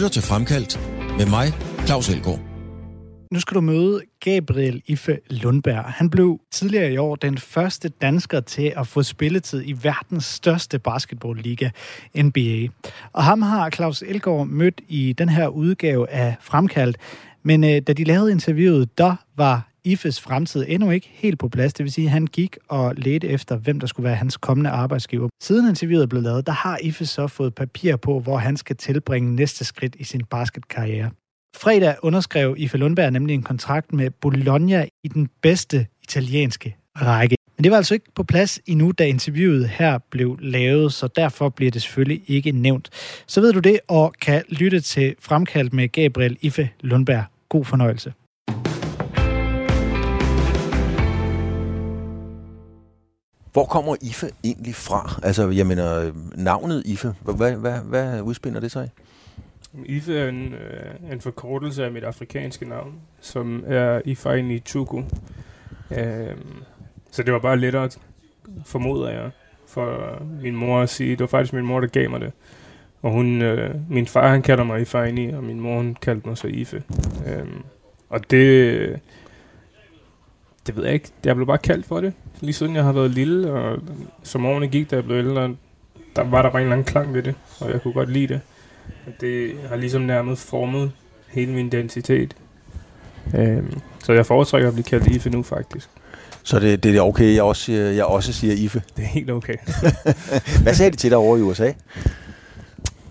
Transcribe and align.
lytter 0.00 0.10
til 0.10 0.22
Fremkaldt 0.22 0.80
med 1.18 1.26
mig, 1.26 1.52
Claus 1.86 2.08
Elgaard. 2.08 2.40
Nu 3.32 3.40
skal 3.40 3.54
du 3.54 3.60
møde 3.60 4.00
Gabriel 4.20 4.82
Ife 4.86 5.18
Lundberg. 5.30 5.84
Han 5.84 6.10
blev 6.10 6.40
tidligere 6.50 6.92
i 6.92 6.96
år 6.96 7.16
den 7.16 7.38
første 7.38 7.88
dansker 7.88 8.40
til 8.40 8.72
at 8.76 8.86
få 8.86 9.02
spilletid 9.02 9.62
i 9.66 9.74
verdens 9.82 10.24
største 10.24 10.78
basketballliga, 10.78 11.70
NBA. 12.16 12.68
Og 13.12 13.24
ham 13.24 13.42
har 13.42 13.70
Claus 13.70 14.02
Elgaard 14.02 14.46
mødt 14.46 14.80
i 14.88 15.12
den 15.18 15.28
her 15.28 15.48
udgave 15.48 16.10
af 16.10 16.36
Fremkaldt. 16.40 16.96
Men 17.42 17.64
øh, 17.64 17.82
da 17.86 17.92
de 17.92 18.04
lavede 18.04 18.32
interviewet, 18.32 18.98
der 18.98 19.16
var 19.36 19.69
Ifes 19.84 20.20
fremtid 20.20 20.64
endnu 20.68 20.90
ikke 20.90 21.10
helt 21.12 21.38
på 21.38 21.48
plads. 21.48 21.72
Det 21.72 21.84
vil 21.84 21.92
sige, 21.92 22.04
at 22.04 22.10
han 22.10 22.26
gik 22.26 22.56
og 22.68 22.94
ledte 22.96 23.28
efter, 23.28 23.56
hvem 23.56 23.80
der 23.80 23.86
skulle 23.86 24.04
være 24.04 24.14
hans 24.14 24.36
kommende 24.36 24.70
arbejdsgiver. 24.70 25.28
Siden 25.42 25.68
interviewet 25.68 26.08
blev 26.08 26.22
lavet, 26.22 26.46
der 26.46 26.52
har 26.52 26.78
Ife 26.82 27.06
så 27.06 27.26
fået 27.26 27.54
papir 27.54 27.96
på, 27.96 28.20
hvor 28.20 28.36
han 28.36 28.56
skal 28.56 28.76
tilbringe 28.76 29.36
næste 29.36 29.64
skridt 29.64 29.96
i 29.98 30.04
sin 30.04 30.24
basketkarriere. 30.24 31.10
Fredag 31.56 31.96
underskrev 32.02 32.54
Ife 32.58 32.78
Lundberg 32.78 33.12
nemlig 33.12 33.34
en 33.34 33.42
kontrakt 33.42 33.92
med 33.92 34.10
Bologna 34.10 34.86
i 35.04 35.08
den 35.08 35.28
bedste 35.42 35.86
italienske 36.02 36.76
række. 36.96 37.36
Men 37.56 37.64
det 37.64 37.70
var 37.70 37.76
altså 37.76 37.94
ikke 37.94 38.12
på 38.14 38.22
plads 38.22 38.60
endnu, 38.66 38.92
da 38.92 39.06
interviewet 39.06 39.68
her 39.68 39.98
blev 40.10 40.38
lavet, 40.42 40.92
så 40.92 41.08
derfor 41.16 41.48
bliver 41.48 41.70
det 41.70 41.82
selvfølgelig 41.82 42.22
ikke 42.26 42.52
nævnt. 42.52 42.90
Så 43.26 43.40
ved 43.40 43.52
du 43.52 43.58
det, 43.58 43.80
og 43.88 44.14
kan 44.20 44.42
lytte 44.48 44.80
til 44.80 45.14
Fremkaldt 45.20 45.72
med 45.72 45.88
Gabriel 45.88 46.36
Ife 46.40 46.70
Lundberg. 46.80 47.24
God 47.48 47.64
fornøjelse. 47.64 48.12
Hvor 53.52 53.64
kommer 53.64 53.96
IFE 54.02 54.30
egentlig 54.44 54.74
fra? 54.74 55.20
Altså, 55.22 55.50
jeg 55.50 55.66
mener, 55.66 56.12
navnet 56.34 56.82
IFE, 56.86 57.14
hvad, 57.22 57.52
hvad, 57.52 57.78
hvad 57.78 58.20
udspinder 58.20 58.60
det 58.60 58.70
sig 58.70 58.86
i? 58.86 58.90
IFE 59.84 60.18
er 60.18 60.28
en, 60.28 60.54
øh, 60.54 61.12
en 61.12 61.20
forkortelse 61.20 61.84
af 61.84 61.92
mit 61.92 62.04
afrikanske 62.04 62.68
navn, 62.68 62.94
som 63.20 63.64
er 63.66 64.00
Ifaini 64.04 64.58
Chuku. 64.58 65.02
Øh, 65.90 66.36
så 67.10 67.22
det 67.22 67.32
var 67.32 67.38
bare 67.38 67.56
lettere, 67.56 67.90
formoder 68.66 69.10
jeg, 69.10 69.30
for 69.66 70.18
min 70.42 70.56
mor 70.56 70.80
at 70.80 70.88
sige. 70.88 71.10
Det 71.10 71.20
var 71.20 71.26
faktisk 71.26 71.52
min 71.52 71.64
mor, 71.64 71.80
der 71.80 71.86
gav 71.86 72.10
mig 72.10 72.20
det. 72.20 72.32
Og 73.02 73.12
hun, 73.12 73.42
øh, 73.42 73.74
min 73.90 74.06
far, 74.06 74.28
han 74.28 74.42
kalder 74.42 74.64
mig 74.64 74.80
Ifaini, 74.80 75.30
og 75.30 75.44
min 75.44 75.60
mor, 75.60 75.76
hun 75.76 75.96
kaldte 76.02 76.28
mig 76.28 76.38
så 76.38 76.46
Ife. 76.46 76.82
Øh, 77.26 77.46
og 78.08 78.30
det, 78.30 78.46
øh, 78.46 78.98
det 80.66 80.76
ved 80.76 80.84
jeg 80.84 80.94
ikke. 80.94 81.08
Jeg 81.24 81.34
blev 81.36 81.46
bare 81.46 81.58
kaldt 81.58 81.86
for 81.86 82.00
det. 82.00 82.12
Lige 82.40 82.52
siden 82.52 82.76
jeg 82.76 82.84
har 82.84 82.92
været 82.92 83.10
lille, 83.10 83.52
og 83.52 83.78
som 84.22 84.46
årene 84.46 84.68
gik, 84.68 84.90
da 84.90 84.96
jeg 84.96 85.04
blev 85.04 85.16
ældre, 85.16 85.54
der 86.16 86.24
var 86.24 86.42
der 86.42 86.50
bare 86.50 86.62
en 86.62 86.66
eller 86.66 86.72
anden 86.72 86.84
klang 86.84 87.14
ved 87.14 87.22
det, 87.22 87.34
og 87.60 87.70
jeg 87.70 87.82
kunne 87.82 87.94
godt 87.94 88.10
lide 88.10 88.26
det. 88.26 88.40
Det 89.20 89.52
har 89.68 89.76
ligesom 89.76 90.02
nærmest 90.02 90.48
formet 90.48 90.92
hele 91.28 91.52
min 91.52 91.66
identitet. 91.66 92.36
Øhm, 93.38 93.80
så 94.04 94.12
jeg 94.12 94.26
foretrækker 94.26 94.68
at 94.68 94.74
blive 94.74 94.84
kaldt 94.84 95.06
Ife 95.06 95.30
nu, 95.30 95.42
faktisk. 95.42 95.88
Så 96.42 96.60
det, 96.60 96.82
det 96.82 96.96
er 96.96 97.00
okay, 97.00 97.34
jeg 97.34 97.42
også, 97.42 97.72
jeg 97.72 98.04
også 98.04 98.32
siger 98.32 98.54
Ife? 98.54 98.82
Det 98.96 99.02
er 99.02 99.08
helt 99.08 99.30
okay. 99.30 99.56
Hvad 100.62 100.74
sagde 100.74 100.90
de 100.90 100.96
til 100.96 101.10
dig 101.10 101.18
over 101.18 101.36
i 101.36 101.40
USA? 101.40 101.72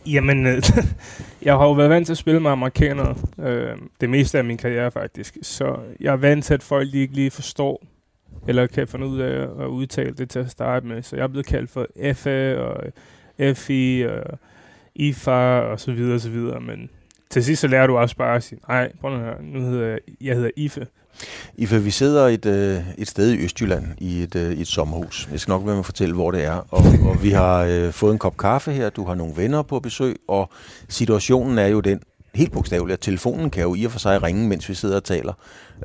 Jamen, 0.05 0.45
øh, 0.45 0.63
jeg 1.41 1.53
har 1.53 1.65
jo 1.65 1.71
været 1.71 1.89
vant 1.89 2.05
til 2.05 2.13
at 2.13 2.17
spille 2.17 2.39
med 2.39 2.51
amerikanere 2.51 3.15
øh, 3.39 3.77
det 4.01 4.09
meste 4.09 4.37
af 4.37 4.43
min 4.43 4.57
karriere 4.57 4.91
faktisk. 4.91 5.37
Så 5.41 5.75
jeg 5.99 6.11
er 6.13 6.17
vant 6.17 6.45
til, 6.45 6.53
at 6.53 6.63
folk 6.63 6.93
ikke 6.93 7.13
lige 7.13 7.31
forstår, 7.31 7.83
eller 8.47 8.67
kan 8.67 8.87
finde 8.87 9.07
ud 9.07 9.19
af 9.19 9.63
at 9.63 9.67
udtale 9.67 10.11
det 10.11 10.29
til 10.29 10.39
at 10.39 10.51
starte 10.51 10.87
med. 10.87 11.01
Så 11.01 11.15
jeg 11.15 11.23
er 11.23 11.27
blevet 11.27 11.45
kaldt 11.45 11.69
for 11.69 11.87
FA 12.13 12.55
og 12.55 12.83
FI 13.55 14.01
og 14.01 14.39
IFA 14.95 15.59
og 15.59 15.79
så 15.79 15.91
videre 15.91 16.15
og 16.15 16.21
så 16.21 16.29
videre. 16.29 16.61
Men 16.61 16.89
til 17.29 17.43
sidst 17.43 17.61
så 17.61 17.67
lærer 17.67 17.87
du 17.87 17.97
også 17.97 18.15
bare 18.15 18.35
at 18.35 18.43
sige, 18.43 18.59
nej, 18.67 18.91
prøv 19.01 19.11
nu, 19.17 19.59
nu 19.59 19.59
hedder 19.59 19.87
jeg, 19.87 19.99
jeg 20.21 20.35
hedder 20.35 20.49
IFE. 20.55 20.87
Ife, 21.57 21.83
vi 21.83 21.91
sidder 21.91 22.27
et, 22.27 22.45
øh, 22.45 22.81
et 22.97 23.07
sted 23.07 23.31
i 23.31 23.43
Østjylland 23.43 23.85
i 23.97 24.23
et, 24.23 24.35
øh, 24.35 24.51
et 24.51 24.67
sommerhus. 24.67 25.29
Jeg 25.31 25.39
skal 25.39 25.51
nok 25.51 25.65
være 25.65 25.73
med 25.73 25.79
at 25.79 25.85
fortælle, 25.85 26.15
hvor 26.15 26.31
det 26.31 26.43
er. 26.43 26.67
Og, 26.71 26.83
og 27.09 27.23
vi 27.23 27.29
har 27.29 27.63
øh, 27.63 27.91
fået 27.91 28.11
en 28.11 28.19
kop 28.19 28.37
kaffe 28.37 28.71
her, 28.71 28.89
du 28.89 29.05
har 29.05 29.15
nogle 29.15 29.33
venner 29.37 29.61
på 29.61 29.79
besøg, 29.79 30.15
og 30.27 30.49
situationen 30.89 31.57
er 31.57 31.67
jo 31.67 31.79
den, 31.79 32.01
helt 32.35 32.51
bogstaveligt, 32.51 32.93
at 32.93 32.99
telefonen 32.99 33.49
kan 33.49 33.63
jo 33.63 33.75
i 33.75 33.83
og 33.83 33.91
for 33.91 33.99
sig 33.99 34.23
ringe, 34.23 34.47
mens 34.47 34.69
vi 34.69 34.73
sidder 34.73 34.95
og 34.95 35.03
taler. 35.03 35.33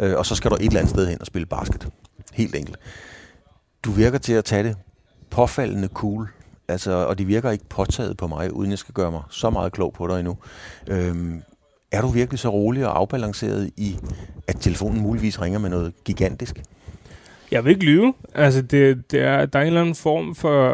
Øh, 0.00 0.16
og 0.16 0.26
så 0.26 0.34
skal 0.34 0.50
du 0.50 0.56
et 0.56 0.62
eller 0.62 0.78
andet 0.78 0.90
sted 0.90 1.08
hen 1.08 1.20
og 1.20 1.26
spille 1.26 1.46
basket. 1.46 1.88
Helt 2.32 2.54
enkelt. 2.54 2.76
Du 3.84 3.90
virker 3.90 4.18
til 4.18 4.32
at 4.32 4.44
tage 4.44 4.62
det 4.62 4.76
påfaldende 5.30 5.88
cool. 5.88 6.28
Altså, 6.68 6.92
og 6.92 7.18
det 7.18 7.28
virker 7.28 7.50
ikke 7.50 7.68
påtaget 7.68 8.16
på 8.16 8.26
mig, 8.26 8.52
uden 8.52 8.70
jeg 8.70 8.78
skal 8.78 8.94
gøre 8.94 9.10
mig 9.10 9.22
så 9.30 9.50
meget 9.50 9.72
klog 9.72 9.92
på 9.92 10.06
dig 10.06 10.18
endnu. 10.18 10.36
Øhm, 10.90 11.42
er 11.92 12.00
du 12.00 12.08
virkelig 12.08 12.38
så 12.38 12.48
rolig 12.48 12.86
og 12.86 12.98
afbalanceret 12.98 13.70
i, 13.76 13.96
at 14.48 14.56
telefonen 14.60 15.00
muligvis 15.02 15.40
ringer 15.40 15.58
med 15.58 15.70
noget 15.70 15.92
gigantisk? 16.04 16.62
Jeg 17.50 17.64
vil 17.64 17.70
ikke 17.70 17.84
lyve. 17.84 18.14
Altså, 18.34 18.62
det, 18.62 19.10
det 19.10 19.20
er, 19.20 19.46
der 19.46 19.58
er 19.58 19.62
en 19.62 19.66
eller 19.66 19.80
anden 19.80 19.94
form 19.94 20.34
for 20.34 20.70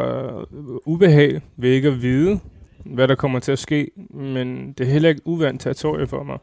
øh, 0.51 0.75
ubehag 0.85 1.41
ved 1.57 1.69
ikke 1.69 1.87
at 1.87 2.01
vide, 2.01 2.39
hvad 2.85 3.07
der 3.07 3.15
kommer 3.15 3.39
til 3.39 3.51
at 3.51 3.59
ske. 3.59 3.91
Men 4.09 4.73
det 4.73 4.87
er 4.87 4.91
heller 4.91 5.09
ikke 5.09 5.21
uvandt 5.25 5.61
territorie 5.61 6.07
for 6.07 6.23
mig. 6.23 6.37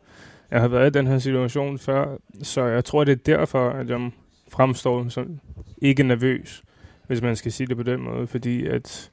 Jeg 0.50 0.60
har 0.60 0.68
været 0.68 0.96
i 0.96 0.98
den 0.98 1.06
her 1.06 1.18
situation 1.18 1.78
før, 1.78 2.16
så 2.42 2.64
jeg 2.64 2.84
tror, 2.84 3.04
det 3.04 3.12
er 3.12 3.36
derfor, 3.36 3.70
at 3.70 3.88
jeg 3.88 4.10
fremstår 4.58 5.08
som 5.08 5.40
ikke 5.82 6.02
nervøs, 6.02 6.62
hvis 7.06 7.22
man 7.22 7.36
skal 7.36 7.52
sige 7.52 7.66
det 7.66 7.76
på 7.76 7.82
den 7.82 8.00
måde. 8.00 8.26
Fordi 8.26 8.66
at 8.66 9.10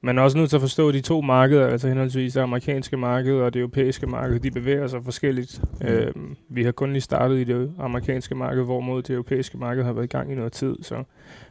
man 0.00 0.18
er 0.18 0.22
også 0.22 0.38
nødt 0.38 0.50
til 0.50 0.56
at 0.56 0.60
forstå, 0.60 0.92
de 0.92 1.00
to 1.00 1.20
markeder, 1.20 1.66
altså 1.66 1.88
henholdsvis 1.88 2.32
det 2.32 2.40
amerikanske 2.40 2.96
marked 2.96 3.34
og 3.34 3.54
det 3.54 3.60
europæiske 3.60 4.06
marked, 4.06 4.40
de 4.40 4.50
bevæger 4.50 4.86
sig 4.86 5.04
forskelligt. 5.04 5.60
Mm. 5.80 5.86
Øhm, 5.86 6.36
vi 6.48 6.64
har 6.64 6.72
kun 6.72 6.92
lige 6.92 7.00
startet 7.00 7.38
i 7.38 7.44
det 7.44 7.72
amerikanske 7.78 8.34
marked, 8.34 8.64
hvorimod 8.64 9.02
det 9.02 9.14
europæiske 9.14 9.58
marked 9.58 9.84
har 9.84 9.92
været 9.92 10.04
i 10.04 10.08
gang 10.16 10.32
i 10.32 10.34
noget 10.34 10.52
tid. 10.52 10.76
Så 10.82 11.04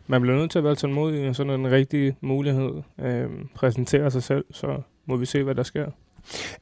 man 0.08 0.22
bliver 0.22 0.38
nødt 0.38 0.52
til 0.52 0.60
at 0.60 0.64
være 0.64 0.76
tålmodig, 0.76 1.30
og 1.30 1.36
sådan 1.36 1.60
en 1.60 1.72
rigtig 1.72 2.16
mulighed 2.22 2.72
øhm, 3.00 3.48
præsenterer 3.56 4.10
sig 4.10 4.24
selv, 4.24 4.46
så 4.52 4.82
må 5.06 5.16
vi 5.16 5.26
se, 5.26 5.44
hvad 5.44 5.56
der 5.56 5.64
sker. 5.64 5.86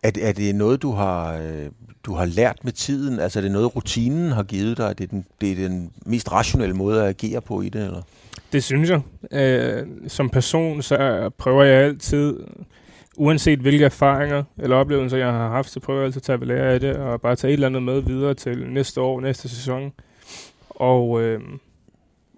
Er, 0.03 0.11
er 0.21 0.31
det 0.31 0.55
noget, 0.55 0.81
du 0.81 0.91
har, 0.91 1.37
øh, 1.37 1.69
du 2.03 2.13
har 2.13 2.25
lært 2.25 2.57
med 2.63 2.71
tiden? 2.71 3.19
Altså 3.19 3.39
er 3.39 3.41
det 3.41 3.51
noget, 3.51 3.75
rutinen 3.75 4.31
har 4.31 4.43
givet 4.43 4.77
dig? 4.77 4.83
Er 4.83 4.93
det 4.93 5.11
den, 5.11 5.25
det 5.41 5.51
er 5.51 5.55
den 5.55 5.91
mest 6.05 6.31
rationelle 6.31 6.75
måde 6.75 7.01
at 7.01 7.07
agere 7.07 7.41
på 7.41 7.61
i 7.61 7.69
det? 7.69 7.85
Eller? 7.85 8.01
Det 8.53 8.63
synes 8.63 8.89
jeg. 8.89 9.01
Øh, 9.31 9.87
som 10.07 10.29
person, 10.29 10.81
så 10.81 11.29
prøver 11.37 11.63
jeg 11.63 11.83
altid, 11.83 12.39
uanset 13.17 13.59
hvilke 13.59 13.85
erfaringer 13.85 14.43
eller 14.57 14.75
oplevelser, 14.75 15.17
jeg 15.17 15.31
har 15.31 15.49
haft, 15.49 15.69
så 15.69 15.79
prøver 15.79 15.99
jeg 15.99 16.05
altid 16.05 16.19
at 16.19 16.23
tage 16.23 16.39
ved 16.39 16.47
lære 16.47 16.73
af 16.73 16.79
det, 16.79 16.95
og 16.95 17.21
bare 17.21 17.35
tage 17.35 17.49
et 17.49 17.53
eller 17.53 17.67
andet 17.67 17.83
med 17.83 18.01
videre 18.01 18.33
til 18.33 18.67
næste 18.69 19.01
år, 19.01 19.21
næste 19.21 19.49
sæson. 19.49 19.91
Og, 20.69 21.21
øh, 21.21 21.41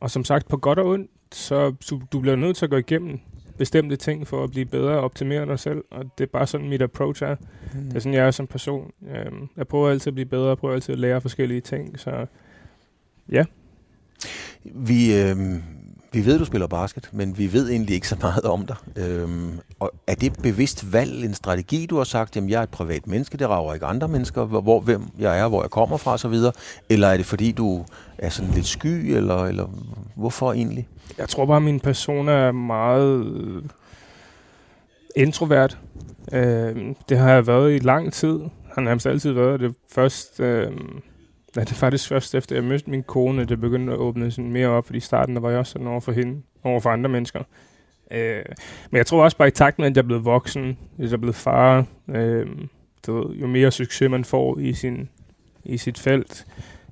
og 0.02 0.12
som 0.12 0.26
sagt, 0.26 0.48
på 0.48 0.58
godt 0.58 0.80
og 0.80 0.86
ondt, 0.86 1.12
så 1.32 1.74
du, 1.90 2.02
du 2.12 2.20
bliver 2.20 2.36
nødt 2.36 2.58
til 2.58 2.66
at 2.66 2.70
gå 2.70 2.78
igennem 2.78 3.20
bestemte 3.58 3.96
ting 3.96 4.28
for 4.28 4.44
at 4.44 4.52
blive 4.52 4.66
bedre 4.66 4.92
og 4.92 5.02
optimere 5.02 5.46
dig 5.46 5.60
selv, 5.60 5.84
og 5.92 6.06
det 6.18 6.24
er 6.24 6.28
bare 6.28 6.48
sådan, 6.48 6.70
mit 6.70 6.82
approach 6.82 7.24
er. 7.24 7.36
Mm. 7.74 7.82
Det 7.82 7.96
er 7.96 8.00
sådan, 8.00 8.14
jeg 8.14 8.28
er 8.28 8.32
som 8.32 8.48
person. 8.48 8.92
Øh, 9.10 9.32
jeg 9.58 9.68
prøver 9.68 9.90
altid 9.90 10.08
at 10.08 10.14
blive 10.14 10.26
bedre, 10.26 10.48
jeg 10.48 10.58
prøver 10.58 10.74
altid 10.74 10.94
at 10.94 11.00
lære 11.00 11.22
forskellige 11.22 11.62
ting, 11.62 12.00
så 12.00 12.26
ja. 13.32 13.46
Vi, 14.64 15.22
øh, 15.22 15.36
vi 16.14 16.26
ved, 16.26 16.40
du 16.40 16.46
spiller 16.46 16.68
basket, 16.68 17.10
men 17.12 17.38
vi 17.38 17.54
ved 17.54 17.70
egentlig 17.70 17.96
ikke 17.96 18.08
så 18.08 18.16
meget 18.22 18.44
om 18.44 18.66
dig. 18.66 18.76
Øhm, 18.96 19.60
og 19.80 19.92
er 20.08 20.16
det 20.16 20.34
bevidst 20.44 20.94
valg, 20.94 21.26
en 21.26 21.34
strategi, 21.34 21.86
du 21.86 21.98
har 21.98 22.04
sagt, 22.04 22.36
jamen 22.36 22.50
jeg 22.50 22.60
er 22.60 22.64
et 22.64 22.70
privat 22.70 23.08
menneske, 23.08 23.38
det 23.38 23.50
rager 23.50 23.74
ikke 23.74 23.86
andre 23.86 24.08
mennesker, 24.08 24.46
hvor, 24.46 24.80
hvem 24.80 25.04
jeg 25.20 25.40
er, 25.40 25.48
hvor 25.48 25.62
jeg 25.64 25.70
kommer 25.70 25.98
fra 25.98 26.14
osv., 26.14 26.34
eller 26.90 27.08
er 27.08 27.18
det 27.18 27.26
fordi, 27.26 27.52
du 27.52 27.86
er 28.18 28.30
sådan 28.30 28.52
lidt 28.52 28.66
sky, 28.66 29.16
eller, 29.16 29.46
eller 29.46 29.70
hvorfor 30.16 30.54
egentlig? 30.54 30.88
Jeg 31.18 31.30
tror 31.30 31.46
bare, 31.46 31.58
at 31.58 31.64
min 31.64 31.80
person 31.80 32.30
er 32.30 32.52
meget 32.52 33.26
øh, 33.26 33.64
introvert. 35.16 35.78
Øh, 36.34 36.76
det 37.10 37.18
har 37.18 37.32
jeg 37.32 37.48
været 37.48 37.76
i 37.76 37.80
lang 37.80 38.14
tid. 38.14 38.40
Han 38.40 38.50
har 38.74 38.82
nærmest 38.82 39.06
altid 39.06 39.32
været 39.32 39.60
det. 39.60 39.76
Først... 39.92 40.40
Øh, 40.40 40.72
Ja, 41.56 41.62
det 41.62 41.72
er 41.72 41.76
faktisk 41.76 42.08
først 42.08 42.36
efter, 42.36 42.56
jeg 42.56 42.64
mødte 42.64 42.90
min 42.90 43.04
kone, 43.04 43.46
der 43.46 43.56
begyndte 43.56 43.94
at 43.94 44.00
åbne 44.00 44.32
sådan 44.32 44.52
mere 44.52 44.68
op, 44.68 44.86
fordi 44.86 44.98
i 44.98 45.02
starten 45.02 45.36
der 45.36 45.42
var 45.42 45.50
jeg 45.50 45.60
også 45.60 45.72
sådan 45.72 45.88
over 45.88 46.00
for 46.00 46.12
hende, 46.12 46.42
over 46.64 46.80
for 46.80 46.90
andre 46.90 47.10
mennesker. 47.10 47.44
Øh, 48.12 48.44
men 48.92 48.98
jeg 48.98 49.06
tror 49.06 49.24
også 49.24 49.38
bare 49.38 49.48
i 49.48 49.52
takt 49.52 49.80
med, 49.80 49.88
at 49.88 49.96
jeg 49.96 50.02
er 50.02 50.08
blevet 50.08 50.26
voksen, 50.26 50.78
at 50.98 51.04
jeg 51.04 51.14
er 51.14 51.18
blevet 51.18 51.36
far, 51.36 51.86
øh, 52.10 52.48
du 53.08 53.14
ved, 53.22 53.36
jo 53.36 53.48
mere 53.48 53.72
succes 53.72 54.10
man 54.10 54.26
får 54.26 54.60
i, 54.60 54.74
sin, 54.74 55.10
i 55.64 55.78
sit 55.78 56.00
felt, 56.00 56.46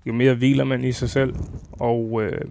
jo 0.05 0.13
mere 0.13 0.33
hviler 0.33 0.63
man 0.63 0.83
i 0.83 0.91
sig 0.91 1.09
selv. 1.09 1.35
Og 1.71 2.23
øh, 2.23 2.41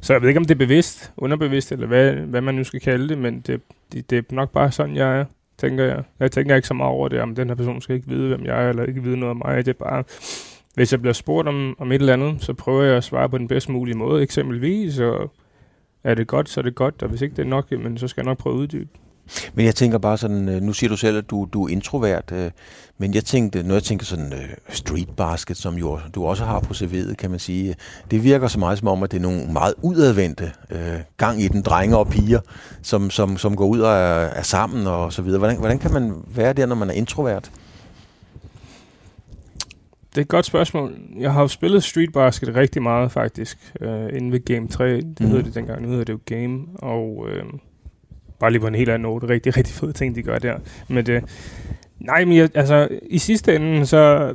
så 0.00 0.12
jeg 0.12 0.22
ved 0.22 0.28
ikke, 0.28 0.38
om 0.38 0.44
det 0.44 0.54
er 0.54 0.58
bevidst, 0.58 1.12
underbevidst, 1.16 1.72
eller 1.72 1.86
hvad, 1.86 2.12
hvad 2.12 2.40
man 2.40 2.54
nu 2.54 2.64
skal 2.64 2.80
kalde 2.80 3.08
det, 3.08 3.18
men 3.18 3.40
det, 3.40 3.60
det, 3.92 4.10
det 4.10 4.18
er 4.18 4.22
nok 4.30 4.52
bare 4.52 4.72
sådan, 4.72 4.96
jeg 4.96 5.18
er, 5.18 5.24
tænker 5.58 5.84
jeg. 5.84 6.02
Jeg 6.20 6.32
tænker 6.32 6.56
ikke 6.56 6.68
så 6.68 6.74
meget 6.74 6.92
over 6.92 7.08
det, 7.08 7.20
om 7.20 7.34
den 7.34 7.48
her 7.48 7.54
person 7.54 7.80
skal 7.80 7.96
ikke 7.96 8.08
vide, 8.08 8.28
hvem 8.28 8.46
jeg 8.46 8.64
er, 8.64 8.68
eller 8.68 8.84
ikke 8.84 9.02
vide 9.02 9.16
noget 9.16 9.30
om 9.30 9.42
mig. 9.44 9.66
Det 9.66 9.68
er 9.68 9.84
bare, 9.84 10.04
hvis 10.74 10.92
jeg 10.92 11.00
bliver 11.00 11.12
spurgt 11.12 11.48
om, 11.48 11.76
om 11.78 11.92
et 11.92 12.00
eller 12.00 12.12
andet, 12.12 12.42
så 12.42 12.54
prøver 12.54 12.82
jeg 12.82 12.96
at 12.96 13.04
svare 13.04 13.28
på 13.28 13.38
den 13.38 13.48
bedst 13.48 13.68
mulige 13.68 13.96
måde. 13.96 14.22
Eksempelvis, 14.22 14.98
og 14.98 15.30
er 16.04 16.14
det 16.14 16.26
godt, 16.26 16.48
så 16.48 16.60
er 16.60 16.62
det 16.62 16.74
godt, 16.74 17.02
og 17.02 17.08
hvis 17.08 17.22
ikke 17.22 17.36
det 17.36 17.42
er 17.42 17.48
nok, 17.48 17.66
jamen, 17.70 17.98
så 17.98 18.08
skal 18.08 18.22
jeg 18.22 18.26
nok 18.26 18.38
prøve 18.38 18.54
at 18.54 18.58
uddybe. 18.58 18.88
Men 19.54 19.66
jeg 19.66 19.74
tænker 19.74 19.98
bare 19.98 20.18
sådan, 20.18 20.48
øh, 20.48 20.62
nu 20.62 20.72
siger 20.72 20.90
du 20.90 20.96
selv, 20.96 21.18
at 21.18 21.30
du, 21.30 21.48
du 21.52 21.64
er 21.64 21.68
introvert, 21.68 22.32
øh, 22.32 22.50
men 22.98 23.14
jeg 23.14 23.24
tænkte, 23.24 23.62
når 23.62 23.74
jeg 23.74 23.82
tænker 23.82 24.06
sådan 24.06 24.32
øh, 24.32 24.48
street 24.68 25.08
basket, 25.16 25.56
som 25.56 25.74
jo 25.74 25.98
du 26.14 26.24
også 26.24 26.44
har 26.44 26.60
på 26.60 26.74
CV'et, 26.74 27.14
kan 27.14 27.30
man 27.30 27.38
sige, 27.38 27.68
øh, 27.68 27.74
det 28.10 28.24
virker 28.24 28.48
så 28.48 28.58
meget 28.58 28.78
som 28.78 28.88
om, 28.88 29.02
at 29.02 29.10
det 29.10 29.16
er 29.16 29.22
nogle 29.22 29.52
meget 29.52 29.74
udadvendte 29.82 30.52
øh, 30.70 31.00
gang 31.16 31.42
i 31.42 31.48
den 31.48 31.62
drenge 31.62 31.96
og 31.96 32.08
piger, 32.08 32.40
som, 32.82 33.10
som, 33.10 33.36
som 33.36 33.56
går 33.56 33.66
ud 33.66 33.80
og 33.80 33.92
er, 33.92 34.26
er 34.26 34.42
sammen 34.42 34.86
og 34.86 35.12
så 35.12 35.22
videre. 35.22 35.38
Hvordan, 35.38 35.58
hvordan 35.58 35.78
kan 35.78 35.92
man 35.92 36.12
være 36.34 36.52
der, 36.52 36.66
når 36.66 36.76
man 36.76 36.90
er 36.90 36.94
introvert? 36.94 37.50
Det 40.14 40.20
er 40.20 40.22
et 40.22 40.28
godt 40.28 40.46
spørgsmål. 40.46 40.96
Jeg 41.18 41.32
har 41.32 41.40
jo 41.40 41.48
spillet 41.48 41.84
street 41.84 42.12
basket 42.12 42.54
rigtig 42.54 42.82
meget, 42.82 43.12
faktisk, 43.12 43.58
uh, 43.80 43.88
inden 43.88 44.32
ved 44.32 44.44
Game 44.44 44.68
3. 44.68 44.96
Det 44.96 45.20
mm. 45.20 45.26
hedder 45.26 45.42
det 45.42 45.54
dengang. 45.54 45.82
Nu 45.82 45.88
hedder 45.88 46.04
det 46.04 46.12
jo 46.12 46.18
Game. 46.26 46.60
Og 46.74 47.16
uh, 47.16 47.58
bare 48.38 48.50
lige 48.50 48.60
på 48.60 48.66
en 48.66 48.74
helt 48.74 48.90
anden 48.90 49.02
note. 49.02 49.28
Rigtig, 49.28 49.56
rigtig 49.56 49.74
fede 49.74 49.92
ting, 49.92 50.14
de 50.14 50.22
gør 50.22 50.38
der. 50.38 50.58
Men 50.88 51.06
det, 51.06 51.24
nej, 52.00 52.24
men 52.24 52.36
jeg, 52.36 52.48
altså, 52.54 52.88
i 53.02 53.18
sidste 53.18 53.56
ende, 53.56 53.86
så 53.86 54.34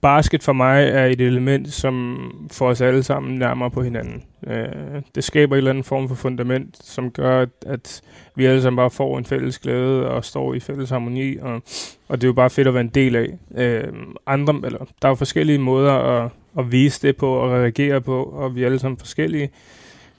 basket 0.00 0.42
for 0.42 0.52
mig 0.52 0.88
er 0.88 1.06
et 1.06 1.20
element, 1.20 1.72
som 1.72 2.18
får 2.52 2.68
os 2.68 2.80
alle 2.80 3.02
sammen 3.02 3.38
nærmere 3.38 3.70
på 3.70 3.82
hinanden. 3.82 4.22
Øh, 4.46 5.02
det 5.14 5.24
skaber 5.24 5.54
en 5.54 5.58
eller 5.58 5.70
anden 5.70 5.84
form 5.84 6.08
for 6.08 6.14
fundament, 6.14 6.78
som 6.84 7.10
gør, 7.10 7.42
at, 7.42 7.48
at 7.66 8.02
vi 8.40 8.46
alle 8.46 8.62
sammen 8.62 8.76
bare 8.76 8.90
får 8.90 9.18
en 9.18 9.24
fælles 9.24 9.58
glæde 9.58 10.08
og 10.08 10.24
står 10.24 10.54
i 10.54 10.60
fælles 10.60 10.90
harmoni, 10.90 11.36
og, 11.36 11.62
og 12.08 12.20
det 12.20 12.24
er 12.24 12.28
jo 12.28 12.32
bare 12.32 12.50
fedt 12.50 12.68
at 12.68 12.74
være 12.74 12.80
en 12.80 12.88
del 12.88 13.16
af. 13.16 13.38
Øh, 13.54 13.92
andre, 14.26 14.60
eller, 14.64 14.78
der 14.78 15.08
er 15.08 15.10
jo 15.10 15.14
forskellige 15.14 15.58
måder 15.58 15.92
at, 15.92 16.30
at 16.58 16.72
vise 16.72 17.06
det 17.06 17.16
på 17.16 17.32
og 17.32 17.50
reagere 17.50 18.00
på, 18.00 18.22
og 18.22 18.54
vi 18.54 18.62
er 18.62 18.66
alle 18.66 18.78
sammen 18.78 18.98
forskellige. 18.98 19.50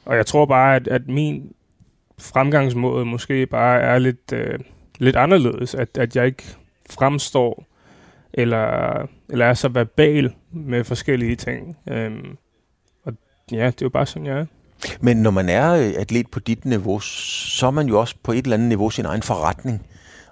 Og 0.06 0.16
jeg 0.16 0.26
tror 0.26 0.46
bare, 0.46 0.76
at, 0.76 0.88
at 0.88 1.08
min 1.08 1.54
fremgangsmåde 2.20 3.06
måske 3.06 3.46
bare 3.46 3.82
er 3.82 4.00
lidt, 4.00 4.34
øh, 4.34 4.60
lidt 5.00 5.16
anderledes, 5.16 5.76
at, 5.76 5.98
at 5.98 6.16
jeg 6.16 6.26
ikke 6.26 6.44
fremstår 6.90 7.66
eller, 8.34 9.08
eller 9.30 9.46
er 9.46 9.54
så 9.54 9.70
verbal 9.70 10.34
med 10.52 10.84
forskellige 10.84 11.36
ting. 11.36 11.78
Øhm, 11.90 12.38
og 13.04 13.14
ja, 13.52 13.66
det 13.66 13.82
er 13.82 13.86
jo 13.86 13.90
bare 13.90 14.06
sådan, 14.06 14.26
jeg 14.26 14.38
er. 14.40 14.46
Men 15.02 15.18
når 15.18 15.32
man 15.32 15.50
er 15.50 15.74
øh, 15.74 15.94
atlet 15.98 16.28
på 16.32 16.40
dit 16.40 16.66
niveau, 16.66 17.00
så 17.00 17.68
er 17.68 17.72
man 17.72 17.88
jo 17.88 18.00
også 18.00 18.16
på 18.24 18.32
et 18.32 18.44
eller 18.44 18.54
andet 18.54 18.68
niveau 18.70 18.90
sin 18.90 19.06
egen 19.06 19.22
forretning. 19.22 19.82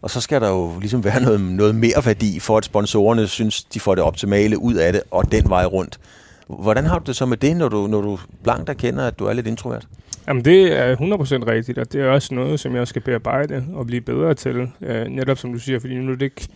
Og 0.01 0.10
så 0.10 0.22
skal 0.22 0.42
der 0.42 0.50
jo 0.50 0.80
ligesom 0.80 1.04
være 1.04 1.22
noget, 1.25 1.42
noget 1.42 1.75
mere 1.75 2.06
værdi 2.06 2.40
for, 2.40 2.57
at 2.57 2.66
sponsorerne 2.66 3.28
synes, 3.28 3.63
de 3.63 3.80
får 3.80 3.96
det 3.96 4.04
optimale 4.04 4.57
ud 4.57 4.74
af 4.74 4.94
det, 4.94 5.01
og 5.12 5.31
den 5.31 5.50
vej 5.50 5.66
rundt. 5.66 6.00
Hvordan 6.48 6.86
har 6.86 7.00
du 7.00 7.04
det 7.06 7.16
så 7.16 7.25
med 7.25 7.38
det, 7.38 7.57
når 7.57 7.69
du, 7.69 7.88
når 7.88 8.01
du 8.01 8.19
blankt 8.44 8.69
erkender, 8.69 9.07
at 9.07 9.19
du 9.19 9.25
er 9.25 9.34
lidt 9.34 9.48
introvert? 9.48 9.88
Jamen, 10.28 10.46
det 10.46 10.78
er 10.78 10.95
100% 10.95 11.00
rigtigt, 11.48 11.78
og 11.78 11.94
det 11.94 12.02
er 12.02 12.07
også 12.07 12.36
noget, 12.36 12.60
som 12.60 12.75
jeg 12.75 12.88
skal 12.88 13.02
bearbejde 13.02 13.66
og 13.74 13.88
blive 13.88 14.02
bedre 14.02 14.34
til. 14.34 14.72
Øh, 14.81 15.07
netop 15.07 15.38
som 15.38 15.54
du 15.54 15.60
siger, 15.60 15.80
fordi 15.80 15.95
nu 15.95 16.12
er 16.12 16.16
det 16.16 16.25
ikke 16.25 16.48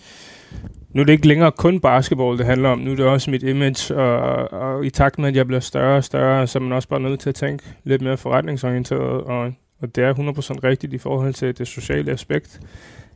nu 0.94 1.02
er 1.02 1.06
det 1.06 1.14
ikke 1.14 1.28
længere 1.28 1.52
kun 1.52 1.80
basketball, 1.80 2.38
det 2.38 2.46
handler 2.46 2.70
om. 2.70 2.80
Nu 2.80 2.92
er 2.92 2.96
det 2.96 3.06
også 3.06 3.32
mit 3.32 3.44
image, 3.44 3.96
og, 3.96 4.54
og 4.54 4.86
i 4.86 4.90
takt 4.90 5.20
med, 5.20 5.30
at 5.30 5.36
jeg 5.36 5.48
bliver 5.48 5.60
større 5.60 5.98
og 5.98 6.04
større, 6.04 6.48
så 6.48 6.60
er 6.60 6.64
man 6.64 6.72
også 6.72 6.88
bare 6.88 7.00
nødt 7.00 7.20
til 7.20 7.30
at 7.30 7.36
tænke 7.36 7.64
lidt 7.84 8.02
mere 8.02 8.18
forretningsorienteret, 8.18 9.24
og, 9.24 9.54
og 9.82 9.96
det 9.96 10.04
er 10.04 10.14
100% 10.14 10.18
rigtigt 10.64 10.94
i 10.94 10.98
forhold 10.98 11.34
til 11.34 11.58
det 11.58 11.68
sociale 11.68 12.12
aspekt. 12.12 12.60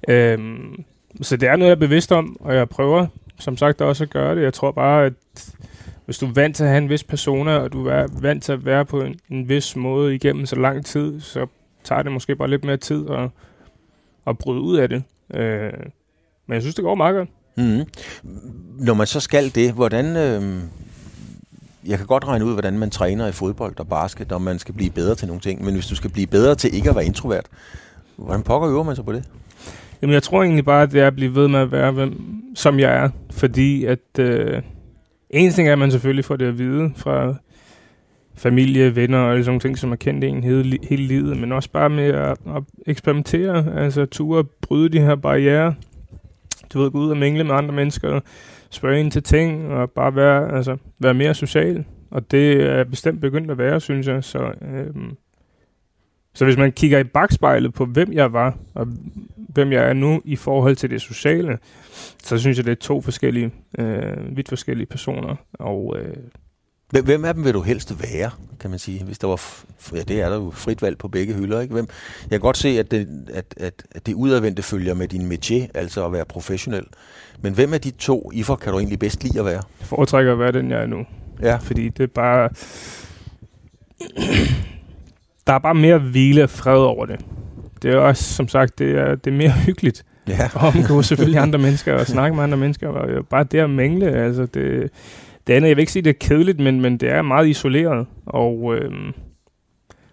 Øhm, 0.10 0.84
så 1.22 1.38
det 1.38 1.50
er 1.50 1.56
noget, 1.56 1.70
jeg 1.70 1.76
er 1.76 1.80
bevidst 1.80 2.12
om, 2.12 2.38
og 2.40 2.56
jeg 2.56 2.70
prøver 2.70 3.08
som 3.40 3.58
sagt 3.58 3.82
også 3.82 4.04
at 4.04 4.10
gøre 4.10 4.36
det. 4.36 4.42
Jeg 4.42 4.54
tror 4.54 4.72
bare, 4.72 5.06
at 5.06 5.14
hvis 6.06 6.18
du 6.18 6.26
er 6.26 6.34
vant 6.34 6.56
til 6.56 6.64
at 6.64 6.70
have 6.70 6.78
en 6.78 6.90
vis 6.90 7.04
persona, 7.04 7.58
og 7.58 7.74
du 7.74 7.86
er 7.86 8.08
vant 8.22 8.44
til 8.44 8.52
at 8.52 8.66
være 8.66 8.86
på 8.86 9.02
en, 9.02 9.20
en 9.30 9.50
vis 9.50 9.76
måde 9.76 10.16
igennem 10.16 10.46
så 10.46 10.56
lang 10.56 10.86
tid, 10.86 11.22
så 11.22 11.48
tager 11.84 12.02
det 12.02 12.12
måske 12.12 12.36
bare 12.36 12.50
lidt 12.50 12.64
mere 12.64 12.78
tid 12.78 13.10
at, 13.10 13.30
at 14.28 14.38
bryde 14.38 14.62
ud 14.62 14.78
af 14.78 14.90
det. 14.90 15.04
Øh, 15.34 15.74
men 16.48 16.54
jeg 16.54 16.62
synes, 16.62 16.76
det 16.76 16.84
går 16.84 16.96
meget 16.96 17.16
godt. 17.16 17.30
Mm. 17.58 17.86
Når 18.86 18.94
man 18.94 19.08
så 19.08 19.20
skal 19.20 19.56
det, 19.56 19.74
hvordan... 19.74 20.06
Øh, 20.06 20.64
jeg 21.88 21.98
kan 21.98 22.08
godt 22.08 22.28
regne 22.28 22.46
ud, 22.46 22.54
hvordan 22.54 22.80
man 22.80 22.90
træner 22.90 23.28
i 23.28 23.32
fodbold 23.32 23.80
og 23.80 23.88
basket, 23.88 24.32
og 24.32 24.42
man 24.42 24.60
skal 24.60 24.74
blive 24.74 24.92
bedre 24.92 25.16
til 25.16 25.28
nogle 25.28 25.42
ting. 25.42 25.66
Men 25.66 25.74
hvis 25.74 25.88
du 25.88 25.96
skal 25.96 26.10
blive 26.10 26.28
bedre 26.28 26.56
til 26.56 26.76
ikke 26.76 26.90
at 26.90 26.96
være 26.96 27.06
introvert, 27.06 27.46
hvordan 28.16 28.44
pokker 28.44 28.70
øver 28.70 28.84
man 28.84 28.96
sig 28.96 29.06
på 29.06 29.14
det? 29.14 29.24
Jamen, 30.02 30.14
jeg 30.14 30.24
tror 30.24 30.44
egentlig 30.44 30.66
bare, 30.66 30.84
at 30.84 30.92
det 30.92 31.02
er 31.02 31.08
at 31.08 31.16
blive 31.16 31.36
ved 31.36 31.48
med 31.48 31.60
at 31.60 31.72
være, 31.72 31.92
hvem, 31.92 32.16
som 32.56 32.80
jeg 32.80 32.96
er. 32.96 33.10
Fordi 33.32 33.86
at... 33.86 34.20
Øh, 34.20 34.62
en 35.30 35.52
ting 35.52 35.68
er, 35.68 35.72
at 35.72 35.80
man 35.80 35.92
selvfølgelig 35.92 36.26
får 36.26 36.36
det 36.36 36.46
at 36.46 36.58
vide 36.58 36.92
fra 36.96 37.36
familie, 38.36 38.96
venner 38.96 39.20
og 39.20 39.38
sådan 39.38 39.46
nogle 39.46 39.60
ting, 39.60 39.78
som 39.78 39.90
har 39.90 39.96
kendt 39.96 40.24
en 40.24 40.44
hele, 40.44 40.78
hele 40.90 41.04
livet, 41.04 41.38
men 41.38 41.52
også 41.52 41.70
bare 41.72 41.90
med 41.90 42.04
at, 42.04 42.38
at 42.56 42.64
eksperimentere, 42.88 43.82
altså 43.84 44.06
ture 44.06 44.44
bryde 44.44 44.90
de 44.90 45.00
her 45.00 45.16
barriere, 45.16 45.76
du 46.74 46.82
ved, 46.82 46.92
gå 46.92 46.98
ud 46.98 47.10
og 47.10 47.18
mingle 47.18 47.44
med 47.44 47.56
andre 47.56 47.76
mennesker, 47.76 48.20
spørge 48.70 49.00
ind 49.00 49.12
til 49.12 49.24
ting, 49.24 49.68
og 49.68 49.92
bare 49.92 50.16
være, 50.16 50.56
altså, 50.56 50.78
være 51.00 51.14
mere 51.14 51.34
social. 51.34 51.86
Og 52.12 52.32
det 52.32 52.62
er 52.62 52.84
bestemt 52.84 53.22
begyndt 53.22 53.52
at 53.52 53.58
være, 53.58 53.80
synes 53.80 54.08
jeg. 54.08 54.24
Så, 54.24 54.54
øhm, 54.62 55.18
så 56.34 56.46
hvis 56.46 56.58
man 56.58 56.72
kigger 56.72 57.00
i 57.00 57.04
bagspejlet 57.04 57.74
på, 57.74 57.86
hvem 57.86 58.14
jeg 58.14 58.34
var, 58.34 58.58
og 58.74 58.88
hvem 59.36 59.72
jeg 59.72 59.90
er 59.90 59.94
nu 59.94 60.22
i 60.26 60.36
forhold 60.36 60.76
til 60.76 60.90
det 60.90 61.02
sociale, 61.02 61.58
så 62.24 62.38
synes 62.38 62.58
jeg, 62.58 62.66
det 62.66 62.72
er 62.72 62.76
to 62.76 63.02
forskellige, 63.02 63.52
øh, 63.80 64.38
vidt 64.38 64.50
forskellige 64.50 64.88
personer. 64.88 65.36
Og 65.54 65.96
øh, 66.00 66.16
Hvem 66.90 67.26
af 67.26 67.34
dem 67.34 67.46
vil 67.46 67.54
du 67.54 67.62
helst 67.62 68.02
være, 68.02 68.32
kan 68.60 68.70
man 68.70 68.80
sige? 68.80 69.04
Hvis 69.04 69.20
der 69.20 69.28
var, 69.28 69.42
ja, 69.94 70.02
det 70.02 70.22
er 70.22 70.30
der 70.30 70.36
jo 70.36 70.52
frit 70.52 70.82
valg 70.82 70.98
på 70.98 71.08
begge 71.08 71.34
hylder, 71.34 71.62
ikke? 71.62 71.74
Hvem, 71.74 71.88
jeg 72.22 72.30
kan 72.30 72.40
godt 72.40 72.58
se, 72.58 72.70
at 72.70 72.92
det, 72.92 73.08
at, 73.34 73.46
at, 73.58 73.74
at 73.92 74.06
det 74.06 74.14
udadvendte 74.14 74.62
følger 74.64 74.94
med 74.94 75.08
din 75.08 75.32
métier, 75.32 75.68
altså 75.74 76.06
at 76.06 76.14
være 76.14 76.26
professionel. 76.26 76.84
Men 77.42 77.54
hvem 77.54 77.74
af 77.74 77.82
de 77.82 77.92
to 77.92 78.32
IFOR 78.34 78.56
kan 78.56 78.72
du 78.72 78.80
egentlig 78.80 79.00
bedst 79.00 79.24
lide 79.24 79.40
at 79.40 79.46
være? 79.46 79.64
Jeg 79.80 79.88
foretrækker 79.88 80.32
at 80.32 80.40
være 80.40 80.52
den, 80.52 80.72
jeg 80.72 80.82
er 80.82 80.86
nu. 80.86 81.06
Ja. 81.42 81.56
Fordi 81.56 81.90
det 81.90 82.04
er 82.04 82.08
bare... 82.08 82.50
der 85.48 85.54
er 85.54 85.60
bare 85.60 85.76
mere 85.76 86.00
hvile 86.00 86.44
og 86.44 86.50
fred 86.50 86.80
over 86.80 87.06
det. 87.06 87.20
Det 87.82 87.92
er 87.92 87.98
også, 87.98 88.24
som 88.24 88.48
sagt, 88.48 88.80
det 88.80 88.92
er, 88.92 89.16
det 89.16 89.34
er 89.34 89.38
mere 89.38 89.52
hyggeligt. 89.52 90.06
Ja. 90.28 90.50
Og 90.54 90.68
omgå 90.68 91.02
selvfølgelig 91.02 91.40
andre 91.48 91.60
mennesker 91.60 91.94
og 91.94 92.08
snakke 92.08 92.36
med 92.36 92.44
andre 92.44 92.58
mennesker. 92.58 92.88
Og 92.88 93.28
bare 93.28 93.44
det 93.44 93.60
at 93.60 93.70
mængle, 93.70 94.12
altså 94.12 94.46
det 94.46 94.92
det 95.48 95.54
andet, 95.54 95.70
jeg 95.70 95.78
vil 95.78 95.82
ikke 95.82 95.92
sige, 95.92 96.04
det 96.04 96.10
er 96.10 96.28
kedeligt, 96.28 96.60
men, 96.60 96.82
men 96.82 96.98
det 96.98 97.10
er 97.10 97.22
meget 97.22 97.48
isoleret. 97.48 98.08
Og, 98.26 98.76
øh, 98.76 98.92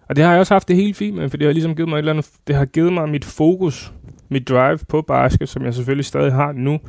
og 0.09 0.17
det 0.17 0.25
har 0.25 0.31
jeg 0.31 0.41
også 0.41 0.55
haft 0.55 0.69
det 0.69 0.77
helt 0.77 0.97
fint 0.97 1.17
med, 1.17 1.29
for 1.29 1.37
det 1.37 1.47
har 1.47 1.53
ligesom 1.53 1.77
givet 1.77 1.89
mig 1.89 1.97
et 1.97 1.99
eller 1.99 2.13
andet, 2.13 2.31
det 2.47 2.57
har 2.57 2.65
givet 2.65 2.93
mig 2.93 3.09
mit 3.09 3.25
fokus, 3.25 3.93
mit 4.29 4.49
drive 4.49 4.79
på 4.89 5.03
basket, 5.03 5.49
som 5.49 5.65
jeg 5.65 5.75
selvfølgelig 5.75 6.05
stadig 6.05 6.33
har 6.33 6.53
nu. 6.53 6.81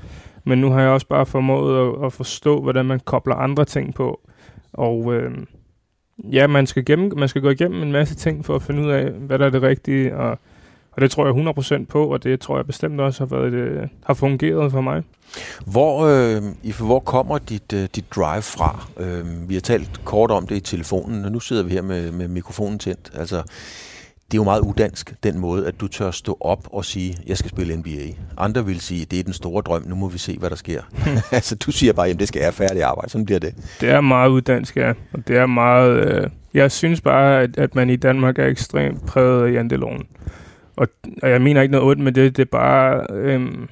Men 0.44 0.58
nu 0.62 0.70
har 0.70 0.82
jeg 0.82 0.90
også 0.90 1.08
bare 1.08 1.26
formået 1.26 1.88
at, 1.88 2.06
at 2.06 2.14
forstå, 2.14 2.62
hvordan 2.62 2.86
man 2.86 3.00
kobler 3.00 3.36
andre 3.36 3.66
ting 3.66 3.94
på. 3.94 4.30
Og 4.74 5.14
øh, 5.14 5.32
ja, 6.32 6.48
man 6.48 6.68
skal, 6.68 6.86
gennem, 6.86 7.12
man 7.18 7.30
skal 7.30 7.42
gå 7.42 7.50
igennem 7.50 7.82
en 7.82 7.92
masse 7.92 8.16
ting 8.16 8.46
for 8.46 8.56
at 8.56 8.62
finde 8.62 8.82
ud 8.82 8.90
af, 8.90 9.12
hvad 9.12 9.40
der 9.40 9.46
er 9.46 9.50
det 9.50 9.62
rigtige, 9.62 10.18
og 10.18 10.40
og 10.96 11.02
det 11.02 11.12
tror 11.12 11.26
jeg 11.26 11.80
100% 11.82 11.86
på, 11.86 12.06
og 12.08 12.24
det 12.24 12.40
tror 12.40 12.58
jeg 12.58 12.66
bestemt 12.66 13.02
også 13.02 13.20
har, 13.20 13.38
været, 13.38 13.52
det, 13.52 13.60
øh, 13.60 13.88
har 14.06 14.14
fungeret 14.14 14.72
for 14.72 14.82
mig. 14.82 15.04
Hvor, 15.66 16.06
øh, 16.06 16.44
hvor 16.80 17.00
kommer 17.00 17.38
dit, 17.38 17.74
øh, 17.74 17.88
dit 17.96 18.06
drive 18.16 18.42
fra? 18.42 18.88
Øh, 19.00 19.50
vi 19.50 19.54
har 19.54 19.62
talt 19.62 20.02
kort 20.06 20.32
om 20.32 20.48
det 20.48 20.56
i 20.56 20.60
telefonen, 20.60 21.26
og 21.26 21.32
nu 21.32 21.40
sidder 21.40 21.64
vi 21.64 21.72
her 21.72 21.82
med, 21.82 22.12
med 22.12 22.28
mikrofonen 22.28 22.80
tændt. 22.80 23.12
Altså, 23.14 23.44
det 24.32 24.34
er 24.34 24.42
jo 24.42 24.44
meget 24.44 24.60
udansk, 24.62 25.14
den 25.24 25.40
måde, 25.40 25.68
at 25.68 25.82
du 25.82 25.88
tør 25.88 26.12
stå 26.12 26.38
op 26.42 26.68
og 26.72 26.86
sige, 26.86 27.18
jeg 27.28 27.38
skal 27.38 27.50
spille 27.52 27.76
NBA. 27.76 28.14
Andre 28.38 28.66
vil 28.66 28.82
sige, 28.82 29.06
det 29.06 29.20
er 29.20 29.24
den 29.24 29.34
store 29.34 29.62
drøm, 29.62 29.84
nu 29.88 29.96
må 29.96 30.08
vi 30.08 30.18
se, 30.18 30.38
hvad 30.40 30.50
der 30.50 30.56
sker. 30.56 30.82
altså, 31.32 31.56
du 31.56 31.72
siger 31.72 31.94
bare, 31.94 32.06
jamen 32.06 32.20
det 32.20 32.28
skal 32.28 32.42
jeg 32.42 32.54
færdig 32.54 32.84
arbejde, 32.84 33.12
sådan 33.12 33.26
bliver 33.26 33.40
det. 33.40 33.56
Det 33.82 33.90
er 33.90 34.02
meget 34.02 34.30
udansk, 34.30 34.78
ja. 34.78 34.90
Og 34.90 35.28
det 35.28 35.38
er 35.38 35.46
meget... 35.46 35.92
Øh, 35.92 36.30
jeg 36.54 36.72
synes 36.72 37.02
bare, 37.02 37.42
at, 37.42 37.58
at 37.58 37.76
man 37.76 37.90
i 37.90 37.96
Danmark 37.96 38.40
er 38.40 38.46
ekstremt 38.46 39.06
præget 39.06 39.48
af 39.48 39.54
janteloven. 39.54 40.04
Og, 40.76 40.88
og 41.24 41.30
jeg 41.30 41.42
mener 41.42 41.62
ikke 41.62 41.72
noget 41.72 41.88
ondt 41.88 42.02
med 42.04 42.12
det, 42.12 42.38
det 42.38 42.42
er 42.42 42.52
bare... 42.52 43.06
Øhm, 43.12 43.70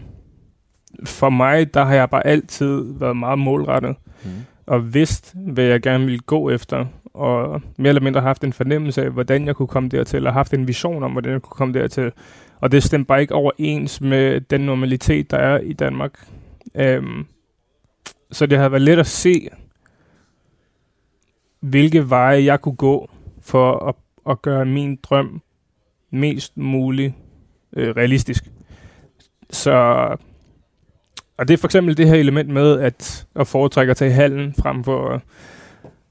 for 1.05 1.29
mig, 1.29 1.73
der 1.73 1.83
har 1.83 1.95
jeg 1.95 2.09
bare 2.09 2.27
altid 2.27 2.93
været 2.99 3.17
meget 3.17 3.39
målrettet. 3.39 3.95
Mm. 4.23 4.29
Og 4.65 4.93
vidst, 4.93 5.35
hvad 5.35 5.63
jeg 5.63 5.81
gerne 5.81 6.05
ville 6.05 6.19
gå 6.19 6.49
efter. 6.49 6.85
Og 7.13 7.61
mere 7.77 7.89
eller 7.89 8.01
mindre 8.01 8.21
haft 8.21 8.43
en 8.43 8.53
fornemmelse 8.53 9.03
af, 9.03 9.09
hvordan 9.09 9.45
jeg 9.45 9.55
kunne 9.55 9.67
komme 9.67 9.89
dertil. 9.89 10.27
Og 10.27 10.33
haft 10.33 10.53
en 10.53 10.67
vision 10.67 11.03
om, 11.03 11.11
hvordan 11.11 11.31
jeg 11.31 11.41
kunne 11.41 11.57
komme 11.57 11.73
dertil. 11.73 12.11
Og 12.59 12.71
det 12.71 12.83
stemte 12.83 13.07
bare 13.07 13.21
ikke 13.21 13.35
overens 13.35 14.01
med 14.01 14.41
den 14.41 14.61
normalitet, 14.61 15.31
der 15.31 15.37
er 15.37 15.59
i 15.59 15.73
Danmark. 15.73 16.27
Øhm, 16.75 17.25
så 18.31 18.45
det 18.45 18.57
har 18.57 18.69
været 18.69 18.81
let 18.81 18.99
at 18.99 19.07
se, 19.07 19.49
hvilke 21.59 22.09
veje 22.09 22.43
jeg 22.43 22.61
kunne 22.61 22.75
gå 22.75 23.09
for 23.41 23.87
at, 23.87 23.95
at 24.29 24.41
gøre 24.41 24.65
min 24.65 24.99
drøm 25.03 25.41
mest 26.13 26.57
muligt 26.57 27.13
øh, 27.77 27.95
realistisk. 27.95 28.43
Så, 29.49 29.71
og 31.37 31.47
det 31.47 31.53
er 31.53 31.57
for 31.57 31.67
eksempel 31.67 31.97
det 31.97 32.07
her 32.07 32.15
element 32.15 32.49
med 32.49 32.79
at, 32.79 33.25
at 33.35 33.47
foretrække 33.47 33.91
at 33.91 33.97
tage 33.97 34.11
i 34.11 34.13
hallen 34.13 34.53
frem 34.59 34.83
for 34.83 35.09
at, 35.09 35.21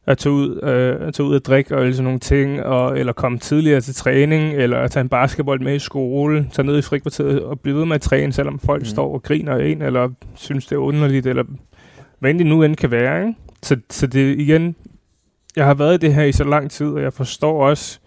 at 0.06 0.18
tage 0.18 0.32
ud, 0.32 0.60
øh, 0.62 1.08
at 1.08 1.14
tage 1.14 1.26
ud 1.26 1.34
og 1.34 1.44
drikke 1.44 1.76
og 1.76 1.92
sådan 1.92 2.04
nogle 2.04 2.18
ting, 2.18 2.62
og, 2.62 2.98
eller 2.98 3.12
komme 3.12 3.38
tidligere 3.38 3.80
til 3.80 3.94
træning, 3.94 4.54
eller 4.54 4.78
at 4.78 4.90
tage 4.90 5.00
en 5.00 5.08
basketball 5.08 5.62
med 5.62 5.74
i 5.74 5.78
skole, 5.78 6.48
tage 6.52 6.66
ned 6.66 6.78
i 6.78 6.82
frikvarteret 6.82 7.42
og 7.42 7.60
blive 7.60 7.76
ved 7.76 7.84
med 7.84 7.94
at 7.94 8.00
træne, 8.00 8.32
selvom 8.32 8.58
folk 8.58 8.82
mm. 8.82 8.86
står 8.86 9.14
og 9.14 9.22
griner 9.22 9.56
en, 9.56 9.82
eller 9.82 10.08
synes, 10.34 10.66
det 10.66 10.76
er 10.76 10.80
underligt, 10.80 11.26
eller 11.26 11.44
hvad 12.18 12.30
end 12.30 12.38
det 12.38 12.46
nu 12.46 12.62
end 12.62 12.76
kan 12.76 12.90
være. 12.90 13.26
Ikke? 13.26 13.38
Så, 13.62 13.76
så 13.90 14.06
det 14.06 14.38
igen, 14.38 14.76
jeg 15.56 15.64
har 15.64 15.74
været 15.74 15.94
i 15.94 16.06
det 16.06 16.14
her 16.14 16.22
i 16.22 16.32
så 16.32 16.44
lang 16.44 16.70
tid, 16.70 16.86
og 16.86 17.02
jeg 17.02 17.12
forstår 17.12 17.68
også, 17.68 17.98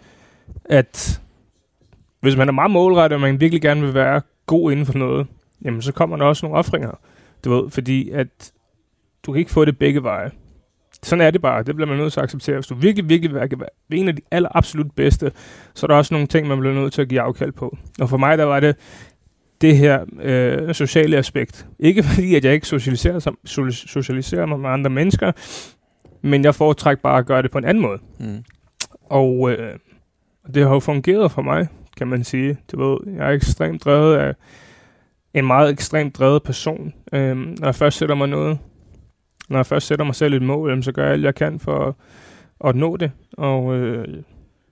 at 0.66 1.22
hvis 2.22 2.36
man 2.36 2.48
er 2.48 2.52
meget 2.52 2.72
målrettet, 2.72 3.16
og 3.16 3.22
man 3.22 3.40
virkelig 3.40 3.62
gerne 3.62 3.82
vil 3.82 3.94
være 3.94 4.22
god 4.46 4.72
inden 4.72 4.86
for 4.86 4.98
noget, 4.98 5.28
jamen 5.66 5.82
så 5.82 5.92
kommer 5.92 6.18
der 6.18 6.26
også 6.26 6.46
nogle 6.46 6.58
offringer. 6.58 7.00
Du 7.46 7.54
ved, 7.54 7.70
fordi 7.70 8.10
at 8.10 8.52
du 9.24 9.32
kan 9.32 9.40
ikke 9.40 9.52
få 9.52 9.66
det 9.66 9.78
begge 9.78 10.04
veje. 10.04 10.32
Sådan 11.04 11.26
er 11.26 11.32
det 11.32 11.42
bare. 11.42 11.64
Det 11.64 11.76
bliver 11.76 11.90
man 11.90 11.98
nødt 11.98 12.14
til 12.14 12.20
at 12.20 12.24
acceptere. 12.24 12.56
Hvis 12.56 12.68
du 12.68 12.76
virkelig, 12.76 13.10
virkelig 13.10 13.34
vil 13.34 13.40
være 13.60 13.70
en 13.92 14.08
af 14.08 14.16
de 14.16 14.22
aller 14.32 14.50
absolut 14.52 14.92
bedste, 14.92 15.32
så 15.74 15.86
er 15.86 15.88
der 15.88 15.96
også 15.96 16.14
nogle 16.14 16.28
ting, 16.28 16.48
man 16.48 16.60
bliver 16.60 16.76
nødt 16.76 16.94
til 16.94 17.02
at 17.02 17.10
give 17.10 17.22
afkald 17.22 17.52
på. 17.52 17.78
Og 18.00 18.10
for 18.10 18.18
mig, 18.18 18.38
der 18.38 18.44
var 18.44 18.60
det 18.60 18.76
det 19.62 19.78
her 19.78 20.06
øh, 20.22 20.74
sociale 20.74 21.18
aspekt. 21.18 21.68
Ikke 21.80 22.04
fordi, 22.04 22.36
at 22.36 22.46
jeg 22.46 22.54
ikke 22.54 22.68
socialiserer, 22.68 23.36
socialiserer 23.72 24.46
mig 24.46 24.60
med 24.60 24.70
andre 24.70 24.90
mennesker, 24.90 25.32
men 26.22 26.44
jeg 26.44 26.56
foretrækker 26.56 27.02
bare 27.02 27.18
at 27.18 27.26
gøre 27.26 27.42
det 27.42 27.52
på 27.52 27.58
en 27.58 27.66
anden 27.66 27.82
måde. 27.82 28.00
Mm. 28.20 28.44
Og 29.06 29.52
øh, 29.52 29.80
det 30.54 30.64
har 30.64 30.74
jo 30.74 30.80
fungeret 30.80 31.32
for 31.32 31.42
mig, 31.42 31.68
kan 31.98 32.08
man 32.08 32.24
sige. 32.24 32.58
Du 32.72 32.84
ved, 32.84 33.14
jeg 33.14 33.28
er 33.28 33.32
ekstremt 33.32 33.86
drevet 33.86 34.18
af 34.18 34.36
en 35.34 35.48
meget 35.48 35.70
ekstremt 35.70 36.18
drevet 36.18 36.44
person. 36.44 36.94
Øh, 37.14 37.38
når 37.38 37.66
jeg 37.66 37.76
først 37.76 37.98
sætter 37.98 38.16
mig 38.16 38.28
noget, 38.28 38.60
når 39.50 39.58
jeg 39.58 39.66
først 39.66 39.88
sætter 39.88 40.06
mig 40.06 40.16
selv 40.16 40.34
et 40.34 40.42
mål, 40.42 40.84
så 40.84 40.92
gør 40.92 41.04
jeg 41.04 41.14
alt, 41.14 41.24
jeg 41.24 41.36
kan 41.36 41.60
for 41.60 41.88
at, 41.88 41.94
at 42.70 42.76
nå 42.76 42.98
det. 42.98 43.12
Og, 43.38 43.76
øh, 43.76 44.08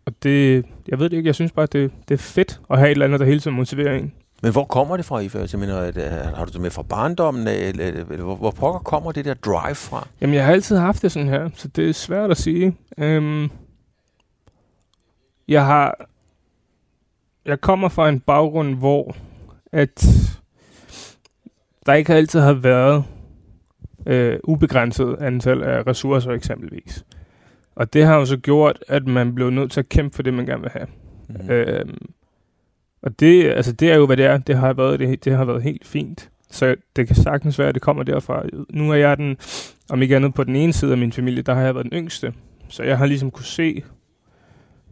og 0.06 0.14
det, 0.24 0.66
jeg 0.88 1.00
ved 1.00 1.10
det 1.10 1.18
ikke, 1.18 1.28
jeg 1.28 1.36
synes 1.36 1.52
bare, 1.52 1.66
det, 1.66 1.92
det 2.08 2.14
er 2.14 2.18
fedt 2.18 2.62
at 2.70 2.78
have 2.78 2.88
et 2.88 2.92
eller 2.92 3.06
andet, 3.06 3.20
der 3.20 3.26
hele 3.26 3.40
tiden 3.40 3.58
motiverer 3.58 3.96
en. 3.96 4.14
Men 4.44 4.52
hvor 4.52 4.66
kommer 4.66 4.98
det 4.98 5.06
fra, 5.06 5.20
Ife? 5.20 5.48
Jeg 5.52 5.60
mener, 5.60 5.78
at, 5.78 5.98
har 6.36 6.46
du 6.46 6.52
det 6.52 6.62
med 6.62 6.72
fra 6.72 6.82
barndommen, 6.82 7.48
eller, 7.48 7.86
eller 7.86 8.24
hvor, 8.24 8.36
hvor 8.36 8.52
pokker 8.52 8.80
kommer 8.80 9.12
det 9.12 9.26
der 9.26 9.34
drive 9.34 9.76
fra? 9.76 10.08
Jamen, 10.22 10.36
jeg 10.36 10.46
har 10.46 10.54
altid 10.54 10.78
haft 10.78 11.02
det 11.02 11.12
sådan 11.12 11.28
her, 11.28 11.50
så 11.56 11.68
det 11.68 11.90
er 11.90 11.94
svært 11.94 12.32
at 12.32 12.38
sige. 12.38 12.78
Øhm, 12.98 13.50
jeg 15.48 15.66
har... 15.66 16.08
Jeg 17.46 17.62
kommer 17.62 17.90
fra 17.90 18.10
en 18.10 18.20
baggrund, 18.20 18.76
hvor 18.76 19.16
at 19.72 20.06
der 21.86 21.94
ikke 21.94 22.14
altid 22.14 22.40
har 22.40 22.54
været 22.54 23.04
øh, 24.06 24.40
ubegrænset 24.44 25.16
antal 25.20 25.64
af 25.64 25.88
ressourcer 25.88 26.32
eksempelvis. 26.32 27.06
Og 27.76 27.94
det 27.94 28.06
har 28.06 28.16
jo 28.16 28.26
så 28.26 28.38
gjort, 28.38 28.84
at 28.88 29.08
man 29.08 29.36
blev 29.36 29.50
nødt 29.50 29.72
til 29.72 29.80
at 29.80 29.90
kæmpe 29.90 30.16
for 30.16 30.24
det, 30.24 30.34
man 30.34 30.46
gerne 30.46 30.62
vil 30.62 30.72
have. 30.72 30.88
Mm. 31.30 31.50
Øhm, 31.50 32.12
og 33.02 33.20
det, 33.20 33.46
altså, 33.46 33.72
det 33.72 33.92
er 33.92 33.96
jo, 33.96 34.06
hvad 34.06 34.18
det 34.18 34.26
er. 34.26 34.38
Det 34.38 34.58
har 34.58 34.74
været, 34.74 35.00
det, 35.00 35.26
det 35.26 35.34
har 35.34 35.46
været 35.46 35.64
helt 35.64 35.88
fint. 35.88 36.30
Så 36.52 36.76
det 36.96 37.08
kan 37.08 37.16
sagtens 37.16 37.60
være, 37.60 37.68
at 37.68 37.74
det 37.74 37.82
kommer 37.82 38.04
derfra. 38.04 38.44
Nu 38.70 38.92
er 38.92 38.96
jeg 38.96 39.18
den, 39.18 39.38
om 39.90 40.02
ikke 40.02 40.16
andet 40.16 40.34
på 40.34 40.44
den 40.44 40.56
ene 40.56 40.74
side 40.74 40.92
af 40.92 40.98
min 40.98 41.12
familie, 41.12 41.42
der 41.42 41.54
har 41.54 41.62
jeg 41.62 41.76
været 41.76 41.92
den 41.92 42.00
yngste. 42.00 42.34
Så 42.68 42.84
jeg 42.84 42.98
har 42.98 43.06
ligesom 43.06 43.32
kunne 43.32 43.46
se, 43.46 43.84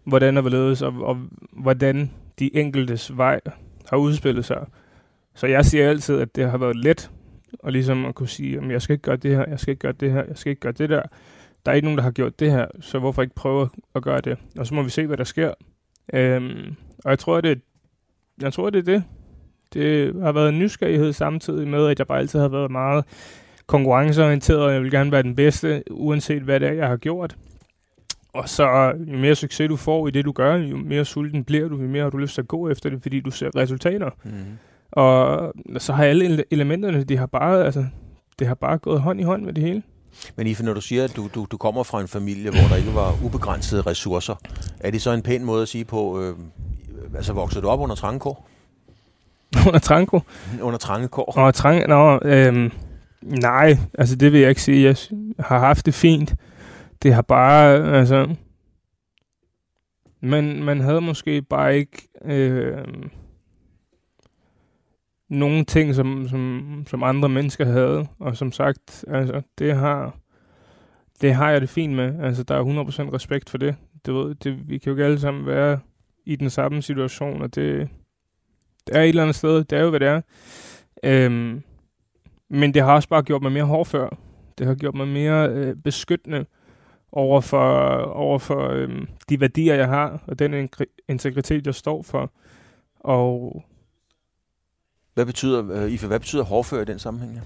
hvordan 0.03 0.36
der 0.36 0.41
var 0.41 0.50
ledes, 0.50 0.81
og, 0.81 0.93
og 1.01 1.17
hvordan 1.51 2.12
de 2.39 2.55
enkeltes 2.55 3.17
vej 3.17 3.39
har 3.89 3.97
udspillet 3.97 4.45
sig. 4.45 4.65
Så 5.35 5.47
jeg 5.47 5.65
siger 5.65 5.89
altid, 5.89 6.19
at 6.19 6.35
det 6.35 6.50
har 6.50 6.57
været 6.57 6.75
let 6.75 7.11
og 7.59 7.71
ligesom 7.71 8.05
at 8.05 8.15
kunne 8.15 8.29
sige, 8.29 8.57
at 8.57 8.71
jeg 8.71 8.81
skal 8.81 8.93
ikke 8.93 9.03
gøre 9.03 9.15
det 9.15 9.35
her, 9.35 9.45
jeg 9.47 9.59
skal 9.59 9.71
ikke 9.71 9.81
gøre 9.81 9.91
det 9.91 10.11
her, 10.11 10.23
jeg 10.27 10.38
skal 10.38 10.50
ikke 10.50 10.59
gøre 10.59 10.73
det 10.73 10.89
der. 10.89 11.01
Der 11.65 11.71
er 11.71 11.75
ikke 11.75 11.85
nogen, 11.85 11.97
der 11.97 12.03
har 12.03 12.11
gjort 12.11 12.39
det 12.39 12.51
her, 12.51 12.67
så 12.81 13.00
hvorfor 13.00 13.21
ikke 13.21 13.35
prøve 13.35 13.69
at 13.95 14.03
gøre 14.03 14.21
det? 14.21 14.38
Og 14.57 14.67
så 14.67 14.73
må 14.73 14.83
vi 14.83 14.89
se, 14.89 15.07
hvad 15.07 15.17
der 15.17 15.23
sker. 15.23 15.53
Øhm, 16.13 16.75
og 17.05 17.09
jeg 17.09 17.19
tror, 17.19 17.41
det, 17.41 17.61
jeg 18.41 18.53
tror, 18.53 18.69
det 18.69 18.79
er 18.79 18.93
det. 18.93 19.03
Det 19.73 20.15
har 20.21 20.31
været 20.31 20.50
en 20.50 20.59
nysgerrighed 20.59 21.13
samtidig 21.13 21.67
med, 21.67 21.88
at 21.88 22.00
jeg 22.00 22.07
bare 22.07 22.19
altid 22.19 22.39
har 22.39 22.47
været 22.47 22.71
meget 22.71 23.05
konkurrenceorienteret, 23.67 24.59
og 24.59 24.73
jeg 24.73 24.81
vil 24.81 24.91
gerne 24.91 25.11
være 25.11 25.23
den 25.23 25.35
bedste, 25.35 25.83
uanset 25.91 26.41
hvad 26.41 26.59
det 26.59 26.67
er, 26.67 26.73
jeg 26.73 26.88
har 26.88 26.97
gjort. 26.97 27.35
Og 28.33 28.50
så 28.50 28.93
jo 29.07 29.17
mere 29.17 29.35
succes 29.35 29.67
du 29.69 29.75
får 29.75 30.07
i 30.07 30.11
det, 30.11 30.25
du 30.25 30.31
gør, 30.31 30.55
jo 30.55 30.77
mere 30.77 31.05
sulten 31.05 31.43
bliver 31.43 31.67
du, 31.67 31.77
jo 31.81 31.88
mere 31.88 32.03
har 32.03 32.09
du 32.09 32.17
lyst 32.17 32.33
til 32.33 32.41
at 32.41 32.47
gå 32.47 32.69
efter 32.69 32.89
det, 32.89 33.01
fordi 33.01 33.19
du 33.19 33.31
ser 33.31 33.55
resultater. 33.55 34.09
Mm. 34.23 34.31
Og 34.91 35.53
så 35.77 35.93
har 35.93 36.05
alle 36.05 36.43
elementerne, 36.51 37.03
de 37.03 37.17
har 37.17 37.25
bare, 37.25 37.65
altså, 37.65 37.85
det 38.39 38.47
har 38.47 38.55
bare 38.55 38.77
gået 38.77 39.01
hånd 39.01 39.19
i 39.19 39.23
hånd 39.23 39.43
med 39.43 39.53
det 39.53 39.63
hele. 39.63 39.83
Men 40.35 40.47
Ife, 40.47 40.63
når 40.65 40.73
du 40.73 40.81
siger, 40.81 41.03
at 41.03 41.15
du, 41.15 41.29
du, 41.35 41.47
du 41.51 41.57
kommer 41.57 41.83
fra 41.83 42.01
en 42.01 42.07
familie, 42.07 42.51
hvor 42.51 42.67
der 42.69 42.75
ikke 42.75 42.95
var 42.95 43.15
ubegrænsede 43.25 43.81
ressourcer, 43.81 44.35
er 44.79 44.91
det 44.91 45.01
så 45.01 45.11
en 45.11 45.21
pæn 45.21 45.43
måde 45.43 45.61
at 45.61 45.67
sige 45.67 45.85
på, 45.85 46.21
øh, 46.21 46.35
altså 47.15 47.33
voksede 47.33 47.61
du 47.61 47.67
op 47.67 47.79
under 47.79 47.95
trangekår? 47.95 48.47
under 49.67 49.79
trangekår? 49.79 50.25
Under 50.61 50.77
trangekår. 50.77 51.38
Under 51.38 51.51
trang, 51.51 51.88
nå, 51.88 52.19
øh, 52.25 52.71
nej, 53.21 53.77
altså 53.97 54.15
det 54.15 54.33
vil 54.33 54.39
jeg 54.39 54.50
ikke 54.50 54.61
sige. 54.61 54.88
Jeg 54.88 54.95
har 55.39 55.59
haft 55.59 55.85
det 55.85 55.93
fint. 55.93 56.35
Det 57.01 57.13
har 57.13 57.22
bare, 57.22 57.98
altså... 57.98 58.36
Men 60.20 60.63
man 60.63 60.79
havde 60.79 61.01
måske 61.01 61.41
bare 61.41 61.77
ikke... 61.77 62.08
Øh, 62.25 62.86
nogle 65.31 65.65
ting, 65.65 65.96
som, 65.96 66.27
som, 66.29 66.84
som 66.88 67.03
andre 67.03 67.29
mennesker 67.29 67.65
havde. 67.65 68.08
Og 68.20 68.38
som 68.38 68.51
sagt, 68.51 69.05
altså, 69.08 69.41
det 69.60 69.75
har, 69.75 70.15
det 71.22 71.34
har 71.34 71.50
jeg 71.50 71.62
det 71.62 71.70
fint 71.70 71.96
med. 71.96 72.24
Altså, 72.24 72.43
der 72.43 72.55
er 72.55 72.84
100% 73.10 73.13
respekt 73.13 73.50
for 73.50 73.58
det. 73.58 73.75
Du 74.05 74.13
ved, 74.13 74.36
det, 74.36 74.70
vi 74.70 74.77
kan 74.77 74.89
jo 74.89 74.96
ikke 74.96 75.05
alle 75.05 75.20
sammen 75.20 75.46
være 75.46 75.79
i 76.25 76.36
den 76.36 76.50
samme 76.50 76.81
situation, 76.81 77.41
og 77.41 77.55
det, 77.55 77.89
det 78.88 78.96
er 78.96 79.01
et 79.01 79.10
eller 79.10 79.24
andet 79.24 79.36
sted. 79.36 79.63
Det 79.63 79.77
er 79.77 79.84
jo, 79.84 79.89
hvad 79.89 80.00
det 80.00 80.08
er. 80.08 80.22
Øhm, 81.03 81.63
men 82.50 82.74
det 82.74 82.81
har 82.81 82.96
også 82.96 83.10
bare 83.10 83.24
gjort 83.24 83.41
mig 83.41 83.51
mere 83.51 83.63
hård 83.63 83.86
før. 83.86 84.17
Det 84.58 84.67
har 84.67 84.75
gjort 84.75 84.96
mig 84.96 85.08
mere 85.08 85.50
øh, 85.50 85.75
beskyttende 85.75 86.46
over 87.12 87.41
for, 87.41 87.98
over 87.98 88.39
for 88.39 88.70
øh, 88.70 88.89
de 89.30 89.39
værdier, 89.39 89.75
jeg 89.75 89.88
har, 89.88 90.24
og 90.27 90.39
den 90.39 90.70
integritet, 91.10 91.65
jeg 91.65 91.75
står 91.75 92.01
for. 92.01 92.32
Og 93.00 93.63
hvad 95.13 95.25
betyder, 95.25 95.84
uh, 95.86 95.91
Ife, 95.91 96.08
hvad 96.08 96.20
betyder 96.20 96.44
hårdfør 96.44 96.82
i 96.82 96.86
den 96.86 97.00
sammenhæng? 97.00 97.34
Ja? 97.34 97.41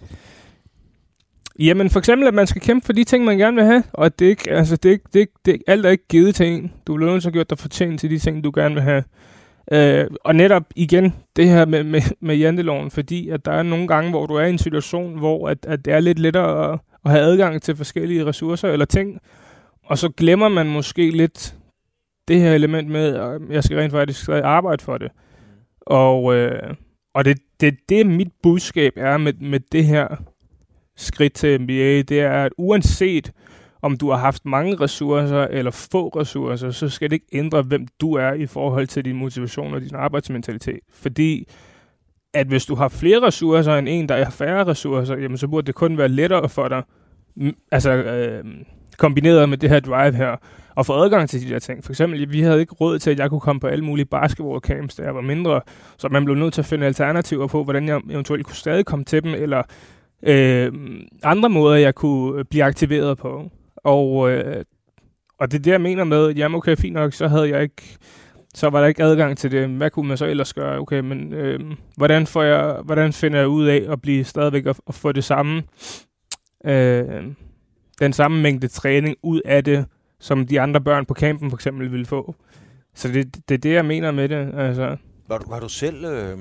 Jamen 1.59 1.89
for 1.89 1.99
eksempel, 1.99 2.27
at 2.27 2.33
man 2.33 2.47
skal 2.47 2.61
kæmpe 2.61 2.85
for 2.85 2.93
de 2.93 3.03
ting, 3.03 3.25
man 3.25 3.37
gerne 3.37 3.55
vil 3.55 3.65
have, 3.65 3.83
og 3.93 4.05
at 4.05 4.19
det 4.19 4.25
ikke, 4.25 4.51
altså 4.51 4.75
det, 4.75 4.89
ikke, 4.89 5.03
det, 5.13 5.29
det, 5.45 5.61
alt 5.67 5.85
er 5.85 5.89
ikke 5.89 6.07
givet 6.07 6.35
til 6.35 6.47
en. 6.47 6.73
Du 6.87 6.95
bliver 6.95 7.11
nødt 7.11 7.21
til 7.21 7.29
at 7.29 7.33
gøre 7.33 7.45
dig 7.49 7.57
fortjent 7.57 7.99
til 7.99 8.09
de 8.09 8.19
ting, 8.19 8.43
du 8.43 8.51
gerne 8.55 8.75
vil 8.75 8.83
have. 8.83 9.03
Uh, 9.71 10.15
og 10.23 10.35
netop 10.35 10.63
igen, 10.75 11.13
det 11.35 11.49
her 11.49 11.65
med, 11.65 11.83
med, 11.83 12.01
med 12.19 12.35
janteloven, 12.35 12.91
fordi 12.91 13.29
at 13.29 13.45
der 13.45 13.51
er 13.51 13.63
nogle 13.63 13.87
gange, 13.87 14.09
hvor 14.09 14.25
du 14.25 14.35
er 14.35 14.45
i 14.45 14.49
en 14.49 14.57
situation, 14.57 15.17
hvor 15.17 15.49
at, 15.49 15.65
at 15.65 15.85
det 15.85 15.93
er 15.93 15.99
lidt 15.99 16.19
lettere 16.19 16.73
at, 16.73 16.79
at 17.05 17.11
have 17.11 17.23
adgang 17.23 17.61
til 17.61 17.75
forskellige 17.75 18.25
ressourcer 18.25 18.69
eller 18.69 18.85
ting, 18.85 19.21
og 19.85 19.97
så 19.97 20.09
glemmer 20.09 20.49
man 20.49 20.67
måske 20.67 21.09
lidt 21.09 21.55
det 22.27 22.41
her 22.41 22.53
element 22.53 22.89
med, 22.89 23.15
at 23.15 23.33
øhm, 23.33 23.51
jeg 23.51 23.63
skal 23.63 23.77
rent 23.77 23.91
faktisk 23.91 24.29
arbejde 24.29 24.83
for 24.83 24.97
det. 24.97 25.11
Og, 25.81 26.35
øh, 26.35 26.73
og 27.13 27.25
det, 27.25 27.37
det, 27.59 27.77
det 27.89 28.07
mit 28.07 28.31
budskab 28.43 28.93
er 28.95 29.17
med, 29.17 29.33
med 29.33 29.59
det 29.71 29.85
her 29.85 30.07
skridt 30.95 31.33
til 31.33 31.61
MBA, 31.61 32.01
det 32.01 32.19
er, 32.19 32.43
at 32.43 32.51
uanset 32.57 33.31
om 33.81 33.97
du 33.97 34.09
har 34.09 34.17
haft 34.17 34.45
mange 34.45 34.75
ressourcer 34.75 35.41
eller 35.41 35.71
få 35.71 36.07
ressourcer, 36.07 36.71
så 36.71 36.89
skal 36.89 37.09
det 37.09 37.13
ikke 37.13 37.27
ændre, 37.31 37.61
hvem 37.61 37.87
du 38.01 38.13
er 38.13 38.33
i 38.33 38.45
forhold 38.45 38.87
til 38.87 39.05
din 39.05 39.15
motivation 39.15 39.73
og 39.73 39.81
din 39.81 39.95
arbejdsmentalitet. 39.95 40.79
Fordi 40.89 41.47
at 42.33 42.47
hvis 42.47 42.65
du 42.65 42.75
har 42.75 42.87
flere 42.87 43.21
ressourcer 43.21 43.75
end 43.75 43.89
en, 43.89 44.09
der 44.09 44.23
har 44.23 44.31
færre 44.31 44.67
ressourcer, 44.67 45.17
jamen 45.17 45.37
så 45.37 45.47
burde 45.47 45.67
det 45.67 45.75
kun 45.75 45.97
være 45.97 46.09
lettere 46.09 46.49
for 46.49 46.67
dig, 46.67 46.83
altså 47.71 47.91
øh, 47.91 48.45
kombineret 48.97 49.49
med 49.49 49.57
det 49.57 49.69
her 49.69 49.79
drive 49.79 50.15
her, 50.15 50.35
og 50.75 50.85
få 50.85 50.93
adgang 50.93 51.29
til 51.29 51.47
de 51.47 51.53
der 51.53 51.59
ting. 51.59 51.83
For 51.83 51.91
eksempel, 51.91 52.31
vi 52.31 52.41
havde 52.41 52.59
ikke 52.59 52.73
råd 52.73 52.99
til, 52.99 53.11
at 53.11 53.19
jeg 53.19 53.29
kunne 53.29 53.39
komme 53.39 53.59
på 53.59 53.67
alle 53.67 53.85
mulige 53.85 54.05
basketballcamps, 54.05 54.95
da 54.95 55.03
jeg 55.03 55.15
var 55.15 55.21
mindre, 55.21 55.61
så 55.97 56.09
man 56.09 56.25
blev 56.25 56.35
nødt 56.35 56.53
til 56.53 56.61
at 56.61 56.65
finde 56.65 56.85
alternativer 56.85 57.47
på, 57.47 57.63
hvordan 57.63 57.87
jeg 57.87 58.01
eventuelt 58.09 58.45
kunne 58.45 58.55
stadig 58.55 58.85
komme 58.85 59.05
til 59.05 59.23
dem, 59.23 59.33
eller 59.33 59.63
øh, 60.23 60.71
andre 61.23 61.49
måder, 61.49 61.75
jeg 61.75 61.95
kunne 61.95 62.43
blive 62.43 62.63
aktiveret 62.63 63.17
på. 63.17 63.51
Og, 63.77 64.31
øh, 64.31 64.63
og 65.39 65.51
det 65.51 65.57
er 65.57 65.61
det, 65.61 65.71
jeg 65.71 65.81
mener 65.81 66.03
med, 66.03 66.31
jamen 66.31 66.55
okay, 66.55 66.75
fint 66.75 66.93
nok, 66.93 67.13
så 67.13 67.27
havde 67.27 67.49
jeg 67.49 67.63
ikke 67.63 67.97
så 68.55 68.69
var 68.69 68.79
der 68.79 68.87
ikke 68.87 69.03
adgang 69.03 69.37
til 69.37 69.51
det. 69.51 69.69
Hvad 69.69 69.89
kunne 69.89 70.07
man 70.07 70.17
så 70.17 70.25
ellers 70.25 70.53
gøre? 70.53 70.79
Okay, 70.79 70.99
men 70.99 71.33
øh, 71.33 71.59
hvordan, 71.97 72.27
får 72.27 72.43
jeg, 72.43 72.81
hvordan 72.85 73.13
finder 73.13 73.39
jeg 73.39 73.47
ud 73.47 73.65
af 73.65 73.85
at 73.89 74.01
blive 74.01 74.23
stadigvæk 74.23 74.65
at, 74.65 74.79
at 74.87 74.95
få 74.95 75.11
det 75.11 75.23
samme, 75.23 75.63
øh, 76.65 77.23
den 77.99 78.13
samme 78.13 78.41
mængde 78.41 78.67
træning 78.67 79.15
ud 79.23 79.41
af 79.45 79.63
det, 79.63 79.85
som 80.19 80.47
de 80.47 80.61
andre 80.61 80.81
børn 80.81 81.05
på 81.05 81.13
campen 81.13 81.49
for 81.49 81.57
eksempel 81.57 81.91
ville 81.91 82.05
få. 82.05 82.35
Så 82.93 83.07
det, 83.07 83.35
det 83.49 83.55
er 83.55 83.59
det, 83.59 83.73
jeg 83.73 83.85
mener 83.85 84.11
med 84.11 84.29
det. 84.29 84.51
Altså, 84.57 84.97
Var 85.27 85.37
du, 85.37 85.49
var, 85.49 85.59
du 85.59 85.69
selv, 85.69 86.05
øh, 86.05 86.37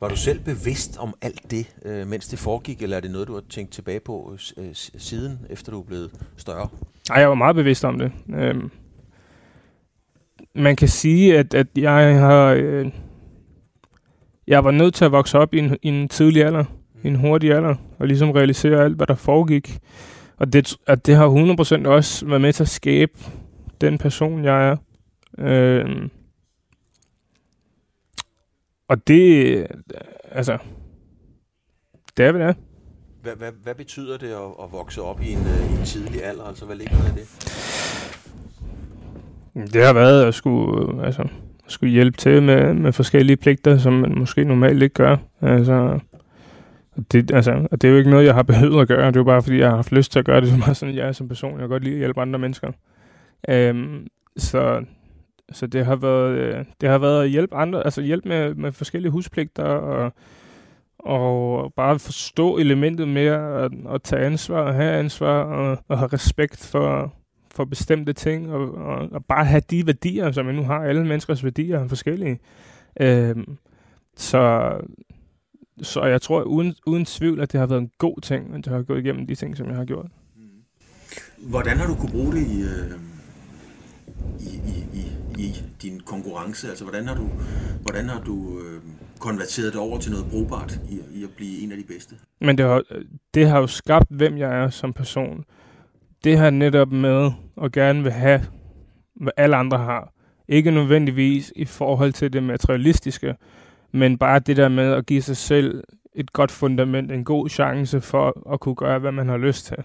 var 0.00 0.08
du 0.08 0.16
selv 0.16 0.40
bevidst 0.40 0.98
om 0.98 1.14
alt 1.22 1.50
det, 1.50 1.74
øh, 1.84 2.06
mens 2.06 2.28
det 2.28 2.38
foregik, 2.38 2.82
eller 2.82 2.96
er 2.96 3.00
det 3.00 3.10
noget, 3.10 3.28
du 3.28 3.34
har 3.34 3.42
tænkt 3.50 3.72
tilbage 3.72 4.00
på 4.00 4.36
øh, 4.56 4.68
siden, 4.74 5.38
efter 5.50 5.72
du 5.72 5.80
er 5.80 5.84
blevet 5.84 6.10
større? 6.36 6.68
Nej, 7.08 7.18
jeg 7.18 7.28
var 7.28 7.34
meget 7.34 7.56
bevidst 7.56 7.84
om 7.84 7.98
det. 7.98 8.12
Øh, 8.34 8.54
man 10.54 10.76
kan 10.76 10.88
sige, 10.88 11.38
at, 11.38 11.54
at 11.54 11.66
jeg 11.76 12.18
har... 12.18 12.44
Øh, 12.58 12.90
jeg 14.46 14.64
var 14.64 14.70
nødt 14.70 14.94
til 14.94 15.04
at 15.04 15.12
vokse 15.12 15.38
op 15.38 15.54
i 15.54 15.58
en, 15.58 15.76
i 15.82 15.88
en 15.88 16.08
tidlig 16.08 16.44
alder, 16.44 16.64
i 17.04 17.08
en 17.08 17.16
hurtig 17.16 17.52
alder, 17.52 17.74
og 17.98 18.06
ligesom 18.06 18.30
realisere 18.30 18.84
alt, 18.84 18.96
hvad 18.96 19.06
der 19.06 19.14
foregik. 19.14 19.78
Og 20.40 20.52
det, 20.52 20.76
at 20.86 21.06
det 21.06 21.16
har 21.16 21.84
100% 21.84 21.88
også 21.88 22.26
været 22.26 22.40
med 22.40 22.52
til 22.52 22.62
at 22.62 22.68
skabe 22.68 23.12
den 23.80 23.98
person, 23.98 24.44
jeg 24.44 24.68
er. 24.68 24.76
Øh, 25.38 26.08
og 28.88 29.08
det, 29.08 29.66
altså, 30.30 30.58
det 32.16 32.24
er, 32.24 32.32
hvad 32.32 32.40
det 32.40 32.48
er. 32.48 32.54
Hvad, 33.22 33.36
hvad, 33.36 33.52
hvad 33.62 33.74
betyder 33.74 34.18
det 34.18 34.26
at, 34.26 34.64
at 34.64 34.72
vokse 34.72 35.02
op 35.02 35.22
i 35.22 35.32
en, 35.32 35.38
uh, 35.38 35.72
i 35.72 35.78
en 35.78 35.84
tidlig 35.84 36.24
alder? 36.24 36.44
Altså, 36.44 36.64
hvad 36.64 36.76
ligger 36.76 36.96
der 36.96 37.04
i 37.04 37.20
det? 37.20 37.28
Det 39.74 39.84
har 39.84 39.92
været 39.92 40.24
at 40.24 40.34
skulle, 40.34 41.06
altså, 41.06 41.28
skulle 41.66 41.92
hjælpe 41.92 42.16
til 42.16 42.42
med, 42.42 42.74
med 42.74 42.92
forskellige 42.92 43.36
pligter, 43.36 43.78
som 43.78 43.92
man 43.92 44.18
måske 44.18 44.44
normalt 44.44 44.82
ikke 44.82 44.94
gør. 44.94 45.16
Altså, 45.40 46.00
det, 47.12 47.30
altså, 47.30 47.68
og 47.70 47.82
det 47.82 47.88
er 47.88 47.92
jo 47.92 47.98
ikke 47.98 48.10
noget, 48.10 48.26
jeg 48.26 48.34
har 48.34 48.42
behøvet 48.42 48.80
at 48.80 48.88
gøre. 48.88 49.06
Det 49.06 49.16
er 49.16 49.20
jo 49.20 49.24
bare, 49.24 49.42
fordi 49.42 49.58
jeg 49.58 49.68
har 49.68 49.76
haft 49.76 49.92
lyst 49.92 50.12
til 50.12 50.18
at 50.18 50.24
gøre 50.24 50.40
det. 50.40 50.48
Det 50.48 50.60
er 50.60 50.64
bare 50.66 50.74
sådan, 50.74 50.94
jeg 50.94 51.08
er 51.08 51.12
som 51.12 51.28
person. 51.28 51.52
Jeg 51.52 51.60
kan 51.60 51.68
godt 51.68 51.84
lide 51.84 51.94
at 51.94 51.98
hjælpe 51.98 52.20
andre 52.20 52.38
mennesker. 52.38 52.72
Øhm, 53.48 54.06
så 54.36 54.84
så 55.52 55.66
det 55.66 55.86
har 55.86 55.96
været, 55.96 56.38
øh, 56.38 56.64
det 56.80 56.88
har 56.88 56.98
været 56.98 57.24
at 57.24 57.30
hjælpe 57.30 57.54
andre, 57.56 57.84
altså 57.84 58.02
hjælpe 58.02 58.28
med, 58.28 58.54
med 58.54 58.72
forskellige 58.72 59.12
huspligter 59.12 59.64
og, 59.64 60.12
og 60.98 61.72
bare 61.76 61.98
forstå 61.98 62.58
elementet 62.58 63.08
mere 63.08 63.64
at, 63.64 63.72
at 63.94 64.02
tage 64.02 64.26
ansvar 64.26 64.60
og 64.60 64.74
have 64.74 64.92
ansvar 64.92 65.42
og, 65.42 65.78
og 65.88 65.98
have 65.98 66.10
respekt 66.12 66.66
for, 66.66 67.14
for 67.54 67.64
bestemte 67.64 68.12
ting 68.12 68.52
og, 68.52 68.74
og, 68.74 69.08
og 69.12 69.24
bare 69.24 69.44
have 69.44 69.62
de 69.70 69.86
værdier, 69.86 70.32
som 70.32 70.46
jeg 70.46 70.54
nu 70.54 70.62
har. 70.62 70.84
Alle 70.84 71.06
menneskers 71.06 71.44
værdier 71.44 71.78
er 71.78 71.88
forskellige. 71.88 72.38
Øhm, 73.00 73.56
så, 74.16 74.72
så 75.82 76.04
jeg 76.04 76.22
tror 76.22 76.42
uden, 76.42 76.74
uden 76.86 77.04
tvivl, 77.04 77.40
at 77.40 77.52
det 77.52 77.60
har 77.60 77.66
været 77.66 77.80
en 77.80 77.90
god 77.98 78.20
ting, 78.20 78.54
at 78.54 78.66
jeg 78.66 78.74
har 78.74 78.82
gået 78.82 78.98
igennem 78.98 79.26
de 79.26 79.34
ting, 79.34 79.56
som 79.56 79.68
jeg 79.68 79.76
har 79.76 79.84
gjort. 79.84 80.06
Hvordan 81.38 81.76
har 81.76 81.86
du 81.86 81.94
kunne 81.94 82.12
bruge 82.12 82.32
det 82.32 82.46
i, 82.46 82.62
øh, 82.62 82.92
i, 84.40 84.54
i, 84.70 85.00
i 85.00 85.20
i 85.40 85.62
din 85.82 86.00
konkurrence? 86.00 86.68
Altså, 86.68 86.84
hvordan 86.84 87.08
har 87.08 87.14
du, 87.14 87.28
hvordan 87.82 88.08
har 88.08 88.20
du 88.20 88.58
øh, 88.58 88.82
konverteret 89.18 89.72
det 89.72 89.80
over 89.80 89.98
til 89.98 90.10
noget 90.10 90.26
brugbart 90.30 90.80
i, 90.90 91.00
i 91.20 91.24
at 91.24 91.30
blive 91.36 91.60
en 91.62 91.72
af 91.72 91.78
de 91.78 91.84
bedste? 91.84 92.14
Men 92.40 92.58
det 92.58 92.66
har, 92.66 92.82
det 93.34 93.48
har 93.48 93.58
jo 93.58 93.66
skabt, 93.66 94.06
hvem 94.10 94.38
jeg 94.38 94.62
er 94.62 94.70
som 94.70 94.92
person. 94.92 95.44
Det 96.24 96.38
har 96.38 96.50
netop 96.50 96.92
med 96.92 97.30
at 97.62 97.72
gerne 97.72 98.02
vil 98.02 98.12
have, 98.12 98.40
hvad 99.14 99.32
alle 99.36 99.56
andre 99.56 99.78
har. 99.78 100.12
Ikke 100.48 100.70
nødvendigvis 100.70 101.52
i 101.56 101.64
forhold 101.64 102.12
til 102.12 102.32
det 102.32 102.42
materialistiske, 102.42 103.34
men 103.92 104.18
bare 104.18 104.38
det 104.38 104.56
der 104.56 104.68
med 104.68 104.92
at 104.92 105.06
give 105.06 105.22
sig 105.22 105.36
selv 105.36 105.84
et 106.14 106.32
godt 106.32 106.50
fundament, 106.50 107.12
en 107.12 107.24
god 107.24 107.48
chance 107.48 108.00
for 108.00 108.52
at 108.52 108.60
kunne 108.60 108.74
gøre, 108.74 108.98
hvad 108.98 109.12
man 109.12 109.28
har 109.28 109.36
lyst 109.36 109.66
til. 109.66 109.76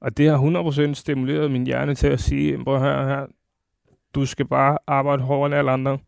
Og 0.00 0.16
det 0.16 0.30
har 0.30 0.90
100% 0.90 0.94
stimuleret 0.94 1.50
min 1.50 1.66
hjerne 1.66 1.94
til 1.94 2.06
at 2.06 2.20
sige, 2.20 2.64
prøv 2.64 2.80
her, 2.80 3.06
her, 3.06 3.26
du 4.14 4.26
skal 4.26 4.46
bare 4.46 4.78
arbejde 4.86 5.22
hårdere 5.22 5.46
end 5.46 5.54
alle 5.54 5.70
andre, 5.70 5.98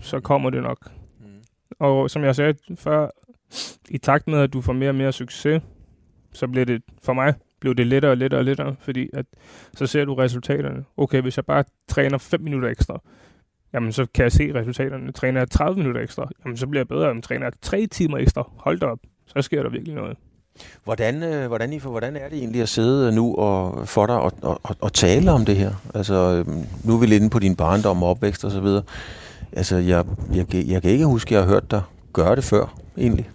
så 0.00 0.20
kommer 0.20 0.50
det 0.50 0.62
nok. 0.62 0.90
Mm. 1.20 1.26
Og 1.78 2.10
som 2.10 2.24
jeg 2.24 2.36
sagde 2.36 2.54
før, 2.76 3.10
i 3.90 3.98
takt 3.98 4.26
med, 4.26 4.38
at 4.38 4.52
du 4.52 4.60
får 4.60 4.72
mere 4.72 4.88
og 4.88 4.94
mere 4.94 5.12
succes, 5.12 5.62
så 6.32 6.48
bliver 6.48 6.64
det, 6.64 6.82
for 7.02 7.12
mig, 7.12 7.34
blev 7.60 7.74
det 7.74 7.86
lettere 7.86 8.10
og 8.10 8.16
lettere 8.16 8.40
og 8.40 8.44
lettere, 8.44 8.76
fordi 8.78 9.08
at, 9.12 9.26
så 9.74 9.86
ser 9.86 10.04
du 10.04 10.14
resultaterne. 10.14 10.84
Okay, 10.96 11.22
hvis 11.22 11.36
jeg 11.36 11.44
bare 11.44 11.64
træner 11.88 12.18
5 12.18 12.40
minutter 12.40 12.68
ekstra, 12.68 13.00
jamen 13.76 13.92
så 13.92 14.06
kan 14.14 14.22
jeg 14.22 14.32
se 14.32 14.54
resultaterne. 14.54 15.12
Træner 15.12 15.40
jeg 15.40 15.50
30 15.50 15.76
minutter 15.76 16.00
ekstra, 16.00 16.28
jamen 16.44 16.56
så 16.56 16.66
bliver 16.66 16.80
jeg 16.80 16.88
bedre. 16.88 17.06
Jamen, 17.06 17.22
træner 17.22 17.46
jeg 17.46 17.52
3 17.62 17.86
timer 17.86 18.18
ekstra, 18.18 18.50
hold 18.56 18.80
da 18.80 18.86
op, 18.86 18.98
så 19.26 19.42
sker 19.42 19.62
der 19.62 19.70
virkelig 19.70 19.94
noget. 19.94 20.16
Hvordan, 20.84 21.22
øh, 21.22 21.46
hvordan, 21.46 21.72
I, 21.72 21.78
hvordan 21.78 22.16
er 22.16 22.28
det 22.28 22.38
egentlig 22.38 22.62
at 22.62 22.68
sidde 22.68 23.12
nu 23.12 23.34
og 23.34 23.88
for 23.88 24.06
dig 24.06 24.16
og, 24.16 24.32
og, 24.42 24.60
og, 24.62 24.76
og 24.80 24.92
tale 24.92 25.30
om 25.30 25.44
det 25.44 25.56
her? 25.56 25.70
Altså, 25.94 26.14
øhm, 26.14 26.64
nu 26.84 26.94
er 26.94 27.00
vi 27.00 27.06
lidt 27.06 27.22
inde 27.22 27.30
på 27.30 27.38
din 27.38 27.56
barndom 27.56 28.02
og 28.02 28.10
opvækst 28.10 28.44
og 28.44 28.50
så 28.50 28.60
videre. 28.60 28.82
Altså, 29.52 29.76
jeg, 29.76 30.04
jeg, 30.34 30.54
jeg 30.54 30.82
kan 30.82 30.90
ikke 30.90 31.06
huske, 31.06 31.28
at 31.28 31.32
jeg 31.32 31.40
har 31.40 31.48
hørt 31.48 31.70
dig 31.70 31.82
gøre 32.12 32.36
det 32.36 32.44
før, 32.44 32.78
egentlig. 32.98 33.30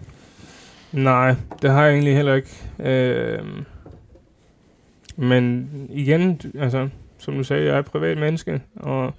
Nej, 0.91 1.35
det 1.61 1.71
har 1.71 1.83
jeg 1.83 1.93
egentlig 1.93 2.15
heller 2.15 2.33
ikke. 2.33 2.49
Øh, 2.79 3.39
men 5.15 5.69
igen, 5.89 6.41
altså, 6.59 6.89
som 7.17 7.33
du 7.33 7.43
sagde, 7.43 7.65
jeg 7.65 7.75
er 7.75 7.79
et 7.79 7.85
privat 7.85 8.17
menneske, 8.17 8.61
og 8.75 9.13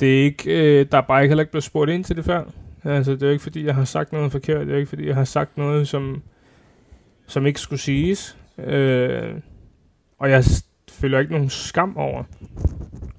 det 0.00 0.20
er 0.20 0.24
ikke, 0.24 0.80
øh, 0.80 0.86
der 0.92 0.98
er 0.98 1.02
bare 1.02 1.22
ikke 1.22 1.30
heller 1.30 1.42
ikke 1.42 1.52
blevet 1.52 1.64
spurgt 1.64 1.90
ind 1.90 2.04
til 2.04 2.16
det 2.16 2.24
før. 2.24 2.44
Altså, 2.84 3.12
det 3.12 3.22
er 3.22 3.26
jo 3.26 3.32
ikke, 3.32 3.42
fordi 3.42 3.66
jeg 3.66 3.74
har 3.74 3.84
sagt 3.84 4.12
noget 4.12 4.32
forkert. 4.32 4.66
Det 4.66 4.74
er 4.74 4.78
ikke, 4.78 4.88
fordi 4.88 5.06
jeg 5.06 5.14
har 5.14 5.24
sagt 5.24 5.58
noget, 5.58 5.88
som 5.88 6.22
som 7.28 7.46
ikke 7.46 7.60
skulle 7.60 7.80
siges. 7.80 8.36
Øh, 8.58 9.34
og 10.18 10.30
jeg 10.30 10.44
føler 10.90 11.18
ikke 11.18 11.32
nogen 11.32 11.50
skam 11.50 11.96
over, 11.96 12.24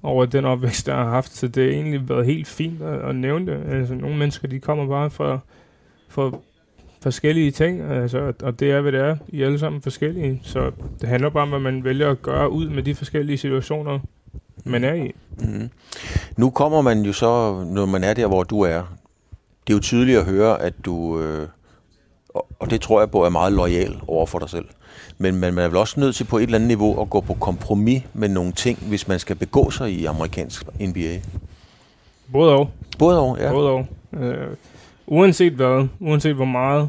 over 0.02 0.26
den 0.26 0.44
opvækst, 0.44 0.88
jeg 0.88 0.96
har 0.96 1.10
haft. 1.10 1.32
Så 1.32 1.48
det 1.48 1.64
har 1.64 1.70
egentlig 1.70 2.08
været 2.08 2.26
helt 2.26 2.46
fint 2.46 2.82
at, 2.82 3.08
at 3.08 3.16
nævne 3.16 3.46
det. 3.46 3.72
Altså, 3.72 3.94
nogle 3.94 4.16
mennesker, 4.16 4.48
de 4.48 4.60
kommer 4.60 4.86
bare 4.86 5.10
fra, 5.10 5.38
fra 6.08 6.32
forskellige 7.02 7.50
ting, 7.50 7.80
altså, 7.80 8.32
og 8.42 8.60
det 8.60 8.70
er, 8.70 8.80
hvad 8.80 8.92
det 8.92 9.00
er. 9.00 9.16
I 9.28 9.42
er 9.42 9.46
alle 9.46 9.58
sammen 9.58 9.82
forskellige. 9.82 10.40
Så 10.42 10.72
det 11.00 11.08
handler 11.08 11.30
bare 11.30 11.42
om, 11.42 11.48
hvad 11.48 11.60
man 11.60 11.84
vælger 11.84 12.10
at 12.10 12.22
gøre 12.22 12.50
ud 12.50 12.68
med 12.68 12.82
de 12.82 12.94
forskellige 12.94 13.38
situationer, 13.38 13.98
man 14.64 14.84
er 14.84 14.94
i. 14.94 15.14
Mm. 15.38 15.70
Nu 16.36 16.50
kommer 16.50 16.82
man 16.82 17.02
jo 17.02 17.12
så, 17.12 17.62
når 17.66 17.86
man 17.86 18.04
er 18.04 18.14
der, 18.14 18.26
hvor 18.26 18.42
du 18.42 18.60
er. 18.60 18.82
Det 19.66 19.72
er 19.72 19.76
jo 19.76 19.80
tydeligt 19.80 20.18
at 20.18 20.24
høre, 20.24 20.62
at 20.62 20.74
du... 20.84 21.20
Øh 21.20 21.48
og 22.34 22.70
det 22.70 22.80
tror 22.80 23.00
jeg 23.00 23.10
på 23.10 23.24
er 23.24 23.28
meget 23.28 23.52
lojal 23.52 24.00
over 24.06 24.26
for 24.26 24.38
dig 24.38 24.50
selv. 24.50 24.64
Men 25.18 25.34
man 25.34 25.58
er 25.58 25.68
vel 25.68 25.76
også 25.76 26.00
nødt 26.00 26.16
til 26.16 26.24
på 26.24 26.38
et 26.38 26.42
eller 26.42 26.54
andet 26.54 26.68
niveau 26.68 27.02
at 27.02 27.10
gå 27.10 27.20
på 27.20 27.34
kompromis 27.34 28.02
med 28.14 28.28
nogle 28.28 28.52
ting, 28.52 28.78
hvis 28.88 29.08
man 29.08 29.18
skal 29.18 29.36
begå 29.36 29.70
sig 29.70 29.92
i 29.92 30.04
amerikansk 30.04 30.66
NBA. 30.80 31.20
Både 32.32 32.52
og. 32.52 32.70
Både 32.98 33.20
og, 33.20 33.38
ja. 33.40 33.52
Både 33.52 33.70
og. 33.70 33.86
Øh, 34.12 34.56
uanset 35.06 35.52
hvad, 35.52 35.88
uanset 36.00 36.34
hvor 36.34 36.44
meget 36.44 36.88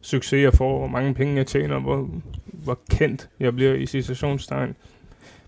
succes 0.00 0.42
jeg 0.42 0.54
får, 0.54 0.78
hvor 0.78 0.88
mange 0.88 1.14
penge 1.14 1.36
jeg 1.36 1.46
tjener, 1.46 1.80
hvor, 1.80 2.08
hvor 2.44 2.78
kendt 2.90 3.28
jeg 3.40 3.54
bliver 3.54 3.74
i 3.74 3.86
situationstegn, 3.86 4.74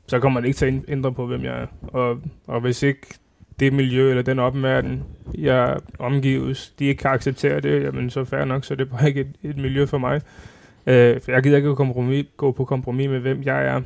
så 0.07 0.21
kommer 0.21 0.40
det 0.40 0.49
ikke 0.49 0.59
til 0.59 0.66
at 0.66 0.75
ændre 0.88 1.12
på, 1.12 1.27
hvem 1.27 1.45
jeg 1.45 1.62
er. 1.62 1.66
Og, 1.83 2.19
og 2.47 2.61
hvis 2.61 2.83
ikke 2.83 3.07
det 3.61 3.73
miljø 3.73 4.11
eller 4.11 4.23
den 4.23 4.38
opmærken, 4.38 5.05
jeg 5.38 5.79
omgives, 5.99 6.75
de 6.79 6.85
ikke 6.85 7.01
kan 7.01 7.11
acceptere 7.11 7.61
det, 7.61 7.83
jamen 7.83 8.11
så 8.11 8.25
fair 8.25 8.45
nok, 8.45 8.64
så 8.64 8.75
det 8.75 8.81
er 8.87 8.97
bare 8.97 9.09
ikke 9.09 9.21
et, 9.21 9.51
et 9.51 9.57
miljø 9.57 9.87
for 9.87 9.99
mig. 9.99 10.21
Øh, 10.87 11.21
for 11.21 11.33
jeg 11.33 11.42
gider 11.42 11.57
ikke 11.57 11.75
kompromis, 11.75 12.27
gå 12.37 12.53
på 12.53 12.64
kompromis 12.64 13.09
med, 13.09 13.21
hvem 13.21 13.42
jeg 13.42 13.66
er, 13.66 13.83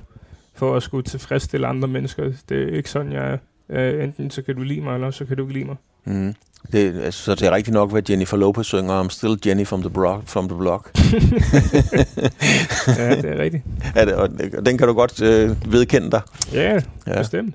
for 0.54 0.76
at 0.76 0.82
skulle 0.82 1.02
tilfredsstille 1.02 1.66
andre 1.66 1.88
mennesker. 1.88 2.32
Det 2.48 2.62
er 2.62 2.76
ikke 2.76 2.90
sådan, 2.90 3.12
jeg 3.12 3.32
er. 3.32 3.38
Øh, 3.68 4.04
enten 4.04 4.30
så 4.30 4.42
kan 4.42 4.54
du 4.54 4.62
lide 4.62 4.80
mig, 4.80 4.94
eller 4.94 5.10
så 5.10 5.24
kan 5.24 5.36
du 5.36 5.42
ikke 5.42 5.52
lide 5.52 5.64
mig. 5.64 5.76
Mm. 6.04 6.34
Det, 6.72 7.02
altså, 7.02 7.22
så 7.22 7.34
det 7.34 7.42
er 7.42 7.50
rigtigt 7.50 7.74
nok, 7.74 7.90
hvad 7.90 8.10
Jennifer 8.10 8.36
Lopez 8.36 8.66
synger 8.66 9.04
I'm 9.04 9.08
still 9.08 9.38
Jenny 9.46 9.66
from 9.66 9.80
the, 9.80 9.90
bro- 9.90 10.22
from 10.26 10.48
the 10.48 10.58
block. 10.58 10.90
ja, 12.98 13.16
det 13.16 13.24
er 13.24 13.38
rigtigt. 13.38 13.64
Ja, 13.96 14.04
det, 14.04 14.14
og 14.14 14.28
den 14.66 14.78
kan 14.78 14.88
du 14.88 14.94
godt 14.94 15.22
øh, 15.22 15.72
vedkende 15.72 16.10
dig. 16.10 16.20
Ja, 16.52 16.80
ja. 17.06 17.18
bestemt. 17.18 17.54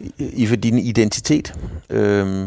I, 0.00 0.12
I 0.18 0.46
for 0.46 0.56
din 0.56 0.78
identitet. 0.78 1.54
Øh, 1.90 2.44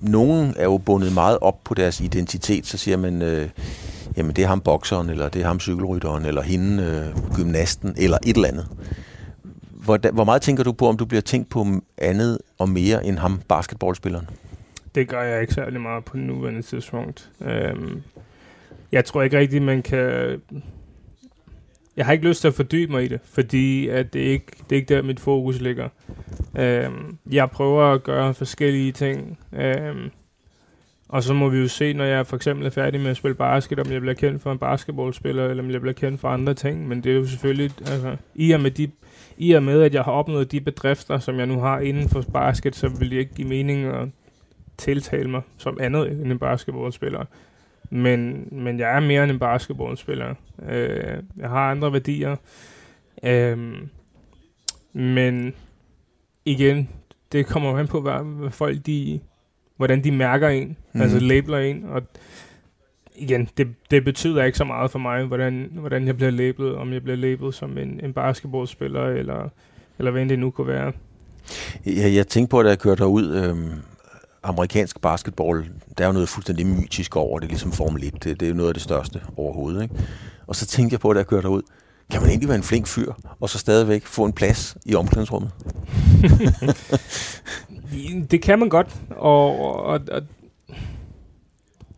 nogen 0.00 0.54
er 0.56 0.64
jo 0.64 0.78
bundet 0.78 1.12
meget 1.12 1.38
op 1.40 1.64
på 1.64 1.74
deres 1.74 2.00
identitet, 2.00 2.66
så 2.66 2.78
siger 2.78 2.96
man, 2.96 3.22
øh, 3.22 3.48
jamen 4.16 4.36
det 4.36 4.44
er 4.44 4.48
ham 4.48 4.60
bokseren, 4.60 5.10
eller 5.10 5.28
det 5.28 5.42
er 5.42 5.46
ham 5.46 5.60
cykelrytteren, 5.60 6.24
eller 6.26 6.42
hende 6.42 6.82
øh, 6.82 7.34
gymnasten, 7.34 7.94
eller 7.96 8.18
et 8.26 8.36
eller 8.36 8.48
andet. 8.48 8.66
Hvor, 9.70 10.12
hvor 10.12 10.24
meget 10.24 10.42
tænker 10.42 10.64
du 10.64 10.72
på, 10.72 10.88
om 10.88 10.96
du 10.96 11.04
bliver 11.04 11.22
tænkt 11.22 11.50
på 11.50 11.66
andet 11.98 12.38
og 12.58 12.68
mere 12.68 13.04
end 13.06 13.18
ham 13.18 13.40
basketballspilleren? 13.48 14.28
Det 14.96 15.08
gør 15.08 15.22
jeg 15.22 15.40
ikke 15.40 15.54
særlig 15.54 15.80
meget 15.80 16.04
på 16.04 16.16
nuværende 16.16 16.62
tidspunkt. 16.62 17.30
Øhm, 17.40 18.02
jeg 18.92 19.04
tror 19.04 19.22
ikke 19.22 19.38
rigtigt, 19.38 19.62
man 19.62 19.82
kan... 19.82 20.40
Jeg 21.96 22.06
har 22.06 22.12
ikke 22.12 22.28
lyst 22.28 22.40
til 22.40 22.48
at 22.48 22.54
fordybe 22.54 22.92
mig 22.92 23.04
i 23.04 23.08
det, 23.08 23.20
fordi 23.24 23.88
at 23.88 24.12
det, 24.12 24.20
ikke, 24.20 24.46
det 24.70 24.76
er 24.76 24.80
ikke 24.80 24.94
der, 24.94 25.02
mit 25.02 25.20
fokus 25.20 25.60
ligger. 25.60 25.88
Øhm, 26.58 27.18
jeg 27.30 27.50
prøver 27.50 27.82
at 27.84 28.02
gøre 28.02 28.34
forskellige 28.34 28.92
ting, 28.92 29.38
øhm, 29.52 30.10
og 31.08 31.22
så 31.22 31.34
må 31.34 31.48
vi 31.48 31.58
jo 31.58 31.68
se, 31.68 31.92
når 31.92 32.04
jeg 32.04 32.26
for 32.26 32.36
eksempel 32.36 32.66
er 32.66 32.70
færdig 32.70 33.00
med 33.00 33.10
at 33.10 33.16
spille 33.16 33.34
basket, 33.34 33.78
om 33.78 33.92
jeg 33.92 34.00
bliver 34.00 34.14
kendt 34.14 34.42
for 34.42 34.52
en 34.52 34.58
basketballspiller, 34.58 35.46
eller 35.46 35.62
om 35.62 35.70
jeg 35.70 35.80
bliver 35.80 35.94
kendt 35.94 36.20
for 36.20 36.28
andre 36.28 36.54
ting. 36.54 36.88
Men 36.88 37.04
det 37.04 37.12
er 37.12 37.16
jo 37.16 37.26
selvfølgelig, 37.26 37.70
altså, 37.86 38.16
i 38.34 38.52
og 38.52 38.60
med, 38.60 38.70
de, 38.70 38.90
i 39.36 39.52
og 39.52 39.62
med 39.62 39.82
at 39.82 39.94
jeg 39.94 40.02
har 40.02 40.12
opnået 40.12 40.52
de 40.52 40.60
bedrifter, 40.60 41.18
som 41.18 41.38
jeg 41.38 41.46
nu 41.46 41.60
har 41.60 41.78
inden 41.78 42.08
for 42.08 42.22
basket, 42.32 42.76
så 42.76 42.88
vil 42.88 43.10
det 43.10 43.16
ikke 43.16 43.34
give 43.34 43.48
mening 43.48 43.84
at 43.84 44.08
tiltale 44.78 45.30
mig 45.30 45.42
som 45.58 45.78
andet 45.80 46.10
end 46.10 46.32
en 46.32 46.38
basketballspiller. 46.38 47.24
Men, 47.90 48.48
men 48.52 48.78
jeg 48.78 48.96
er 48.96 49.00
mere 49.00 49.22
end 49.22 49.32
en 49.32 49.38
basketballspiller. 49.38 50.34
Øh, 50.68 51.22
jeg 51.36 51.48
har 51.48 51.70
andre 51.70 51.92
værdier. 51.92 52.36
Øh, 53.22 53.74
men 54.92 55.54
igen, 56.44 56.88
det 57.32 57.46
kommer 57.46 57.78
an 57.78 57.86
på, 57.86 58.00
hvad, 58.00 58.24
hvad 58.24 58.50
folk 58.50 58.86
de, 58.86 59.20
hvordan 59.76 60.04
de 60.04 60.12
mærker 60.12 60.48
en, 60.48 60.76
mm. 60.92 61.00
altså 61.00 61.18
labeler 61.18 61.58
en, 61.58 61.84
og 61.84 62.02
igen, 63.16 63.48
det, 63.56 63.74
det 63.90 64.04
betyder 64.04 64.44
ikke 64.44 64.58
så 64.58 64.64
meget 64.64 64.90
for 64.90 64.98
mig, 64.98 65.24
hvordan, 65.24 65.68
hvordan 65.72 66.06
jeg 66.06 66.16
bliver 66.16 66.30
labelet, 66.30 66.74
om 66.74 66.92
jeg 66.92 67.02
bliver 67.02 67.16
labelet 67.16 67.54
som 67.54 67.78
en, 67.78 68.00
en 68.02 68.12
basketballspiller, 68.12 69.04
eller, 69.04 69.48
eller 69.98 70.10
hvad 70.10 70.26
det 70.26 70.38
nu 70.38 70.50
kunne 70.50 70.66
være. 70.66 70.92
Jeg, 71.86 72.14
jeg 72.14 72.26
tænkte 72.26 72.50
på, 72.50 72.60
at 72.60 72.66
jeg 72.66 72.78
kørte 72.78 73.06
ud 73.06 73.36
øhm, 73.36 73.72
amerikansk 74.48 75.00
basketball, 75.00 75.70
der 75.98 76.04
er 76.04 76.08
jo 76.08 76.12
noget 76.12 76.28
fuldstændig 76.28 76.66
mytisk 76.66 77.16
over 77.16 77.38
det, 77.38 77.48
ligesom 77.48 77.72
Formel 77.72 78.04
1, 78.04 78.12
det, 78.24 78.40
det 78.40 78.46
er 78.46 78.50
jo 78.50 78.56
noget 78.56 78.68
af 78.68 78.74
det 78.74 78.82
største 78.82 79.20
overhovedet. 79.36 79.82
Ikke? 79.82 79.94
Og 80.46 80.56
så 80.56 80.66
tænkte 80.66 80.94
jeg 80.94 81.00
på, 81.00 81.12
da 81.12 81.18
jeg 81.18 81.26
kørte 81.26 81.42
derud, 81.42 81.62
kan 82.10 82.20
man 82.20 82.30
egentlig 82.30 82.48
være 82.48 82.56
en 82.56 82.62
flink 82.62 82.86
fyr, 82.86 83.12
og 83.40 83.50
så 83.50 83.58
stadigvæk 83.58 84.06
få 84.06 84.24
en 84.24 84.32
plads 84.32 84.76
i 84.86 84.94
omklædningsrummet? 84.94 85.50
det 88.30 88.42
kan 88.42 88.58
man 88.58 88.68
godt, 88.68 88.96
og, 89.10 89.58
og, 89.60 90.00
og 90.10 90.22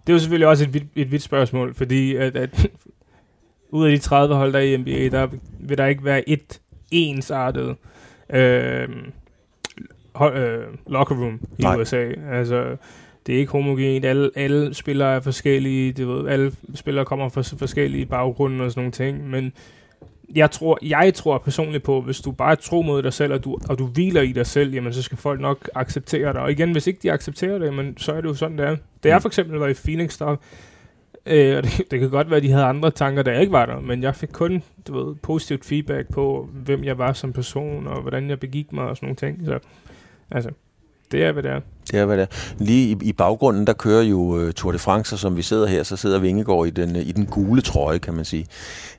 det 0.06 0.12
er 0.12 0.12
jo 0.12 0.18
selvfølgelig 0.18 0.48
også 0.48 0.64
et 0.64 0.74
vidt, 0.74 0.84
et 0.96 1.10
vidt 1.10 1.22
spørgsmål, 1.22 1.74
fordi 1.74 2.16
at, 2.16 2.36
at 2.36 2.70
ud 3.70 3.86
af 3.86 3.90
de 3.90 3.98
30 3.98 4.34
hold, 4.34 4.52
der 4.52 4.58
er 4.58 4.62
i 4.62 4.76
NBA, 4.76 5.18
der 5.18 5.28
vil 5.60 5.78
der 5.78 5.86
ikke 5.86 6.04
være 6.04 6.28
et 6.28 6.60
ensartet 6.90 7.76
øh, 8.30 8.88
øh, 10.26 10.64
locker 10.86 11.16
room 11.16 11.40
i 11.58 11.62
Nej. 11.62 11.76
USA. 11.76 12.10
Altså, 12.30 12.76
det 13.26 13.34
er 13.34 13.38
ikke 13.38 13.52
homogent. 13.52 14.04
Alle, 14.04 14.30
alle 14.34 14.74
spillere 14.74 15.14
er 15.14 15.20
forskellige. 15.20 15.92
Det 15.92 16.08
ved, 16.08 16.28
alle 16.28 16.52
spillere 16.74 17.04
kommer 17.04 17.28
fra 17.28 17.42
forskellige 17.58 18.06
baggrunde 18.06 18.64
og 18.64 18.70
sådan 18.70 18.80
nogle 18.80 18.92
ting. 18.92 19.30
Men 19.30 19.52
jeg 20.34 20.50
tror, 20.50 20.78
jeg 20.82 21.14
tror 21.14 21.38
personligt 21.38 21.84
på, 21.84 22.00
hvis 22.00 22.20
du 22.20 22.32
bare 22.32 22.56
tror 22.56 22.82
mod 22.82 23.02
dig 23.02 23.12
selv, 23.12 23.32
og 23.32 23.44
du, 23.44 23.58
og 23.68 23.78
du 23.78 23.86
hviler 23.86 24.22
i 24.22 24.32
dig 24.32 24.46
selv, 24.46 24.74
jamen 24.74 24.92
så 24.92 25.02
skal 25.02 25.18
folk 25.18 25.40
nok 25.40 25.70
acceptere 25.74 26.32
dig. 26.32 26.40
Og 26.40 26.50
igen, 26.50 26.72
hvis 26.72 26.86
ikke 26.86 27.00
de 27.02 27.12
accepterer 27.12 27.58
det, 27.58 27.74
men 27.74 27.98
så 27.98 28.12
er 28.12 28.20
det 28.20 28.28
jo 28.28 28.34
sådan, 28.34 28.58
det 28.58 28.66
er. 28.66 28.76
Det 29.02 29.10
er 29.10 29.16
mm. 29.16 29.22
for 29.22 29.28
eksempel 29.28 29.58
var 29.58 29.68
i 29.68 29.74
Phoenix, 29.74 30.18
der, 30.18 30.36
øh, 31.26 31.56
og 31.56 31.62
det, 31.62 31.82
det 31.90 32.00
kan 32.00 32.10
godt 32.10 32.30
være, 32.30 32.36
at 32.36 32.42
de 32.42 32.50
havde 32.50 32.64
andre 32.64 32.90
tanker, 32.90 33.22
der 33.22 33.40
ikke 33.40 33.52
var 33.52 33.66
der, 33.66 33.80
men 33.80 34.02
jeg 34.02 34.14
fik 34.14 34.28
kun 34.32 34.62
du 34.88 35.04
ved, 35.04 35.14
positivt 35.14 35.64
feedback 35.64 36.12
på, 36.12 36.48
hvem 36.52 36.84
jeg 36.84 36.98
var 36.98 37.12
som 37.12 37.32
person, 37.32 37.86
og 37.86 38.00
hvordan 38.00 38.30
jeg 38.30 38.40
begik 38.40 38.72
mig 38.72 38.84
og 38.84 38.96
sådan 38.96 39.06
nogle 39.06 39.16
ting. 39.16 39.46
Så 39.46 39.58
altså, 40.30 40.50
det 41.12 41.24
er, 41.24 41.32
hvad 41.32 41.42
det 41.42 41.50
er. 41.50 41.60
Det 41.90 42.00
er, 42.00 42.04
hvad 42.04 42.16
det 42.16 42.22
er. 42.22 42.54
Lige 42.58 42.90
i, 42.90 43.08
i 43.08 43.12
baggrunden, 43.12 43.66
der 43.66 43.72
kører 43.72 44.02
jo 44.02 44.18
uh, 44.18 44.50
Tour 44.50 44.72
de 44.72 44.78
France, 44.78 45.14
og 45.14 45.18
som 45.18 45.36
vi 45.36 45.42
sidder 45.42 45.66
her, 45.66 45.82
så 45.82 45.96
sidder 45.96 46.18
Vingegaard 46.18 46.66
i 46.66 46.70
den, 46.70 46.96
i 46.96 47.12
den 47.12 47.26
gule 47.26 47.62
trøje, 47.62 47.98
kan 47.98 48.14
man 48.14 48.24
sige. 48.24 48.46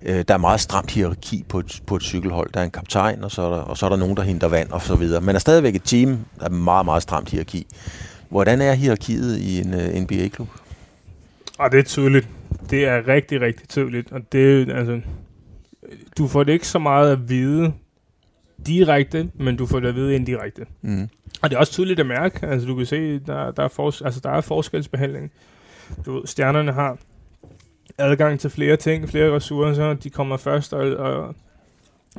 Uh, 0.01 0.07
der 0.09 0.33
er 0.33 0.37
meget 0.37 0.61
stramt 0.61 0.91
hierarki 0.91 1.45
på 1.49 1.59
et, 1.59 1.81
på 1.87 1.95
et 1.95 2.03
cykelhold. 2.03 2.49
Der 2.53 2.59
er 2.59 2.63
en 2.63 2.71
kaptajn, 2.71 3.23
og 3.23 3.31
så 3.31 3.41
er 3.41 3.49
der, 3.49 3.61
og 3.61 3.77
så 3.77 3.85
er 3.85 3.89
der 3.89 3.97
nogen, 3.97 4.17
der 4.17 4.23
henter 4.23 4.47
vand 4.47 4.71
og 4.71 4.81
så 4.81 4.95
videre. 4.95 5.21
Men 5.21 5.35
er 5.35 5.39
stadigvæk 5.39 5.75
et 5.75 5.83
team, 5.83 6.17
der 6.39 6.45
er 6.45 6.49
meget, 6.49 6.85
meget 6.85 7.03
stramt 7.03 7.29
hierarki. 7.29 7.67
Hvordan 8.29 8.61
er 8.61 8.73
hierarkiet 8.73 9.37
i 9.37 9.61
en 9.61 9.73
uh, 9.73 10.01
NBA-klub? 10.01 10.47
Og 11.59 11.71
det 11.71 11.79
er 11.79 11.83
tydeligt. 11.83 12.29
Det 12.69 12.85
er 12.85 13.07
rigtig, 13.07 13.41
rigtig 13.41 13.69
tydeligt. 13.69 14.11
Og 14.11 14.21
det 14.31 14.69
altså, 14.69 15.01
du 16.17 16.27
får 16.27 16.43
det 16.43 16.53
ikke 16.53 16.67
så 16.67 16.79
meget 16.79 17.11
at 17.11 17.29
vide 17.29 17.73
direkte, 18.67 19.29
men 19.35 19.55
du 19.55 19.65
får 19.65 19.79
det 19.79 19.87
at 19.87 19.95
vide 19.95 20.15
indirekte. 20.15 20.65
Mm. 20.81 21.09
Og 21.41 21.49
det 21.49 21.56
er 21.56 21.60
også 21.60 21.71
tydeligt 21.71 21.99
at 21.99 22.06
mærke. 22.06 22.47
Altså, 22.47 22.67
du 22.67 22.75
kan 22.75 22.86
se, 22.86 23.19
der, 23.19 23.52
der, 23.52 23.63
er, 23.63 23.67
fors- 23.67 24.06
altså, 24.06 24.19
der 24.23 24.30
er 24.30 24.41
forskelsbehandling. 24.41 25.32
Du 26.06 26.13
ved, 26.13 26.28
stjernerne 26.28 26.71
har 26.71 26.97
adgang 27.97 28.39
til 28.39 28.49
flere 28.49 28.75
ting, 28.75 29.10
flere 29.10 29.36
ressourcer, 29.36 29.93
de 29.93 30.10
kommer 30.10 30.38
først, 30.38 30.73
og, 30.73 30.95
og 30.97 31.36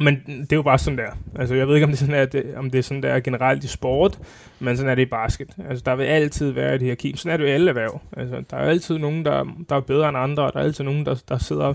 men 0.01 0.23
det 0.27 0.53
er 0.53 0.57
jo 0.57 0.63
bare 0.63 0.79
sådan 0.79 0.99
der. 0.99 1.11
Altså, 1.39 1.55
jeg 1.55 1.69
ved 1.69 1.75
ikke, 1.75 1.85
om 1.85 1.91
det, 1.91 1.99
sådan 1.99 2.15
er, 2.15 2.25
det, 2.25 2.55
om 2.57 2.71
det 2.71 2.79
er 2.79 2.83
sådan 2.83 3.03
der 3.03 3.21
generelt 3.21 3.65
i 3.65 3.69
sport, 3.69 4.19
men 4.59 4.77
sådan 4.77 4.91
er 4.91 4.95
det 4.95 5.03
i 5.03 5.11
basket. 5.11 5.51
Altså, 5.69 5.83
der 5.87 5.97
vil 5.97 6.05
altid 6.05 6.51
være 6.51 6.75
et 6.75 6.81
hierarki. 6.81 7.17
Sådan 7.17 7.33
er 7.33 7.37
det 7.37 7.45
jo 7.45 7.49
i 7.49 7.53
alle 7.53 7.69
erhverv. 7.69 8.01
Altså, 8.17 8.43
der 8.51 8.57
er 8.57 8.69
altid 8.71 8.99
nogen, 8.99 9.25
der, 9.25 9.57
der 9.69 9.77
er 9.77 9.81
bedre 9.81 10.09
end 10.09 10.19
andre, 10.19 10.43
og 10.43 10.53
der 10.53 10.61
er 10.61 10.65
altid 10.65 10.85
nogen, 10.85 11.07
der, 11.07 11.23
der 11.29 11.39
sidder 11.39 11.75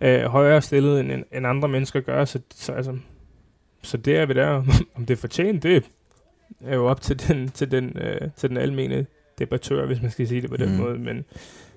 øh, 0.00 0.22
højere 0.22 0.62
stillet, 0.62 1.00
end, 1.00 1.24
end 1.32 1.46
andre 1.46 1.68
mennesker 1.68 2.00
gør. 2.00 2.24
Så, 2.24 2.38
så, 2.54 2.72
altså, 2.72 2.96
så 3.82 3.96
det 3.96 4.16
er 4.16 4.26
vi 4.26 4.34
der. 4.34 4.62
om 4.96 5.06
det 5.06 5.10
er 5.10 5.20
fortjent, 5.20 5.62
det 5.62 5.84
er 6.64 6.74
jo 6.74 6.86
op 6.86 7.00
til 7.00 7.28
den, 7.28 7.48
til 7.48 7.70
den, 7.70 7.96
øh, 8.00 8.28
til 8.36 8.48
den 8.48 8.56
almene 8.56 9.06
debattør, 9.38 9.86
hvis 9.86 10.02
man 10.02 10.10
skal 10.10 10.28
sige 10.28 10.42
det 10.42 10.50
på 10.50 10.56
den 10.56 10.72
mm. 10.72 10.78
måde. 10.78 10.98
Men, 10.98 11.24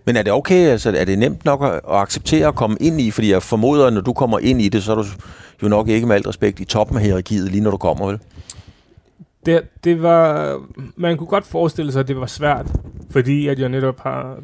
men 0.06 0.16
er 0.16 0.24
det 0.24 0.34
okay? 0.34 0.68
Altså, 0.68 0.92
er 0.98 1.06
det 1.06 1.20
nemt 1.20 1.46
nok 1.46 1.64
at, 1.64 1.74
at 1.74 1.82
acceptere 1.86 2.48
at 2.48 2.56
komme 2.56 2.78
ind 2.80 3.02
i? 3.02 3.12
Fordi 3.12 3.32
jeg 3.32 3.44
formoder, 3.44 3.88
at 3.88 3.94
når 3.94 4.02
du 4.02 4.14
kommer 4.14 4.40
ind 4.40 4.62
i 4.62 4.70
det, 4.70 4.84
så 4.84 4.92
er 4.92 4.96
du 4.96 5.04
jo 5.64 5.68
nok 5.68 5.88
ikke 5.88 6.08
med 6.08 6.16
alt 6.16 6.28
respekt 6.28 6.60
i 6.60 6.66
toppen 6.66 6.98
af 6.98 7.04
hierarkiet, 7.04 7.52
lige 7.52 7.62
når 7.62 7.72
du 7.72 7.78
kommer, 7.78 8.08
vel? 8.08 8.20
Det, 9.46 9.62
det 9.84 10.02
var... 10.02 10.58
Man 10.96 11.18
kunne 11.18 11.28
godt 11.28 11.46
forestille 11.46 11.92
sig, 11.92 12.00
at 12.00 12.08
det 12.08 12.18
var 12.18 12.26
svært, 12.26 12.72
fordi 13.10 13.48
at 13.48 13.60
jeg 13.60 13.70
netop 13.70 14.00
har 14.00 14.38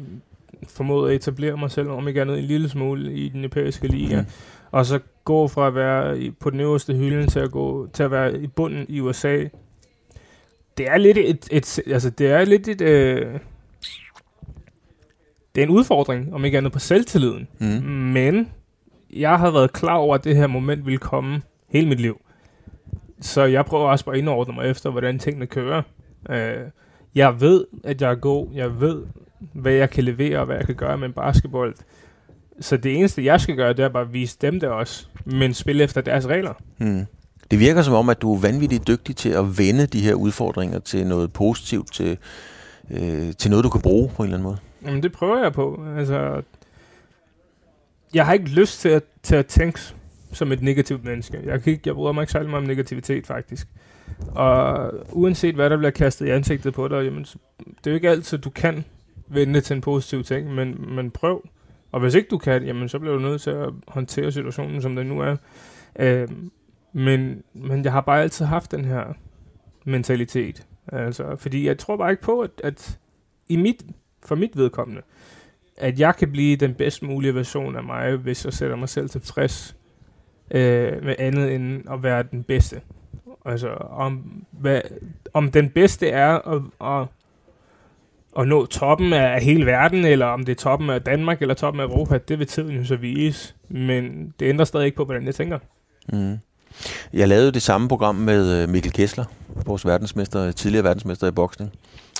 formået 0.68 1.10
at 1.10 1.16
etablere 1.16 1.56
mig 1.56 1.70
selv, 1.70 1.88
om 1.88 2.08
ikke 2.08 2.20
andet 2.20 2.38
en 2.38 2.44
lille 2.44 2.68
smule 2.68 3.12
i 3.12 3.28
den 3.28 3.40
europæiske 3.40 3.88
liga. 3.88 4.20
Mm. 4.20 4.26
Og 4.70 4.86
så 4.86 4.98
gå 5.24 5.48
fra 5.48 5.66
at 5.66 5.74
være 5.74 6.30
på 6.40 6.50
den 6.50 6.60
øverste 6.60 6.94
hylde 6.94 7.26
til 7.26 7.40
at 7.40 7.50
gå 7.50 7.88
til 7.92 8.02
at 8.02 8.10
være 8.10 8.40
i 8.40 8.46
bunden 8.46 8.86
i 8.88 9.00
USA. 9.00 9.44
Det 10.78 10.88
er 10.88 10.96
lidt 10.96 11.18
et, 11.18 11.48
et 11.50 11.80
altså 11.86 12.10
det 12.10 12.26
er 12.26 12.44
lidt 12.44 12.68
et, 12.68 12.80
øh, 12.80 13.38
det 15.54 15.62
er 15.62 15.66
en 15.66 15.70
udfordring, 15.70 16.34
om 16.34 16.44
ikke 16.44 16.58
andet 16.58 16.72
på 16.72 16.78
selvtilliden. 16.78 17.48
Mm. 17.58 17.66
Men 18.12 18.50
jeg 19.12 19.38
har 19.38 19.50
været 19.50 19.72
klar 19.72 19.94
over, 19.94 20.14
at 20.14 20.24
det 20.24 20.36
her 20.36 20.46
moment 20.46 20.86
ville 20.86 20.98
komme 20.98 21.42
hele 21.68 21.88
mit 21.88 22.00
liv. 22.00 22.20
Så 23.20 23.44
jeg 23.44 23.64
prøver 23.64 23.88
også 23.88 24.10
at 24.10 24.16
indordne 24.16 24.54
mig 24.54 24.70
efter, 24.70 24.90
hvordan 24.90 25.18
tingene 25.18 25.46
kører. 25.46 25.82
Øh, 26.30 26.56
jeg 27.14 27.40
ved, 27.40 27.66
at 27.84 28.02
jeg 28.02 28.10
er 28.10 28.14
god. 28.14 28.48
Jeg 28.54 28.80
ved, 28.80 29.02
hvad 29.52 29.72
jeg 29.72 29.90
kan 29.90 30.04
levere, 30.04 30.38
og 30.38 30.46
hvad 30.46 30.56
jeg 30.56 30.66
kan 30.66 30.74
gøre 30.74 30.98
med 30.98 31.08
en 31.08 31.12
basketball. 31.14 31.74
Så 32.60 32.76
det 32.76 32.96
eneste, 32.96 33.24
jeg 33.24 33.40
skal 33.40 33.56
gøre, 33.56 33.72
det 33.72 33.84
er 33.84 33.88
bare 33.88 34.02
at 34.02 34.12
vise 34.12 34.38
dem 34.40 34.60
det 34.60 34.68
også, 34.68 35.06
men 35.24 35.54
spille 35.54 35.84
efter 35.84 36.00
deres 36.00 36.26
regler. 36.26 36.52
Mm. 36.78 37.06
Det 37.50 37.60
virker 37.60 37.82
som 37.82 37.94
om, 37.94 38.08
at 38.08 38.22
du 38.22 38.34
er 38.34 38.40
vanvittigt 38.40 38.88
dygtig 38.88 39.16
til 39.16 39.28
at 39.28 39.58
vende 39.58 39.86
de 39.86 40.00
her 40.00 40.14
udfordringer 40.14 40.78
til 40.78 41.06
noget 41.06 41.32
positivt, 41.32 41.92
til, 41.92 42.18
øh, 42.90 43.32
til 43.32 43.50
noget, 43.50 43.64
du 43.64 43.68
kan 43.68 43.80
bruge 43.80 44.10
på 44.16 44.22
en 44.22 44.26
eller 44.26 44.38
anden 44.38 44.48
måde. 44.48 44.58
Jamen, 44.86 45.02
det 45.02 45.12
prøver 45.12 45.42
jeg 45.42 45.52
på. 45.52 45.84
Altså, 45.96 46.42
jeg 48.14 48.26
har 48.26 48.32
ikke 48.32 48.48
lyst 48.48 48.80
til 48.80 48.88
at, 48.88 49.02
til 49.22 49.36
at 49.36 49.46
tænke 49.46 49.80
som 50.32 50.52
et 50.52 50.62
negativt 50.62 51.04
menneske. 51.04 51.40
Jeg, 51.44 51.62
kan 51.62 51.72
ikke, 51.72 51.82
jeg 51.86 51.94
bryder 51.94 52.12
mig 52.12 52.22
ikke 52.22 52.32
særlig 52.32 52.50
meget 52.50 52.62
om 52.62 52.68
negativitet, 52.68 53.26
faktisk. 53.26 53.68
Og 54.34 54.92
uanset 55.12 55.54
hvad 55.54 55.70
der 55.70 55.76
bliver 55.76 55.90
kastet 55.90 56.26
i 56.26 56.30
ansigtet 56.30 56.74
på 56.74 56.88
dig, 56.88 57.04
jamen, 57.04 57.22
det 57.58 57.86
er 57.86 57.90
jo 57.90 57.94
ikke 57.94 58.10
altid, 58.10 58.38
du 58.38 58.50
kan 58.50 58.84
vende 59.28 59.60
til 59.60 59.74
en 59.74 59.80
positiv 59.80 60.24
ting, 60.24 60.54
men, 60.54 60.84
men 60.94 61.10
prøv. 61.10 61.48
Og 61.92 62.00
hvis 62.00 62.14
ikke 62.14 62.28
du 62.28 62.38
kan, 62.38 62.64
jamen, 62.64 62.88
så 62.88 62.98
bliver 62.98 63.14
du 63.14 63.20
nødt 63.20 63.42
til 63.42 63.50
at 63.50 63.68
håndtere 63.88 64.32
situationen, 64.32 64.82
som 64.82 64.96
den 64.96 65.06
nu 65.06 65.20
er. 65.20 65.36
Øh, 65.98 66.28
men, 66.96 67.42
men 67.54 67.84
jeg 67.84 67.92
har 67.92 68.00
bare 68.00 68.22
altid 68.22 68.44
haft 68.44 68.70
den 68.70 68.84
her 68.84 69.04
mentalitet. 69.84 70.66
Altså, 70.92 71.36
fordi 71.36 71.66
jeg 71.66 71.78
tror 71.78 71.96
bare 71.96 72.10
ikke 72.10 72.22
på, 72.22 72.40
at, 72.40 72.50
at 72.64 72.98
i 73.48 73.56
mit, 73.56 73.82
for 74.24 74.34
mit 74.34 74.56
vedkommende, 74.56 75.02
at 75.76 76.00
jeg 76.00 76.16
kan 76.16 76.32
blive 76.32 76.56
den 76.56 76.74
bedst 76.74 77.02
mulige 77.02 77.34
version 77.34 77.76
af 77.76 77.84
mig, 77.84 78.16
hvis 78.16 78.44
jeg 78.44 78.52
sætter 78.52 78.76
mig 78.76 78.88
selv 78.88 79.08
tilfreds 79.10 79.76
øh, 80.50 81.04
med 81.04 81.14
andet 81.18 81.54
end 81.54 81.90
at 81.90 82.02
være 82.02 82.22
den 82.22 82.42
bedste. 82.42 82.80
Altså, 83.44 83.68
om, 83.74 84.44
hvad, 84.50 84.80
om 85.34 85.50
den 85.50 85.70
bedste 85.70 86.08
er 86.08 86.54
at, 86.54 86.62
at, 86.80 87.08
at 88.38 88.48
nå 88.48 88.66
toppen 88.66 89.12
af 89.12 89.42
hele 89.42 89.66
verden, 89.66 90.04
eller 90.04 90.26
om 90.26 90.44
det 90.44 90.52
er 90.52 90.62
toppen 90.62 90.90
af 90.90 91.02
Danmark, 91.02 91.42
eller 91.42 91.54
toppen 91.54 91.80
af 91.80 91.84
Europa, 91.84 92.18
det 92.18 92.38
vil 92.38 92.46
tiden 92.46 92.76
jo 92.76 92.84
så 92.84 92.96
vise. 92.96 93.54
Men 93.68 94.34
det 94.40 94.46
ændrer 94.46 94.64
stadig 94.64 94.86
ikke 94.86 94.96
på, 94.96 95.04
hvordan 95.04 95.26
jeg 95.26 95.34
tænker. 95.34 95.58
Mm. 96.12 96.38
Jeg 97.12 97.28
lavede 97.28 97.52
det 97.52 97.62
samme 97.62 97.88
program 97.88 98.14
med 98.14 98.62
øh, 98.62 98.68
Mikkel 98.68 98.92
Kessler, 98.92 99.24
vores 99.66 99.86
verdensmester, 99.86 100.52
tidligere 100.52 100.84
verdensmester 100.84 101.26
i 101.26 101.30
boksning. 101.30 101.72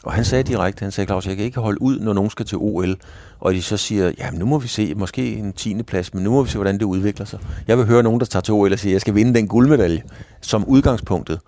Og 0.02 0.12
han 0.12 0.24
sagde 0.24 0.42
direkte, 0.42 0.82
han 0.82 0.92
sagde, 0.92 1.06
Claus, 1.06 1.26
jeg 1.26 1.36
kan 1.36 1.44
ikke 1.44 1.60
holde 1.60 1.82
ud, 1.82 2.00
når 2.00 2.12
nogen 2.12 2.30
skal 2.30 2.46
til 2.46 2.58
OL. 2.58 2.96
Og 3.40 3.54
de 3.54 3.62
så 3.62 3.76
siger, 3.76 4.12
ja, 4.18 4.30
nu 4.30 4.46
må 4.46 4.58
vi 4.58 4.68
se, 4.68 4.94
måske 4.94 5.34
en 5.34 5.52
tiende 5.52 5.84
plads, 5.84 6.14
men 6.14 6.24
nu 6.24 6.30
må 6.30 6.42
vi 6.42 6.50
se, 6.50 6.56
hvordan 6.56 6.74
det 6.74 6.84
udvikler 6.84 7.26
sig. 7.26 7.38
Jeg 7.68 7.78
vil 7.78 7.86
høre 7.86 8.02
nogen, 8.02 8.20
der 8.20 8.26
tager 8.26 8.40
til 8.40 8.54
OL 8.54 8.72
og 8.72 8.78
siger, 8.78 8.94
jeg 8.94 9.00
skal 9.00 9.14
vinde 9.14 9.34
den 9.34 9.48
guldmedalje 9.48 10.02
som 10.40 10.64
udgangspunktet. 10.64 11.40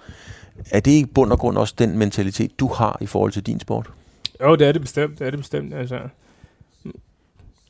Er 0.71 0.81
det 0.81 0.91
i 0.91 1.05
bund 1.05 1.33
og 1.33 1.39
grund 1.39 1.59
også 1.59 1.75
den 1.79 1.99
mentalitet, 1.99 2.61
du 2.61 2.69
har 2.69 2.99
i 3.01 3.07
forhold 3.07 3.33
til 3.33 3.43
din 3.43 3.61
sport? 3.61 3.91
Jo, 4.43 4.57
det 4.57 4.69
er 4.69 4.73
det 4.73 4.81
bestemt. 4.81 5.19
Det 5.19 5.27
er 5.27 5.31
det 5.31 5.39
bestemt. 5.39 5.75
Altså, 5.75 5.99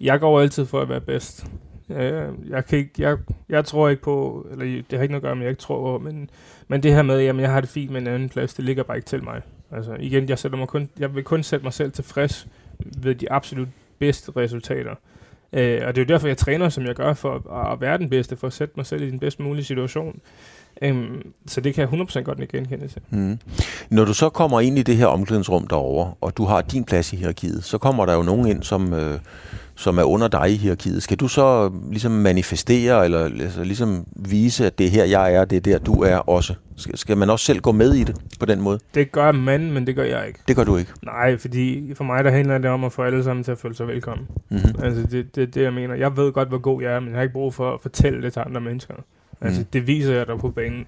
jeg 0.01 0.20
går 0.20 0.40
altid 0.40 0.66
for 0.66 0.81
at 0.81 0.88
være 0.88 1.01
bedst. 1.01 1.46
Øh, 1.90 2.29
jeg, 2.48 2.66
kan 2.66 2.79
ikke, 2.79 2.90
jeg, 2.98 3.18
jeg 3.48 3.64
tror 3.64 3.88
ikke 3.88 4.03
på, 4.03 4.46
eller 4.51 4.64
det 4.64 4.98
har 4.98 5.03
ikke 5.03 5.12
noget 5.12 5.22
at 5.22 5.27
gøre 5.27 5.37
med, 5.37 5.42
jeg 5.42 5.51
ikke 5.51 5.62
tror 5.62 5.98
på, 5.98 6.05
men, 6.05 6.31
men 6.68 6.83
det 6.83 6.94
her 6.94 7.03
med, 7.03 7.20
jamen 7.22 7.42
jeg 7.42 7.51
har 7.53 7.61
det 7.61 7.70
fint 7.70 7.90
med 7.90 8.01
en 8.01 8.07
anden 8.07 8.29
plads, 8.29 8.55
det 8.55 8.64
ligger 8.64 8.83
bare 8.83 8.96
ikke 8.96 9.07
til 9.07 9.24
mig. 9.24 9.42
Altså 9.70 9.96
igen, 10.01 10.29
jeg, 10.29 10.38
sætter 10.38 10.59
mig 10.59 10.68
kun, 10.68 10.88
jeg 10.98 11.14
vil 11.14 11.24
kun 11.24 11.42
sætte 11.42 11.64
mig 11.64 11.72
selv 11.72 11.92
tilfreds 11.92 12.48
ved 12.79 13.14
de 13.14 13.33
absolut 13.33 13.68
bedste 13.98 14.33
resultater. 14.37 14.94
Øh, 15.53 15.81
og 15.87 15.96
det 15.96 16.01
er 16.01 16.05
jo 16.05 16.14
derfor, 16.14 16.27
jeg 16.27 16.37
træner, 16.37 16.68
som 16.68 16.85
jeg 16.85 16.94
gør, 16.94 17.14
for 17.14 17.51
at 17.72 17.81
være 17.81 17.98
den 17.98 18.11
bedste, 18.11 18.37
for 18.37 18.46
at 18.46 18.53
sætte 18.53 18.74
mig 18.77 18.87
selv 18.87 19.03
i 19.03 19.11
den 19.11 19.18
bedst 19.18 19.40
mulige 19.40 19.64
situation. 19.64 20.20
Øhm, 20.82 21.32
så 21.46 21.60
det 21.60 21.74
kan 21.74 21.88
jeg 21.90 22.00
100% 22.00 22.20
godt 22.20 22.40
ikke 22.40 22.56
genkende 22.56 22.88
til. 22.88 23.02
Mm. 23.10 23.38
Når 23.90 24.04
du 24.04 24.14
så 24.14 24.28
kommer 24.28 24.60
ind 24.60 24.78
i 24.78 24.82
det 24.82 24.96
her 24.96 25.06
omklædningsrum 25.06 25.66
derovre, 25.66 26.12
og 26.20 26.36
du 26.36 26.44
har 26.44 26.60
din 26.60 26.84
plads 26.84 27.12
i 27.12 27.16
hierarkiet, 27.16 27.64
så 27.64 27.78
kommer 27.78 28.06
der 28.06 28.14
jo 28.14 28.22
nogen 28.22 28.46
ind, 28.46 28.62
som, 28.62 28.92
øh, 28.92 29.18
som 29.74 29.98
er 29.98 30.02
under 30.02 30.28
dig 30.28 30.50
i 30.50 30.56
hierarkiet. 30.56 31.02
Skal 31.02 31.16
du 31.16 31.28
så 31.28 31.70
ligesom 31.90 32.12
manifestere, 32.12 33.04
eller 33.04 33.24
altså, 33.24 33.64
ligesom 33.64 34.06
vise, 34.16 34.66
at 34.66 34.78
det 34.78 34.86
er 34.86 34.90
her, 34.90 35.04
jeg 35.04 35.34
er, 35.34 35.44
det 35.44 35.56
er 35.56 35.60
der, 35.60 35.78
du 35.78 36.02
er 36.02 36.16
også? 36.16 36.54
Skal, 36.76 36.98
skal 36.98 37.16
man 37.16 37.30
også 37.30 37.44
selv 37.44 37.60
gå 37.60 37.72
med 37.72 37.94
i 37.94 38.04
det 38.04 38.16
på 38.40 38.46
den 38.46 38.60
måde? 38.60 38.78
Det 38.94 39.12
gør 39.12 39.32
man, 39.32 39.72
men 39.72 39.86
det 39.86 39.96
gør 39.96 40.04
jeg 40.04 40.26
ikke. 40.26 40.40
Det 40.48 40.56
gør 40.56 40.64
du 40.64 40.76
ikke? 40.76 40.92
Nej, 41.02 41.36
fordi 41.36 41.94
for 41.94 42.04
mig 42.04 42.24
der 42.24 42.30
handler 42.30 42.58
det 42.58 42.70
om 42.70 42.84
at 42.84 42.92
få 42.92 43.02
alle 43.02 43.24
sammen 43.24 43.44
til 43.44 43.52
at 43.52 43.58
føle 43.58 43.74
sig 43.74 43.88
velkommen. 43.88 44.26
Mm-hmm. 44.48 44.82
Altså 44.82 45.06
det, 45.10 45.36
det, 45.36 45.54
det, 45.54 45.62
jeg 45.62 45.72
mener. 45.72 45.94
Jeg 45.94 46.16
ved 46.16 46.32
godt, 46.32 46.48
hvor 46.48 46.58
god 46.58 46.82
jeg 46.82 46.92
er, 46.92 47.00
men 47.00 47.08
jeg 47.08 47.16
har 47.16 47.22
ikke 47.22 47.32
brug 47.32 47.54
for 47.54 47.74
at 47.74 47.80
fortælle 47.80 48.22
det 48.22 48.32
til 48.32 48.42
andre 48.46 48.60
mennesker. 48.60 48.94
Altså, 49.40 49.61
mm. 49.61 49.66
det 49.72 49.87
viser 49.87 50.14
jeg 50.14 50.27
der 50.27 50.37
på 50.37 50.51
banen, 50.51 50.87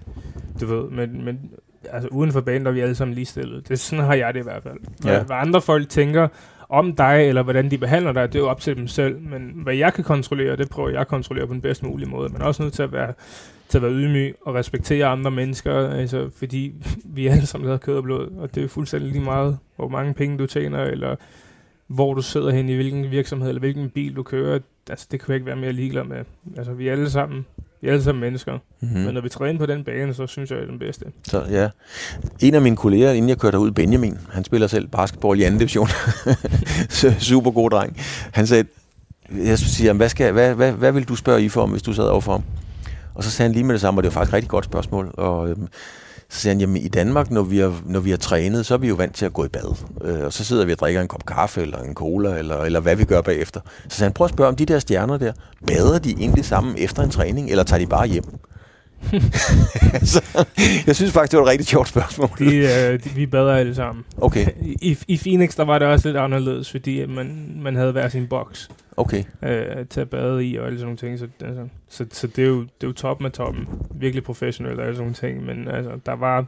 du 0.61 0.65
ved. 0.65 0.89
Men, 0.89 1.25
men 1.25 1.51
altså, 1.89 2.09
uden 2.11 2.31
for 2.31 2.41
banen, 2.41 2.65
der 2.65 2.71
er 2.71 2.73
vi 2.73 2.79
alle 2.79 2.95
sammen 2.95 3.15
lige 3.15 3.25
stillet. 3.25 3.69
Det, 3.69 3.79
sådan 3.79 4.05
har 4.05 4.13
jeg 4.13 4.33
det 4.33 4.39
i 4.39 4.43
hvert 4.43 4.63
fald. 4.63 4.77
Ja. 5.05 5.23
Hvad 5.23 5.35
andre 5.35 5.61
folk 5.61 5.89
tænker 5.89 6.27
om 6.69 6.95
dig, 6.95 7.27
eller 7.27 7.43
hvordan 7.43 7.71
de 7.71 7.77
behandler 7.77 8.11
dig, 8.11 8.33
det 8.33 8.39
er 8.39 8.43
jo 8.43 8.49
op 8.49 8.61
til 8.61 8.77
dem 8.77 8.87
selv. 8.87 9.21
Men 9.21 9.51
hvad 9.55 9.75
jeg 9.75 9.93
kan 9.93 10.03
kontrollere, 10.03 10.55
det 10.55 10.69
prøver 10.69 10.89
jeg 10.89 11.01
at 11.01 11.07
kontrollere 11.07 11.47
på 11.47 11.53
den 11.53 11.61
bedst 11.61 11.83
mulige 11.83 12.09
måde. 12.09 12.29
Men 12.29 12.41
også 12.41 12.63
nødt 12.63 12.73
til 12.73 12.83
at 12.83 12.91
være, 12.91 13.13
til 13.69 13.77
at 13.77 13.81
være 13.81 13.91
ydmyg 13.91 14.35
og 14.41 14.55
respektere 14.55 15.05
andre 15.05 15.31
mennesker, 15.31 15.89
altså, 15.89 16.29
fordi 16.35 16.73
vi 17.15 17.27
er 17.27 17.31
alle 17.31 17.45
sammen 17.45 17.65
lavet 17.65 17.81
kød 17.81 17.97
og 17.97 18.03
blod, 18.03 18.31
og 18.37 18.55
det 18.55 18.63
er 18.63 18.67
fuldstændig 18.67 19.11
lige 19.11 19.23
meget, 19.23 19.57
hvor 19.75 19.87
mange 19.87 20.13
penge 20.13 20.37
du 20.37 20.45
tjener, 20.45 20.83
eller 20.83 21.15
hvor 21.87 22.13
du 22.13 22.21
sidder 22.21 22.51
hen 22.51 22.69
i 22.69 22.75
hvilken 22.75 23.11
virksomhed, 23.11 23.49
eller 23.49 23.59
hvilken 23.59 23.89
bil 23.89 24.15
du 24.15 24.23
kører. 24.23 24.59
Altså, 24.89 25.07
det 25.11 25.19
kan 25.19 25.29
jeg 25.29 25.35
ikke 25.35 25.45
være 25.45 25.55
mere 25.55 25.71
ligeglad 25.71 26.03
med. 26.03 26.23
Altså, 26.57 26.73
vi 26.73 26.87
er 26.87 26.91
alle 26.91 27.09
sammen 27.09 27.45
vi 27.81 27.87
er 27.87 27.91
alle 27.91 28.03
sammen 28.03 28.21
mennesker. 28.21 28.57
Mm-hmm. 28.79 28.99
Men 28.99 29.13
når 29.13 29.21
vi 29.21 29.29
træner 29.29 29.59
på 29.59 29.65
den 29.65 29.83
bane, 29.83 30.13
så 30.13 30.27
synes 30.27 30.49
jeg, 30.49 30.57
det 30.57 30.63
er 30.63 30.69
den 30.69 30.79
bedste. 30.79 31.05
Så 31.23 31.43
ja. 31.49 31.69
En 32.39 32.55
af 32.55 32.61
mine 32.61 32.75
kolleger, 32.75 33.11
inden 33.11 33.29
jeg 33.29 33.37
kørte 33.37 33.59
ud, 33.59 33.71
Benjamin, 33.71 34.17
han 34.31 34.43
spiller 34.43 34.67
selv 34.67 34.87
basketball 34.87 35.39
i 35.39 35.43
anden 35.43 35.59
division. 35.59 35.87
Super 37.19 37.51
god 37.51 37.69
dreng. 37.69 37.97
Han 38.31 38.47
sagde, 38.47 38.65
jeg 39.35 39.59
siger, 39.59 39.93
hvad, 39.93 40.09
skal, 40.09 40.31
hvad, 40.31 40.55
hvad, 40.55 40.71
hvad 40.71 40.91
vil 40.91 41.07
du 41.07 41.15
spørge 41.15 41.43
I 41.43 41.49
for, 41.49 41.65
hvis 41.65 41.81
du 41.81 41.93
sad 41.93 42.03
overfor 42.03 42.31
ham? 42.31 42.43
Og 43.15 43.23
så 43.23 43.31
sagde 43.31 43.47
han 43.47 43.53
lige 43.53 43.63
med 43.63 43.73
det 43.73 43.81
samme, 43.81 43.99
og 43.99 44.03
det 44.03 44.09
var 44.09 44.13
faktisk 44.13 44.31
et 44.31 44.33
rigtig 44.33 44.49
godt 44.49 44.65
spørgsmål. 44.65 45.13
Og 45.13 45.49
øhm, 45.49 45.67
så 46.31 46.39
siger 46.39 46.53
han, 46.53 46.59
jamen 46.59 46.77
i 46.77 46.87
Danmark, 46.87 47.31
når 47.31 47.43
vi, 47.43 47.57
har, 47.59 47.81
når 47.85 47.99
vi 47.99 48.09
har 48.09 48.17
trænet, 48.17 48.65
så 48.65 48.73
er 48.73 48.77
vi 48.77 48.87
jo 48.87 48.95
vant 48.95 49.15
til 49.15 49.25
at 49.25 49.33
gå 49.33 49.45
i 49.45 49.47
bad. 49.47 49.75
Øh, 50.03 50.25
og 50.25 50.33
så 50.33 50.43
sidder 50.43 50.65
vi 50.65 50.71
og 50.71 50.79
drikker 50.79 51.01
en 51.01 51.07
kop 51.07 51.25
kaffe, 51.25 51.61
eller 51.61 51.77
en 51.77 51.93
cola, 51.93 52.37
eller, 52.37 52.57
eller 52.57 52.79
hvad 52.79 52.95
vi 52.95 53.05
gør 53.05 53.21
bagefter. 53.21 53.59
Så 53.89 53.97
sagde 53.97 54.09
han, 54.09 54.13
prøv 54.13 54.25
at 54.25 54.31
spørge 54.31 54.47
om 54.47 54.55
de 54.55 54.65
der 54.65 54.79
stjerner 54.79 55.17
der, 55.17 55.33
bader 55.67 55.99
de 55.99 56.11
egentlig 56.11 56.45
sammen 56.45 56.75
efter 56.77 57.03
en 57.03 57.09
træning, 57.09 57.49
eller 57.49 57.63
tager 57.63 57.79
de 57.79 57.87
bare 57.87 58.07
hjem? 58.07 58.23
så, 60.13 60.45
jeg 60.87 60.95
synes 60.95 61.11
faktisk, 61.11 61.31
det 61.31 61.39
var 61.39 61.45
et 61.45 61.51
rigtig 61.51 61.67
sjovt 61.67 61.87
spørgsmål. 61.87 62.29
De, 62.39 62.55
øh, 62.55 63.03
de, 63.03 63.09
vi 63.09 63.25
bader 63.25 63.53
alle 63.53 63.75
sammen. 63.75 64.05
Okay. 64.21 64.47
I, 64.61 64.97
I 65.07 65.17
Phoenix, 65.17 65.55
der 65.55 65.63
var 65.63 65.79
det 65.79 65.87
også 65.87 66.07
lidt 66.07 66.17
anderledes, 66.17 66.71
fordi 66.71 67.05
man, 67.05 67.53
man 67.61 67.75
havde 67.75 67.91
hver 67.91 68.09
sin 68.09 68.27
boks 68.27 68.69
okay. 68.97 69.23
øh, 69.43 69.85
til 69.89 70.01
at 70.01 70.09
bade 70.09 70.45
i 70.45 70.55
og 70.55 70.65
alle 70.65 70.79
sådan 70.79 70.85
nogle 70.85 70.97
ting. 70.97 71.19
Så, 71.19 71.27
altså, 71.45 71.67
så, 71.89 72.05
så 72.11 72.27
det, 72.27 72.43
er 72.43 72.47
jo, 72.47 72.59
det 72.61 72.83
er 72.83 72.87
jo 72.87 72.93
top 72.93 73.21
med 73.21 73.31
toppen. 73.31 73.67
Virkelig 73.91 74.23
professionelt 74.23 74.79
og 74.79 74.85
alle 74.85 74.95
sådan 74.95 75.03
nogle 75.03 75.35
ting. 75.35 75.45
Men 75.45 75.67
altså, 75.67 75.99
der 76.05 76.13
var 76.13 76.45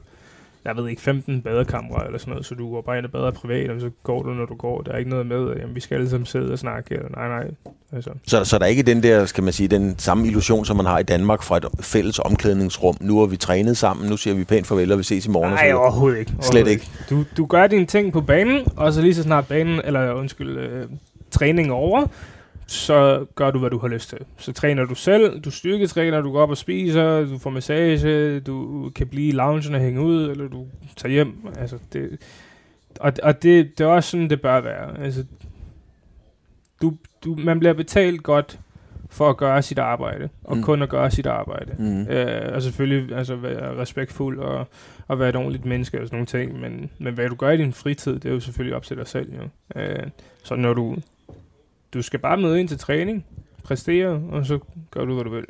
jeg 0.66 0.78
ved 0.78 0.88
ikke, 0.88 1.02
15 1.02 1.42
badekamre 1.42 2.06
eller 2.06 2.20
sådan 2.20 2.32
noget, 2.32 2.46
så 2.46 2.56
du 2.56 2.72
går 2.72 2.82
bare 2.82 2.98
ind 2.98 3.06
og 3.06 3.12
bader 3.12 3.32
privat, 3.32 3.70
og 3.70 3.82
så 3.82 3.90
går 4.04 4.24
du, 4.24 4.30
når 4.30 4.46
du 4.46 4.56
går. 4.56 4.82
Der 4.82 4.92
er 4.92 4.98
ikke 4.98 5.10
noget 5.10 5.26
med, 5.26 5.52
at 5.52 5.58
jamen, 5.58 5.76
vi 5.76 5.80
skal 5.80 5.96
alle 5.96 6.10
sammen 6.10 6.26
sidde 6.26 6.52
og 6.52 6.60
snakke. 6.60 6.96
Eller, 6.96 7.10
nej, 7.10 7.28
nej. 7.28 7.52
Altså. 7.92 8.10
Så, 8.28 8.46
så 8.46 8.58
der 8.58 8.66
er 8.66 8.70
ikke 8.70 8.84
den 8.84 9.04
der, 9.04 9.26
skal 9.26 9.44
man 9.44 9.54
sige, 9.54 9.68
den 9.68 10.00
samme 10.00 10.28
illusion, 10.28 10.66
som 10.66 10.78
man 10.78 10.86
har 10.86 11.00
i 11.00 11.04
Danmark 11.04 11.44
fra 11.44 11.58
et 11.58 11.66
fælles 11.80 12.20
omklædningsrum. 12.20 12.98
Nu 13.02 13.20
har 13.20 13.26
vi 13.26 13.38
trænet 13.38 13.78
sammen, 13.78 14.10
nu 14.10 14.18
siger 14.18 14.34
vi 14.34 14.44
pænt 14.44 14.68
farvel, 14.68 14.92
og 14.92 14.98
vi 14.98 15.04
ses 15.04 15.26
i 15.26 15.30
morgen. 15.30 15.54
Nej, 15.54 15.74
overhovedet 15.74 16.20
ikke. 16.20 16.32
Overhovedet 16.32 16.52
Slet 16.52 16.68
ikke. 16.68 16.90
Du, 17.10 17.24
du 17.38 17.46
gør 17.46 17.68
dine 17.68 17.86
ting 17.86 18.14
på 18.14 18.22
banen, 18.22 18.68
og 18.76 18.94
så 18.94 19.02
lige 19.02 19.16
så 19.16 19.24
snart 19.24 19.48
banen, 19.48 19.82
eller 19.84 20.14
undskyld, 20.14 20.58
øh, 20.58 20.88
træning 21.34 21.72
over, 21.72 22.08
så 22.68 23.26
gør 23.36 23.52
du, 23.52 23.60
hvad 23.60 23.70
du 23.70 23.78
har 23.78 23.88
lyst 23.88 24.10
til. 24.10 24.18
Så 24.38 24.54
træner 24.54 24.86
du 24.86 24.96
selv, 24.96 25.40
du 25.42 25.52
styrketræner, 25.52 26.22
du 26.22 26.32
går 26.32 26.42
op 26.42 26.50
og 26.50 26.58
spiser, 26.58 27.26
du 27.26 27.38
får 27.38 27.50
massage, 27.50 28.40
du 28.40 28.90
kan 28.96 29.08
blive 29.08 29.28
i 29.28 29.32
loungen 29.32 29.76
og 29.76 29.82
hænge 29.82 30.02
ud, 30.02 30.30
eller 30.30 30.48
du 30.48 30.68
tager 30.98 31.14
hjem. 31.14 31.48
Altså, 31.58 31.78
det, 31.94 32.18
og 33.00 33.14
og 33.24 33.44
det, 33.44 33.78
det 33.78 33.84
er 33.84 33.88
også 33.88 34.10
sådan, 34.10 34.30
det 34.30 34.42
bør 34.42 34.62
være. 34.62 35.00
Altså, 35.00 35.26
du, 36.82 36.94
du, 37.24 37.36
man 37.36 37.60
bliver 37.60 37.74
betalt 37.74 38.24
godt 38.24 38.60
for 39.10 39.30
at 39.30 39.38
gøre 39.38 39.62
sit 39.62 39.80
arbejde, 39.80 40.30
og 40.44 40.58
mm. 40.58 40.64
kun 40.64 40.82
at 40.82 40.90
gøre 40.90 41.12
sit 41.12 41.26
arbejde. 41.26 41.76
Mm. 41.80 42.08
Øh, 42.08 42.56
og 42.56 42.62
selvfølgelig 42.62 43.18
altså, 43.18 43.36
være 43.36 43.78
respektfuld 43.78 44.40
og, 44.40 44.68
og 45.08 45.20
være 45.20 45.30
et 45.30 45.36
ordentligt 45.36 45.66
menneske 45.66 46.02
og 46.02 46.08
sådan 46.08 46.16
nogle 46.16 46.26
ting, 46.26 46.62
men, 46.62 46.90
men 46.98 47.14
hvad 47.14 47.30
du 47.30 47.36
gør 47.36 47.50
i 47.50 47.58
din 47.58 47.74
fritid, 47.74 48.14
det 48.14 48.26
er 48.26 48.34
jo 48.34 48.40
selvfølgelig 48.40 48.76
op 48.76 48.84
til 48.84 48.98
dig 48.98 49.08
selv. 49.08 49.34
Jo. 49.36 49.80
Øh, 49.82 50.04
så 50.44 50.56
når 50.56 50.74
du 50.74 50.96
du 51.94 52.02
skal 52.02 52.20
bare 52.20 52.38
møde 52.38 52.60
ind 52.60 52.68
til 52.68 52.78
træning, 52.78 53.26
præstere, 53.64 54.22
og 54.32 54.46
så 54.46 54.60
gør 54.92 55.06
du, 55.06 55.14
hvad 55.14 55.24
du 55.24 55.30
vil. 55.30 55.46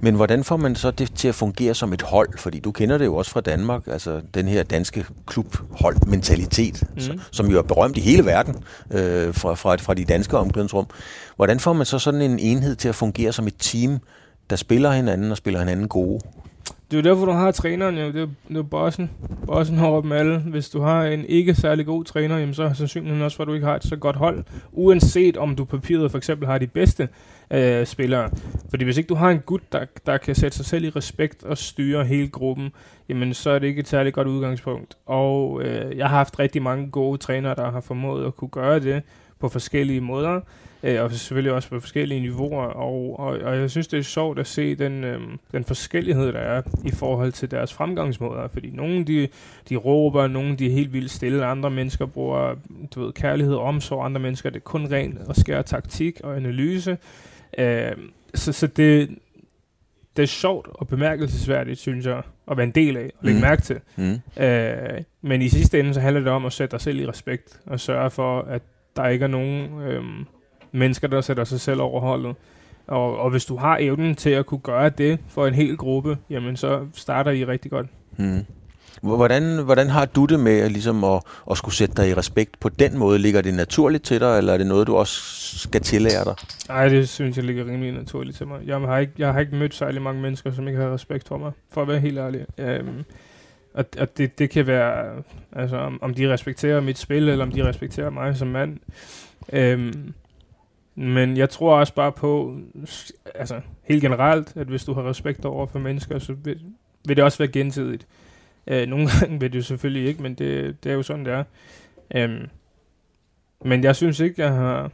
Men 0.00 0.14
hvordan 0.14 0.44
får 0.44 0.56
man 0.56 0.74
så 0.76 0.90
det 0.90 1.14
til 1.14 1.28
at 1.28 1.34
fungere 1.34 1.74
som 1.74 1.92
et 1.92 2.02
hold? 2.02 2.38
Fordi 2.38 2.58
du 2.58 2.72
kender 2.72 2.98
det 2.98 3.04
jo 3.04 3.16
også 3.16 3.30
fra 3.30 3.40
Danmark, 3.40 3.86
altså 3.86 4.20
den 4.34 4.48
her 4.48 4.62
danske 4.62 5.06
klubhold-mentalitet, 5.26 6.84
mm. 6.94 7.20
som 7.30 7.46
jo 7.46 7.58
er 7.58 7.62
berømt 7.62 7.96
i 7.96 8.00
hele 8.00 8.24
verden 8.24 8.54
øh, 8.90 9.34
fra, 9.34 9.54
fra, 9.54 9.76
fra 9.76 9.94
de 9.94 10.04
danske 10.04 10.38
omklædningsrum. 10.38 10.86
Hvordan 11.36 11.60
får 11.60 11.72
man 11.72 11.86
så 11.86 11.98
sådan 11.98 12.22
en 12.22 12.38
enhed 12.38 12.76
til 12.76 12.88
at 12.88 12.94
fungere 12.94 13.32
som 13.32 13.46
et 13.46 13.54
team, 13.58 13.98
der 14.50 14.56
spiller 14.56 14.90
hinanden 14.90 15.30
og 15.30 15.36
spiller 15.36 15.60
hinanden 15.60 15.88
gode? 15.88 16.20
Det 16.90 16.96
er 16.96 17.02
jo 17.02 17.14
derfor, 17.14 17.26
du 17.26 17.32
har 17.32 17.50
træneren, 17.50 17.98
jo. 17.98 18.06
Det 18.06 18.22
er, 18.22 18.26
det 18.48 18.56
er 18.56 18.62
bossen. 18.62 19.10
Bossen 19.46 19.76
har 19.76 20.00
dem 20.00 20.12
alle. 20.12 20.38
Hvis 20.38 20.70
du 20.70 20.80
har 20.80 21.04
en 21.04 21.24
ikke 21.24 21.54
særlig 21.54 21.86
god 21.86 22.04
træner, 22.04 22.38
jamen, 22.38 22.54
så 22.54 22.62
er 22.62 22.72
sandsynligheden 22.72 23.22
også, 23.22 23.36
for, 23.36 23.44
at 23.44 23.48
du 23.48 23.52
ikke 23.54 23.66
har 23.66 23.76
et 23.76 23.84
så 23.84 23.96
godt 23.96 24.16
hold. 24.16 24.44
Uanset 24.72 25.36
om 25.36 25.56
du 25.56 25.64
papiret 25.64 26.10
for 26.10 26.18
eksempel 26.18 26.48
har 26.48 26.58
de 26.58 26.66
bedste 26.66 27.08
øh, 27.50 27.86
spillere. 27.86 28.30
Fordi 28.70 28.84
hvis 28.84 28.96
ikke 28.96 29.08
du 29.08 29.14
har 29.14 29.30
en 29.30 29.38
gut, 29.38 29.72
der, 29.72 29.84
der 30.06 30.16
kan 30.16 30.34
sætte 30.34 30.56
sig 30.56 30.66
selv 30.66 30.84
i 30.84 30.90
respekt 30.90 31.44
og 31.44 31.58
styre 31.58 32.04
hele 32.04 32.28
gruppen, 32.28 32.72
jamen 33.08 33.34
så 33.34 33.50
er 33.50 33.58
det 33.58 33.66
ikke 33.66 33.80
et 33.80 33.88
særligt 33.88 34.14
godt 34.14 34.28
udgangspunkt. 34.28 34.96
Og 35.06 35.62
øh, 35.62 35.96
jeg 35.96 36.08
har 36.08 36.16
haft 36.16 36.38
rigtig 36.38 36.62
mange 36.62 36.90
gode 36.90 37.18
trænere, 37.18 37.54
der 37.54 37.70
har 37.70 37.80
formået 37.80 38.26
at 38.26 38.36
kunne 38.36 38.50
gøre 38.50 38.80
det 38.80 39.02
på 39.40 39.48
forskellige 39.48 40.00
måder 40.00 40.40
øh, 40.82 41.02
og 41.02 41.12
selvfølgelig 41.12 41.52
også 41.52 41.68
på 41.68 41.80
forskellige 41.80 42.20
niveauer, 42.20 42.64
og, 42.64 43.18
og, 43.18 43.26
og 43.26 43.56
jeg 43.56 43.70
synes, 43.70 43.88
det 43.88 43.98
er 43.98 44.02
sjovt 44.02 44.38
at 44.38 44.46
se 44.46 44.74
den, 44.74 45.04
øh, 45.04 45.20
den 45.52 45.64
forskellighed, 45.64 46.32
der 46.32 46.38
er 46.38 46.62
i 46.84 46.90
forhold 46.90 47.32
til 47.32 47.50
deres 47.50 47.72
fremgangsmåder, 47.72 48.48
fordi 48.48 48.70
nogle 48.70 49.04
de, 49.04 49.28
de 49.68 49.76
råber, 49.76 50.26
nogle 50.26 50.56
de 50.56 50.66
er 50.66 50.72
helt 50.72 50.92
vildt 50.92 51.10
stille, 51.10 51.44
andre 51.46 51.70
mennesker 51.70 52.06
bruger 52.06 52.54
du 52.94 53.04
ved, 53.04 53.12
kærlighed 53.12 53.54
og 53.54 53.62
omsorg, 53.62 54.04
andre 54.04 54.20
mennesker 54.20 54.50
det 54.50 54.56
er 54.56 54.60
kun 54.60 54.92
ren 54.92 55.18
og 55.26 55.36
skær 55.36 55.62
taktik 55.62 56.20
og 56.24 56.36
analyse, 56.36 56.98
øh, 57.58 57.92
så, 58.34 58.52
så 58.52 58.66
det, 58.66 59.18
det 60.16 60.22
er 60.22 60.26
sjovt 60.26 60.68
og 60.70 60.88
bemærkelsesværdigt, 60.88 61.78
synes 61.78 62.06
jeg, 62.06 62.22
at 62.50 62.56
være 62.56 62.66
en 62.66 62.72
del 62.72 62.96
af 62.96 63.10
og 63.18 63.24
lægge 63.24 63.40
mm. 63.40 63.46
mærke 63.46 63.62
til. 63.62 63.80
Mm. 63.96 64.42
Øh, 64.42 65.02
men 65.22 65.42
i 65.42 65.48
sidste 65.48 65.80
ende, 65.80 65.94
så 65.94 66.00
handler 66.00 66.20
det 66.20 66.32
om 66.32 66.46
at 66.46 66.52
sætte 66.52 66.72
dig 66.72 66.80
selv 66.80 67.00
i 67.00 67.06
respekt 67.06 67.60
og 67.66 67.80
sørge 67.80 68.10
for, 68.10 68.40
at 68.40 68.62
der 68.96 69.08
ikke 69.08 69.22
er 69.22 69.28
nogen 69.28 69.80
øh, 69.80 70.02
mennesker, 70.72 71.08
der 71.08 71.20
sætter 71.20 71.44
sig 71.44 71.60
selv 71.60 71.80
over 71.80 72.00
holdet. 72.00 72.34
Og, 72.86 73.18
og 73.18 73.30
hvis 73.30 73.44
du 73.44 73.56
har 73.56 73.78
evnen 73.80 74.14
til 74.14 74.30
at 74.30 74.46
kunne 74.46 74.60
gøre 74.60 74.88
det 74.88 75.18
for 75.28 75.46
en 75.46 75.54
hel 75.54 75.76
gruppe, 75.76 76.18
jamen 76.30 76.56
så 76.56 76.86
starter 76.94 77.30
I 77.30 77.44
rigtig 77.44 77.70
godt. 77.70 77.86
Mm. 78.16 78.44
Hvordan, 79.02 79.64
hvordan 79.64 79.88
har 79.88 80.04
du 80.04 80.24
det 80.24 80.40
med 80.40 80.70
ligesom 80.70 81.04
at, 81.04 81.22
at 81.50 81.56
skulle 81.56 81.74
sætte 81.74 81.94
dig 81.94 82.08
i 82.08 82.14
respekt 82.14 82.60
på 82.60 82.68
den 82.68 82.98
måde? 82.98 83.18
Ligger 83.18 83.40
det 83.40 83.54
naturligt 83.54 84.04
til 84.04 84.20
dig, 84.20 84.38
eller 84.38 84.52
er 84.52 84.58
det 84.58 84.66
noget, 84.66 84.86
du 84.86 84.96
også 84.96 85.20
skal 85.58 85.80
tillære 85.80 86.24
dig? 86.24 86.34
Nej, 86.68 86.88
det 86.88 87.08
synes 87.08 87.36
jeg 87.36 87.44
ligger 87.44 87.64
rimelig 87.64 87.92
naturligt 87.92 88.36
til 88.36 88.46
mig. 88.46 88.60
Jeg 88.66 88.78
har 88.78 88.98
ikke, 88.98 89.12
jeg 89.18 89.32
har 89.32 89.40
ikke 89.40 89.56
mødt 89.56 89.74
særlig 89.74 90.02
mange 90.02 90.22
mennesker, 90.22 90.52
som 90.52 90.68
ikke 90.68 90.80
har 90.80 90.94
respekt 90.94 91.28
for 91.28 91.38
mig, 91.38 91.52
for 91.72 91.82
at 91.82 91.88
være 91.88 92.00
helt 92.00 92.18
ærlig. 92.18 92.46
Um, 92.58 93.04
og 93.74 93.84
og 93.98 94.18
det, 94.18 94.38
det 94.38 94.50
kan 94.50 94.66
være, 94.66 95.22
altså, 95.52 95.76
om, 95.76 95.98
om 96.02 96.14
de 96.14 96.32
respekterer 96.32 96.80
mit 96.80 96.98
spil, 96.98 97.28
eller 97.28 97.44
om 97.44 97.52
de 97.52 97.68
respekterer 97.68 98.10
mig 98.10 98.36
som 98.36 98.48
mand. 98.48 98.78
Um, 99.52 100.14
men 100.98 101.36
jeg 101.36 101.50
tror 101.50 101.78
også 101.78 101.94
bare 101.94 102.12
på, 102.12 102.56
altså 103.34 103.60
helt 103.82 104.02
generelt, 104.02 104.56
at 104.56 104.66
hvis 104.66 104.84
du 104.84 104.92
har 104.92 105.08
respekt 105.08 105.44
over 105.44 105.66
for 105.66 105.78
mennesker, 105.78 106.18
så 106.18 106.32
vil, 106.32 106.60
vil 107.06 107.16
det 107.16 107.24
også 107.24 107.38
være 107.38 107.48
gensidigt. 107.48 108.06
Øh, 108.66 108.86
nogle 108.88 109.08
gange 109.20 109.40
vil 109.40 109.52
det 109.52 109.58
jo 109.58 109.62
selvfølgelig 109.62 110.08
ikke, 110.08 110.22
men 110.22 110.34
det, 110.34 110.84
det 110.84 110.92
er 110.92 110.96
jo 110.96 111.02
sådan, 111.02 111.24
det 111.24 111.32
er. 111.32 111.44
Øhm, 112.14 112.48
men 113.64 113.84
jeg 113.84 113.96
synes 113.96 114.20
ikke, 114.20 114.42
jeg 114.42 114.52
har... 114.52 114.90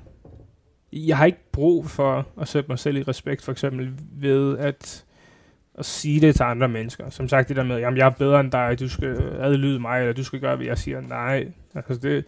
Jeg 0.93 1.17
har 1.17 1.25
ikke 1.25 1.51
brug 1.53 1.87
for 1.87 2.27
at 2.41 2.49
sætte 2.49 2.69
mig 2.69 2.79
selv 2.79 2.97
i 2.97 3.03
respekt, 3.03 3.43
for 3.43 3.53
eksempel 3.53 3.93
ved 4.13 4.59
at 4.59 5.05
at 5.79 5.85
sige 5.85 6.21
det 6.21 6.35
til 6.35 6.43
andre 6.43 6.69
mennesker. 6.69 7.11
Som 7.11 7.29
sagt 7.29 7.49
det 7.49 7.57
der 7.57 7.63
med, 7.63 7.79
jamen 7.79 7.97
jeg 7.97 8.07
er 8.07 8.11
bedre 8.11 8.41
end 8.41 8.53
dig, 8.53 8.77
du 8.81 8.89
skal 8.89 9.17
adlyde 9.41 9.81
mig, 9.81 10.01
eller 10.01 10.13
du 10.13 10.25
skal 10.25 10.41
gøre, 10.41 10.57
hvad 10.57 10.67
jeg 10.67 10.79
siger. 10.79 11.01
Nej, 11.01 11.49
altså 11.75 11.97
det, 11.97 12.25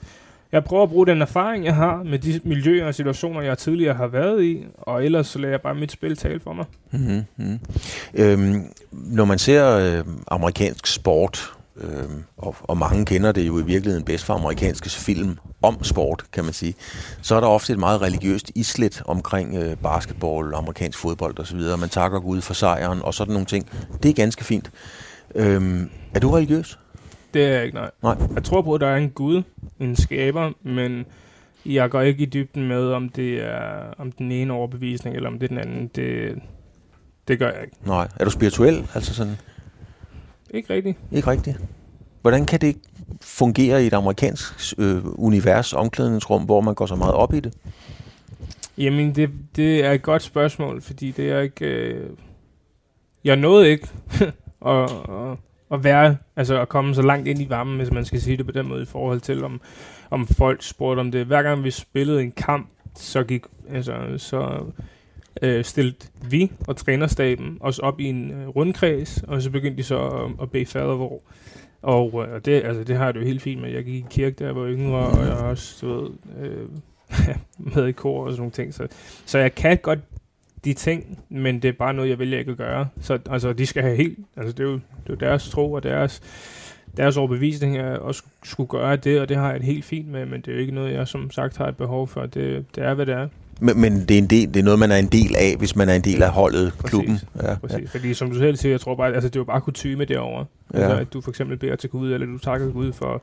jeg 0.52 0.64
prøver 0.64 0.82
at 0.82 0.88
bruge 0.88 1.06
den 1.06 1.22
erfaring, 1.22 1.64
jeg 1.64 1.74
har 1.74 2.02
med 2.02 2.18
de 2.18 2.40
miljøer 2.44 2.86
og 2.86 2.94
situationer, 2.94 3.40
jeg 3.40 3.58
tidligere 3.58 3.94
har 3.94 4.06
været 4.06 4.44
i, 4.44 4.64
og 4.78 5.04
ellers 5.04 5.26
så 5.26 5.38
lader 5.38 5.52
jeg 5.52 5.60
bare 5.60 5.74
mit 5.74 5.92
spil 5.92 6.16
tale 6.16 6.40
for 6.40 6.52
mig. 6.52 6.64
Mm-hmm. 6.90 7.58
Øhm, 8.14 8.62
når 8.92 9.24
man 9.24 9.38
ser 9.38 9.76
øh, 9.76 10.04
amerikansk 10.28 10.86
sport, 10.86 11.52
øh, 11.76 12.04
og, 12.36 12.56
og 12.62 12.78
mange 12.78 13.04
kender 13.04 13.32
det 13.32 13.46
jo 13.46 13.58
i 13.58 13.64
virkeligheden 13.64 14.04
bedst 14.04 14.24
fra 14.24 14.34
amerikanske 14.34 14.90
film 14.90 15.38
om 15.62 15.84
sport, 15.84 16.24
kan 16.32 16.44
man 16.44 16.52
sige, 16.52 16.74
så 17.22 17.34
er 17.34 17.40
der 17.40 17.46
ofte 17.46 17.72
et 17.72 17.78
meget 17.78 18.02
religiøst 18.02 18.52
islet 18.54 19.02
omkring 19.06 19.56
øh, 19.56 19.76
basketball, 19.76 20.54
amerikansk 20.54 20.98
fodbold 20.98 21.38
osv. 21.38 21.60
Man 21.78 21.88
takker 21.88 22.20
Gud 22.20 22.40
for 22.40 22.54
sejren 22.54 23.02
og 23.02 23.14
sådan 23.14 23.32
nogle 23.32 23.46
ting. 23.46 23.68
Det 24.02 24.08
er 24.08 24.14
ganske 24.14 24.44
fint. 24.44 24.70
Øhm, 25.34 25.90
er 26.14 26.20
du 26.20 26.30
religiøs? 26.30 26.78
Det 27.36 27.44
er 27.44 27.48
jeg 27.48 27.64
ikke, 27.64 27.76
nej. 27.76 27.90
nej. 28.02 28.16
Jeg 28.34 28.44
tror 28.44 28.62
på, 28.62 28.74
at 28.74 28.80
der 28.80 28.86
er 28.86 28.96
en 28.96 29.10
Gud, 29.10 29.42
en 29.80 29.96
skaber, 29.96 30.52
men 30.62 31.06
jeg 31.66 31.90
går 31.90 32.00
ikke 32.00 32.22
i 32.22 32.26
dybden 32.26 32.68
med, 32.68 32.92
om 32.92 33.08
det 33.08 33.44
er 33.44 33.94
om 33.98 34.12
den 34.12 34.32
ene 34.32 34.52
overbevisning, 34.52 35.16
eller 35.16 35.28
om 35.28 35.38
det 35.38 35.44
er 35.44 35.48
den 35.48 35.58
anden. 35.58 35.90
Det, 35.96 36.38
det 37.28 37.38
gør 37.38 37.50
jeg 37.52 37.62
ikke. 37.62 37.76
Nej. 37.86 38.08
Er 38.20 38.24
du 38.24 38.30
spirituel? 38.30 38.88
Altså 38.94 39.14
sådan? 39.14 39.36
Ikke 40.50 40.74
rigtigt. 40.74 40.98
Ikke 41.12 41.30
rigtigt. 41.30 41.60
Hvordan 42.22 42.46
kan 42.46 42.60
det 42.60 42.76
fungere 43.20 43.84
i 43.84 43.86
et 43.86 43.92
amerikansk 43.92 44.74
øh, 44.78 45.00
univers, 45.04 45.72
omklædningsrum, 45.72 46.42
hvor 46.44 46.60
man 46.60 46.74
går 46.74 46.86
så 46.86 46.96
meget 46.96 47.14
op 47.14 47.34
i 47.34 47.40
det? 47.40 47.54
Jamen, 48.78 49.14
det, 49.14 49.30
det 49.56 49.84
er 49.84 49.92
et 49.92 50.02
godt 50.02 50.22
spørgsmål, 50.22 50.82
fordi 50.82 51.10
det 51.10 51.30
er 51.30 51.40
ikke... 51.40 51.66
Øh, 51.66 52.10
jeg 53.24 53.36
nåede 53.36 53.68
ikke 53.68 53.88
at, 54.66 54.82
at, 54.82 55.38
at 55.72 55.84
være, 55.84 56.16
altså 56.36 56.60
at 56.60 56.68
komme 56.68 56.94
så 56.94 57.02
langt 57.02 57.28
ind 57.28 57.42
i 57.42 57.46
varmen, 57.48 57.76
hvis 57.76 57.90
man 57.90 58.04
skal 58.04 58.20
sige 58.20 58.36
det 58.36 58.46
på 58.46 58.52
den 58.52 58.68
måde, 58.68 58.82
i 58.82 58.86
forhold 58.86 59.20
til, 59.20 59.44
om, 59.44 59.60
om 60.10 60.26
folk 60.26 60.62
spurgte 60.62 61.00
om 61.00 61.10
det. 61.10 61.26
Hver 61.26 61.42
gang 61.42 61.64
vi 61.64 61.70
spillede 61.70 62.22
en 62.22 62.32
kamp, 62.32 62.68
så 62.94 63.24
gik, 63.24 63.42
altså, 63.70 63.94
så 64.16 64.64
øh, 65.42 65.64
stillede 65.64 65.96
vi 66.30 66.52
og 66.68 66.76
trænerstaben 66.76 67.58
os 67.60 67.78
op 67.78 68.00
i 68.00 68.04
en 68.04 68.30
øh, 68.30 68.48
rundkreds, 68.48 69.22
og 69.22 69.42
så 69.42 69.50
begyndte 69.50 69.78
de 69.78 69.82
så 69.82 69.98
at, 69.98 70.30
at 70.42 70.50
bede 70.50 70.66
fadervor. 70.66 71.22
Og 71.82 72.26
øh, 72.28 72.40
det, 72.44 72.64
altså, 72.64 72.84
det 72.84 72.96
har 72.96 73.04
jeg 73.04 73.14
det 73.14 73.20
jo 73.20 73.26
helt 73.26 73.42
fint 73.42 73.60
med. 73.60 73.70
Jeg 73.70 73.84
gik 73.84 73.94
i 73.94 74.06
kirke, 74.10 74.36
da 74.36 74.44
jeg 74.44 74.56
var 74.56 74.66
yngre, 74.66 75.06
og 75.06 75.26
jeg 75.26 75.36
har 75.36 75.48
også, 75.48 75.86
du 75.86 76.00
ved, 76.00 76.10
øh, 76.40 76.68
med 77.74 77.86
i 77.86 77.92
kor 77.92 78.24
og 78.24 78.30
sådan 78.30 78.40
nogle 78.40 78.52
ting. 78.52 78.74
Så, 78.74 78.88
så 79.26 79.38
jeg 79.38 79.54
kan 79.54 79.78
godt 79.82 79.98
de 80.66 80.74
ting, 80.74 81.18
men 81.28 81.62
det 81.62 81.68
er 81.68 81.72
bare 81.72 81.94
noget, 81.94 82.10
jeg 82.10 82.18
vælger 82.18 82.38
ikke 82.38 82.50
at 82.50 82.56
gøre. 82.56 82.88
Så 83.00 83.18
altså, 83.30 83.52
de 83.52 83.66
skal 83.66 83.82
have 83.82 83.96
helt, 83.96 84.18
altså 84.36 84.52
det 84.52 84.60
er 84.60 84.68
jo, 84.68 84.74
det 84.74 84.80
er 85.06 85.10
jo 85.10 85.14
deres 85.14 85.48
tro 85.48 85.72
og 85.72 85.82
deres, 85.82 86.20
deres 86.96 87.16
overbevisning 87.16 87.76
at 87.76 87.98
også 87.98 88.22
skulle 88.44 88.68
gøre 88.68 88.96
det, 88.96 89.20
og 89.20 89.28
det 89.28 89.36
har 89.36 89.50
jeg 89.50 89.60
det 89.60 89.66
helt 89.66 89.84
fint 89.84 90.08
med, 90.08 90.26
men 90.26 90.40
det 90.40 90.48
er 90.48 90.52
jo 90.52 90.60
ikke 90.60 90.74
noget, 90.74 90.92
jeg 90.92 91.08
som 91.08 91.30
sagt 91.30 91.56
har 91.56 91.68
et 91.68 91.76
behov 91.76 92.08
for. 92.08 92.26
Det, 92.26 92.64
det 92.74 92.84
er, 92.84 92.94
hvad 92.94 93.06
det 93.06 93.14
er. 93.14 93.28
Men, 93.60 93.80
men 93.80 94.00
det, 94.00 94.10
er 94.10 94.18
en 94.18 94.26
del, 94.26 94.54
det 94.54 94.60
er 94.60 94.64
noget, 94.64 94.78
man 94.78 94.90
er 94.90 94.96
en 94.96 95.06
del 95.06 95.36
af, 95.36 95.56
hvis 95.58 95.76
man 95.76 95.88
er 95.88 95.94
en 95.94 96.00
del 96.00 96.22
af 96.22 96.30
holdet, 96.30 96.72
præcis, 96.72 96.90
klubben. 96.90 97.18
Ja, 97.42 97.54
præcis. 97.54 97.78
Ja. 97.78 97.98
Fordi 97.98 98.14
som 98.14 98.30
du 98.30 98.38
selv 98.38 98.56
siger, 98.56 98.72
jeg 98.72 98.80
tror 98.80 98.94
bare, 98.94 99.14
altså, 99.14 99.28
det 99.28 99.36
er 99.36 99.40
jo 99.40 99.44
bare 99.44 99.60
kutume 99.60 100.04
derovre. 100.04 100.46
Ja. 100.74 100.78
Altså, 100.78 100.96
at 100.96 101.12
du 101.12 101.20
for 101.20 101.30
eksempel 101.30 101.56
beder 101.56 101.76
til 101.76 101.90
Gud, 101.90 102.12
eller 102.12 102.26
du 102.26 102.38
takker 102.38 102.72
Gud 102.72 102.92
for, 102.92 103.22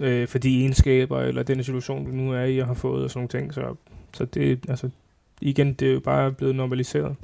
øh, 0.00 0.28
for 0.28 0.38
de 0.38 0.60
egenskaber, 0.60 1.20
eller 1.20 1.42
den 1.42 1.64
situation, 1.64 2.04
du 2.04 2.10
nu 2.10 2.32
er 2.32 2.44
i 2.44 2.58
og 2.58 2.66
har 2.66 2.74
fået, 2.74 3.04
og 3.04 3.10
sådan 3.10 3.18
nogle 3.18 3.28
ting. 3.28 3.54
Så, 3.54 3.74
så 4.14 4.24
det, 4.24 4.60
altså, 4.68 4.90
igen, 5.40 5.72
det 5.72 5.88
er 5.88 5.92
jo 5.92 6.00
bare 6.00 6.32
blevet 6.32 6.56
normaliseret. 6.56 7.16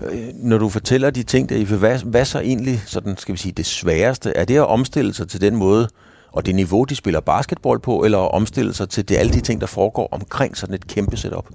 Øh, 0.00 0.28
når 0.34 0.58
du 0.58 0.68
fortæller 0.68 1.10
de 1.10 1.22
ting 1.22 1.48
der, 1.48 1.78
hvad, 1.78 1.98
hvad 1.98 2.24
så 2.24 2.40
egentlig, 2.40 2.80
sådan 2.86 3.16
skal 3.16 3.32
vi 3.32 3.38
sige, 3.38 3.52
det 3.52 3.66
sværeste? 3.66 4.30
Er 4.36 4.44
det 4.44 4.56
at 4.56 4.66
omstille 4.66 5.14
sig 5.14 5.28
til 5.28 5.40
den 5.40 5.56
måde, 5.56 5.88
og 6.32 6.46
det 6.46 6.54
niveau, 6.54 6.84
de 6.84 6.94
spiller 6.94 7.20
basketball 7.20 7.80
på, 7.80 8.04
eller 8.04 8.18
at 8.18 8.30
omstille 8.30 8.74
sig 8.74 8.88
til 8.88 9.08
det, 9.08 9.16
alle 9.16 9.32
de 9.32 9.40
ting, 9.40 9.60
der 9.60 9.66
foregår 9.66 10.08
omkring 10.12 10.56
sådan 10.56 10.74
et 10.74 10.86
kæmpe 10.86 11.16
setup? 11.16 11.48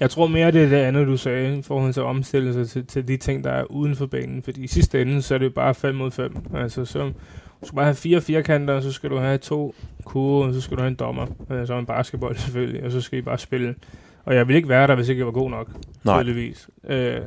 Jeg 0.00 0.10
tror 0.10 0.26
mere, 0.26 0.50
det 0.50 0.62
er 0.62 0.68
det 0.68 0.76
andet, 0.76 1.06
du 1.06 1.16
sagde, 1.16 1.58
i 1.58 1.62
forhold 1.62 1.92
til 1.92 2.00
at 2.00 2.06
omstille 2.06 2.52
sig 2.52 2.68
til, 2.68 2.86
til 2.86 3.08
de 3.08 3.16
ting, 3.16 3.44
der 3.44 3.50
er 3.50 3.64
uden 3.64 3.96
for 3.96 4.06
banen. 4.06 4.42
Fordi 4.42 4.64
i 4.64 4.66
sidste 4.66 5.02
ende, 5.02 5.22
så 5.22 5.34
er 5.34 5.38
det 5.38 5.44
jo 5.44 5.50
bare 5.50 5.74
5 5.74 5.94
mod 5.94 6.10
5. 6.10 6.36
Altså, 6.54 6.84
så 6.84 6.98
du 6.98 7.66
skal 7.66 7.76
bare 7.76 7.84
have 7.84 7.94
fire 7.94 8.20
firkanter, 8.20 8.74
og 8.74 8.82
så 8.82 8.92
skal 8.92 9.10
du 9.10 9.18
have 9.18 9.38
to 9.38 9.74
kurve, 10.04 10.44
og 10.44 10.54
så 10.54 10.60
skal 10.60 10.76
du 10.76 10.82
have 10.82 10.88
en 10.90 10.94
dommer. 10.94 11.26
Og 11.48 11.66
så 11.66 11.78
en 11.78 11.86
basketball 11.86 12.38
selvfølgelig, 12.38 12.84
og 12.84 12.92
så 12.92 13.00
skal 13.00 13.18
I 13.18 13.22
bare 13.22 13.38
spille. 13.38 13.74
Og 14.24 14.34
jeg 14.34 14.48
vil 14.48 14.56
ikke 14.56 14.68
være 14.68 14.86
der, 14.86 14.94
hvis 14.94 15.08
ikke 15.08 15.18
jeg 15.18 15.26
var 15.26 15.32
god 15.32 15.50
nok, 15.50 15.70
Nej. 16.04 16.22
tydeligvis. 16.22 16.68
Øh, 16.88 17.20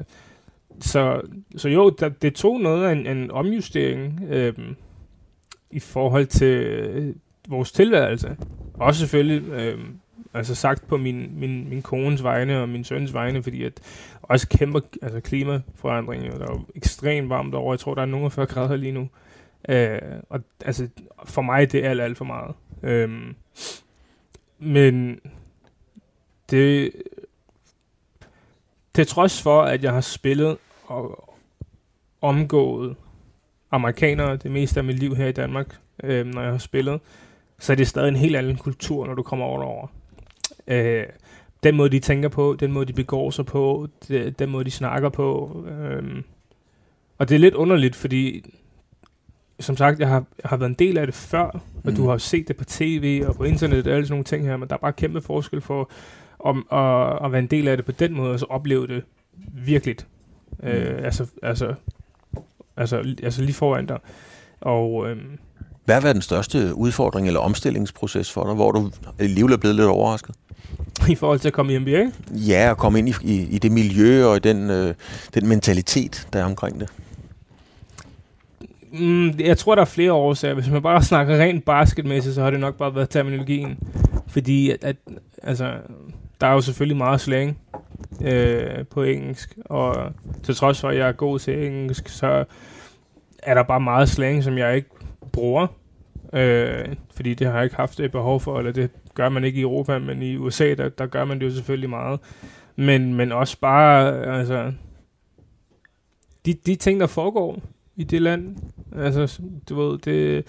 så, 0.80 1.22
så 1.58 1.70
jo, 1.70 1.90
der, 1.90 2.10
det 2.10 2.36
tog 2.36 2.60
noget 2.60 2.88
af 2.88 2.92
en, 2.92 3.08
en 3.08 3.32
omjustering 3.32 4.22
øh, 4.30 4.54
i 5.72 5.80
forhold 5.80 6.26
til 6.26 6.58
øh, 6.64 7.16
vores 7.48 7.72
tilværelse. 7.72 8.38
Også 8.74 9.00
selvfølgelig 9.00 9.52
øh, 9.52 9.80
altså 10.34 10.56
sagt 10.56 10.88
på 10.88 10.98
min, 10.98 11.30
min, 11.40 11.70
min 11.70 11.82
kones 11.82 12.24
vegne 12.24 12.62
og 12.62 12.70
min 12.70 12.84
søns 12.84 13.14
vegne, 13.14 13.44
fordi 13.44 13.64
at 13.64 13.74
også 14.22 14.48
kæmper 14.48 14.80
altså 15.02 15.20
klimaforandringer, 15.20 16.38
der 16.38 16.46
er 16.48 16.54
jo 16.54 16.62
ekstremt 16.76 17.30
varmt 17.30 17.56
over. 17.56 17.74
Jeg 17.74 17.80
tror, 17.80 17.96
der 17.96 18.02
er 18.02 18.06
nogle 18.06 18.32
40 18.32 18.46
grader 18.46 18.76
lige 18.76 18.92
nu. 18.92 19.10
Øh, 19.70 20.00
og 20.30 20.40
altså, 20.66 20.88
for 21.26 21.42
mig 21.42 21.72
det 21.72 21.86
er 21.86 21.90
alt, 21.90 22.02
alt 22.02 22.18
for 22.18 22.26
meget. 22.26 22.56
Øh, 22.84 23.10
men 24.60 25.20
det, 26.52 26.92
til 28.94 29.08
trods 29.08 29.42
for, 29.42 29.62
at 29.62 29.84
jeg 29.84 29.94
har 29.94 30.02
spillet 30.02 30.58
og 30.86 31.36
omgået 32.22 32.96
amerikanere 33.72 34.38
det 34.38 34.52
meste 34.52 34.80
af 34.80 34.84
mit 34.84 35.00
liv 35.00 35.16
her 35.16 35.28
i 35.28 35.32
Danmark, 35.32 35.80
øh, 36.04 36.26
når 36.26 36.42
jeg 36.42 36.52
har 36.52 36.58
spillet, 36.58 37.00
så 37.60 37.72
er 37.72 37.76
det 37.76 37.88
stadig 37.88 38.08
en 38.08 38.16
helt 38.16 38.36
anden 38.36 38.58
kultur, 38.58 39.08
når 39.08 39.14
du 39.14 39.24
kommer 39.24 39.46
over 39.46 39.64
over. 39.64 39.88
Øh, 40.68 41.04
den 41.64 41.76
måde, 41.76 41.90
de 41.90 42.00
tænker 42.00 42.30
på, 42.30 42.56
den 42.60 42.72
måde, 42.72 42.86
de 42.86 42.94
begår 42.94 43.30
sig 43.30 43.46
på, 43.46 43.88
det, 44.08 44.40
den 44.40 44.50
måde, 44.50 44.66
de 44.66 44.72
snakker 44.72 45.10
på. 45.10 45.64
Øh, 45.68 46.24
og 47.18 47.30
det 47.30 47.36
er 47.36 47.40
lidt 47.40 47.54
underligt, 47.54 47.96
fordi 47.96 48.54
som 49.60 49.78
sagt, 49.78 50.00
jeg 50.00 50.08
har, 50.08 50.26
jeg 50.44 50.50
har 50.50 50.58
været 50.58 50.70
en 50.70 50.76
del 50.76 50.98
af 50.98 51.08
det 51.08 51.16
før, 51.16 51.44
og 51.44 51.62
mm. 51.84 51.96
du 51.96 52.08
har 52.08 52.18
set 52.18 52.48
det 52.48 52.58
på 52.58 52.66
tv 52.66 53.24
og 53.28 53.36
på 53.36 53.44
internet 53.44 53.88
og 53.88 53.94
alle 53.94 54.06
sådan 54.06 54.14
nogle 54.14 54.24
ting 54.24 54.46
her, 54.46 54.58
men 54.58 54.70
der 54.70 54.76
er 54.76 54.80
bare 54.80 54.94
kæmpe 54.94 55.22
forskel 55.22 55.62
for 55.62 55.90
om 56.46 56.68
at, 56.72 57.26
at 57.26 57.32
være 57.32 57.40
en 57.40 57.48
del 57.48 57.68
af 57.68 57.78
det 57.78 57.86
på 57.86 57.92
den 57.92 58.14
måde, 58.14 58.32
og 58.32 58.40
så 58.40 58.46
opleve 58.50 58.88
det 58.88 59.04
virkeligt. 59.54 60.08
Mm. 60.60 60.68
Øh, 60.68 61.06
altså, 61.06 61.26
altså, 61.44 61.74
altså, 62.78 63.16
altså 63.24 63.42
lige 63.42 63.54
foran 63.54 63.86
dig. 63.86 63.98
Og, 64.62 65.10
øhm, 65.10 65.38
Hvad 65.86 65.96
har 65.96 66.02
været 66.02 66.16
den 66.16 66.22
største 66.22 66.76
udfordring 66.76 67.28
eller 67.28 67.40
omstillingsproces 67.40 68.32
for 68.32 68.46
dig, 68.46 68.54
hvor 68.54 68.72
du 68.72 68.92
alligevel 69.20 69.54
er 69.54 69.58
blevet 69.58 69.76
lidt 69.76 69.88
overrasket? 69.88 70.36
I 71.10 71.16
forhold 71.16 71.40
til 71.40 71.48
at 71.48 71.54
komme 71.54 71.74
i 71.74 71.80
NBA? 71.80 72.12
Ja, 72.32 72.72
at 72.72 72.78
komme 72.78 73.00
ind 73.00 73.10
i, 73.10 73.14
i, 73.24 73.48
i 73.50 73.58
det 73.58 73.72
miljø 73.72 74.26
og 74.26 74.36
i 74.36 74.40
den, 74.40 74.70
øh, 74.70 74.94
den 75.34 75.48
mentalitet, 75.48 76.28
der 76.34 76.40
er 76.40 76.46
omkring 76.46 76.80
det. 76.80 76.90
Mm, 79.00 79.40
jeg 79.40 79.58
tror, 79.58 79.76
der 79.76 79.82
er 79.82 79.86
flere 79.86 80.14
årsager. 80.14 80.54
Hvis 80.54 80.70
man 80.70 80.82
bare 80.82 81.04
snakker 81.04 81.38
rent 81.38 81.66
basketmæssigt, 81.66 82.36
så 82.36 82.42
har 82.42 82.50
det 82.50 82.60
nok 82.60 82.76
bare 82.76 82.96
været 82.96 83.10
terminologien. 83.10 83.78
Fordi 84.28 84.70
at, 84.70 84.84
at 84.84 84.96
altså, 85.44 85.74
der 86.46 86.52
er 86.52 86.56
jo 86.56 86.62
selvfølgelig 86.62 86.98
meget 86.98 87.22
slang 87.22 87.58
øh, 88.22 88.86
på 88.86 89.04
engelsk, 89.04 89.58
og 89.66 90.12
til 90.44 90.56
trods 90.56 90.82
for, 90.82 90.90
at 90.90 90.98
jeg 90.98 91.08
er 91.08 91.12
god 91.12 91.40
til 91.40 91.68
engelsk, 91.68 92.10
så 92.10 92.46
er 93.44 93.54
der 93.54 93.64
bare 93.64 93.80
meget 93.80 94.10
slang, 94.10 94.44
som 94.44 94.58
jeg 94.58 94.76
ikke 94.76 94.90
bruger. 95.32 95.68
Øh, 96.34 96.96
fordi 97.16 97.34
det 97.34 97.48
har 97.48 97.54
jeg 97.54 97.64
ikke 97.64 97.76
haft 97.76 98.00
et 98.00 98.12
behov 98.12 98.40
for, 98.40 98.60
eller 98.60 98.72
det 98.72 98.90
gør 99.14 99.30
man 99.30 99.44
ikke 99.44 99.60
i 99.60 99.62
Europa, 99.62 100.00
men 100.00 100.22
i 100.22 100.36
USA, 100.38 100.74
der, 100.74 100.90
der 100.90 101.06
gør 101.06 101.26
man 101.26 101.40
det 101.40 101.46
jo 101.46 101.52
selvfølgelig 101.52 101.90
meget. 101.90 102.20
Men, 102.76 103.14
men 103.14 103.32
også 103.32 103.60
bare, 103.60 104.24
altså, 104.40 104.72
de, 106.46 106.54
de 106.54 106.76
ting, 106.76 107.00
der 107.00 107.08
foregår 107.08 107.60
i 107.96 108.04
det 108.04 108.22
land, 108.22 108.58
altså, 108.96 109.42
du 109.70 109.82
ved, 109.82 109.98
det, 109.98 110.46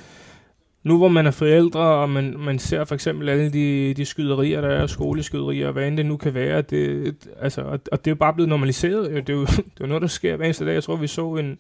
nu 0.87 0.97
hvor 0.99 1.09
man 1.09 1.27
er 1.27 1.31
forældre, 1.31 1.81
og 1.81 2.11
man, 2.11 2.35
man 2.39 2.59
ser 2.59 2.85
for 2.85 2.95
eksempel 2.95 3.29
alle 3.29 3.53
de, 3.53 3.95
de 3.95 4.05
skyderier, 4.05 4.61
der 4.61 4.69
er, 4.69 4.87
skoleskyderier, 4.87 5.71
hvad 5.71 5.89
end 5.89 5.97
det 5.97 6.07
nu 6.07 6.17
kan 6.17 6.35
være, 6.35 6.63
det, 6.63 7.15
altså, 7.41 7.63
og, 7.63 7.81
og 7.93 8.05
det 8.05 8.07
er 8.07 8.11
jo 8.11 8.17
bare 8.17 8.35
blevet 8.35 8.49
normaliseret. 8.49 9.11
Det 9.11 9.29
er 9.29 9.35
jo, 9.35 9.47
det 9.75 9.81
er 9.81 9.87
noget, 9.87 10.03
der 10.03 10.09
sker 10.09 10.37
hver 10.37 10.45
eneste 10.45 10.67
dag. 10.67 10.75
Jeg 10.75 10.83
tror, 10.83 10.97
vi 10.97 11.07
så 11.07 11.35
en, 11.35 11.59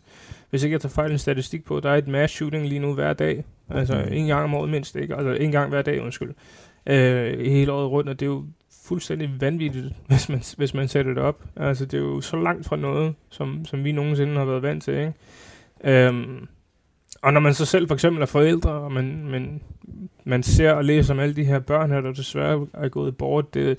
hvis 0.51 0.63
ikke 0.63 0.75
jeg 0.75 0.81
tager 0.81 0.93
fejl, 0.93 1.13
en 1.13 1.19
statistik 1.19 1.65
på, 1.65 1.81
der 1.81 1.91
er 1.91 1.97
et 1.97 2.09
mass 2.09 2.35
shooting 2.35 2.69
lige 2.69 2.79
nu 2.79 2.95
hver 2.95 3.13
dag. 3.13 3.45
Altså 3.71 4.05
mm. 4.07 4.13
en 4.13 4.27
gang 4.27 4.45
om 4.45 4.55
året 4.55 4.71
mindst, 4.71 4.97
ikke? 4.97 5.15
Altså 5.15 5.33
en 5.33 5.53
gang 5.53 5.69
hver 5.69 5.83
dag, 5.83 6.03
undskyld. 6.03 6.35
Øh, 6.87 7.41
hele 7.41 7.73
året 7.73 7.91
rundt, 7.91 8.09
og 8.09 8.21
det 8.21 8.27
er 8.27 8.31
jo 8.31 8.45
fuldstændig 8.85 9.31
vanvittigt, 9.41 9.87
hvis 10.09 10.29
man, 10.29 10.43
hvis 10.57 10.75
man 10.75 10.89
sætter 10.89 11.15
det 11.15 11.23
op. 11.23 11.45
Altså 11.57 11.85
det 11.85 11.95
er 11.95 12.03
jo 12.03 12.21
så 12.21 12.37
langt 12.37 12.67
fra 12.67 12.77
noget, 12.77 13.15
som, 13.31 13.65
som 13.65 13.85
vi 13.85 13.93
nogensinde 13.93 14.35
har 14.37 14.45
været 14.45 14.63
vant 14.63 14.83
til, 14.83 14.95
ikke? 14.95 15.13
Øhm, 15.85 16.49
og 17.27 17.33
når 17.33 17.41
man 17.41 17.55
så 17.55 17.65
selv 17.65 17.87
for 17.89 17.95
eksempel 17.95 18.23
er 18.23 18.27
forældre, 18.27 18.71
og 18.71 18.93
man, 18.93 19.25
man, 19.25 19.61
man 20.25 20.43
ser 20.43 20.73
og 20.73 20.85
læser 20.85 21.15
om 21.15 21.21
alle 21.21 21.37
de 21.37 21.45
her 21.45 21.59
børn 21.59 21.91
her, 21.91 22.01
der 22.01 22.13
desværre 22.13 22.67
er 22.75 22.89
gået 22.89 23.17
bort, 23.17 23.55
det, 23.55 23.79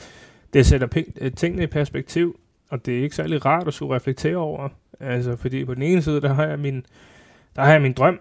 det 0.53 0.65
sætter 0.65 0.87
øh, 1.21 1.31
tingene 1.31 1.63
i 1.63 1.67
perspektiv. 1.67 2.39
og 2.69 2.85
det 2.85 2.97
er 2.97 3.03
ikke 3.03 3.15
særlig 3.15 3.45
rart 3.45 3.67
at 3.67 3.73
skulle 3.73 3.95
reflektere 3.95 4.35
over. 4.37 4.69
Altså, 4.99 5.35
fordi 5.35 5.65
på 5.65 5.73
den 5.73 5.83
ene 5.83 6.01
side, 6.01 6.21
der 6.21 6.33
har 6.33 6.45
jeg 6.45 6.59
min, 6.59 6.85
der 7.55 7.61
har 7.61 7.71
jeg 7.71 7.81
min 7.81 7.93
drøm, 7.93 8.19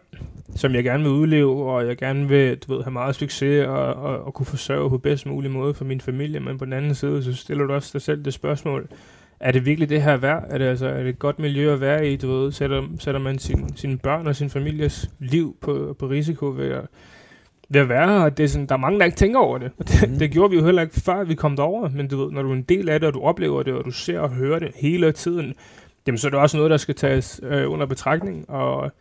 som 0.57 0.75
jeg 0.75 0.85
gerne 0.85 1.03
vil 1.03 1.13
udleve, 1.13 1.73
og 1.73 1.87
jeg 1.87 1.97
gerne 1.97 2.29
vil 2.29 2.59
du 2.59 2.75
ved, 2.75 2.83
have 2.83 2.93
meget 2.93 3.15
succes 3.15 3.67
og, 3.67 3.95
og, 3.95 4.25
og 4.25 4.35
kunne 4.35 4.47
forsørge 4.47 4.91
på 4.91 4.99
bedst 4.99 5.27
mulig 5.27 5.51
måde 5.51 5.75
for 5.75 5.85
min 5.85 6.01
familie. 6.01 6.41
Men 6.41 6.59
på 6.59 6.65
den 6.65 6.73
anden 6.73 6.95
side, 6.95 7.23
så 7.23 7.35
stiller 7.35 7.67
du 7.67 7.73
også 7.73 7.91
dig 7.93 8.03
selv 8.03 8.25
det 8.25 8.35
spørgsmål, 8.35 8.89
er 9.41 9.53
det 9.53 9.67
virkelig 9.67 9.89
det 9.89 10.03
her 10.03 10.17
værd? 10.17 10.45
Er 10.51 10.59
det, 10.59 10.65
altså, 10.65 10.87
er 10.87 10.99
det 10.99 11.09
et 11.09 11.19
godt 11.19 11.39
miljø 11.39 11.73
at 11.73 11.81
være 11.81 12.09
i? 12.13 12.17
Du 12.17 12.29
ved, 12.29 12.53
sætter, 12.53 12.83
sætter 12.99 13.21
man 13.21 13.39
sin, 13.39 13.77
sine 13.77 13.99
børn 13.99 14.27
og 14.27 14.37
sin 14.37 14.51
families 14.51 15.11
liv 15.19 15.57
på, 15.61 15.97
på 15.99 16.07
risiko 16.07 16.47
ved 16.47 16.71
at, 16.71 16.85
ved 17.69 17.81
at 17.81 17.89
være 17.89 18.21
her? 18.21 18.29
Det 18.29 18.45
er 18.45 18.49
sådan, 18.49 18.67
der 18.67 18.75
er 18.75 18.79
mange, 18.79 18.99
der 18.99 19.05
ikke 19.05 19.17
tænker 19.17 19.39
over 19.39 19.59
det. 19.59 19.71
Og 19.79 19.89
det, 19.89 20.11
mm. 20.11 20.19
det 20.19 20.31
gjorde 20.31 20.51
vi 20.51 20.57
jo 20.57 20.65
heller 20.65 20.83
ikke, 20.83 21.01
før 21.01 21.25
vi 21.25 21.35
kom 21.35 21.57
derover. 21.57 21.89
Men 21.89 22.09
du 22.09 22.25
ved, 22.25 22.33
når 22.33 22.43
du 22.43 22.51
er 22.51 22.55
en 22.55 22.63
del 22.63 22.89
af 22.89 23.01
det, 23.01 23.07
og 23.07 23.15
du 23.15 23.21
oplever 23.21 23.63
det, 23.63 23.75
og 23.75 23.85
du 23.85 23.91
ser 23.91 24.21
og 24.21 24.31
hører 24.31 24.59
det 24.59 24.71
hele 24.75 25.13
tiden, 25.13 25.55
jamen, 26.07 26.19
så 26.19 26.27
er 26.27 26.31
det 26.31 26.41
også 26.41 26.57
noget, 26.57 26.71
der 26.71 26.77
skal 26.77 26.95
tages 26.95 27.41
øh, 27.43 27.71
under 27.73 27.87
betragtning. 27.87 28.51
Og, 28.51 28.93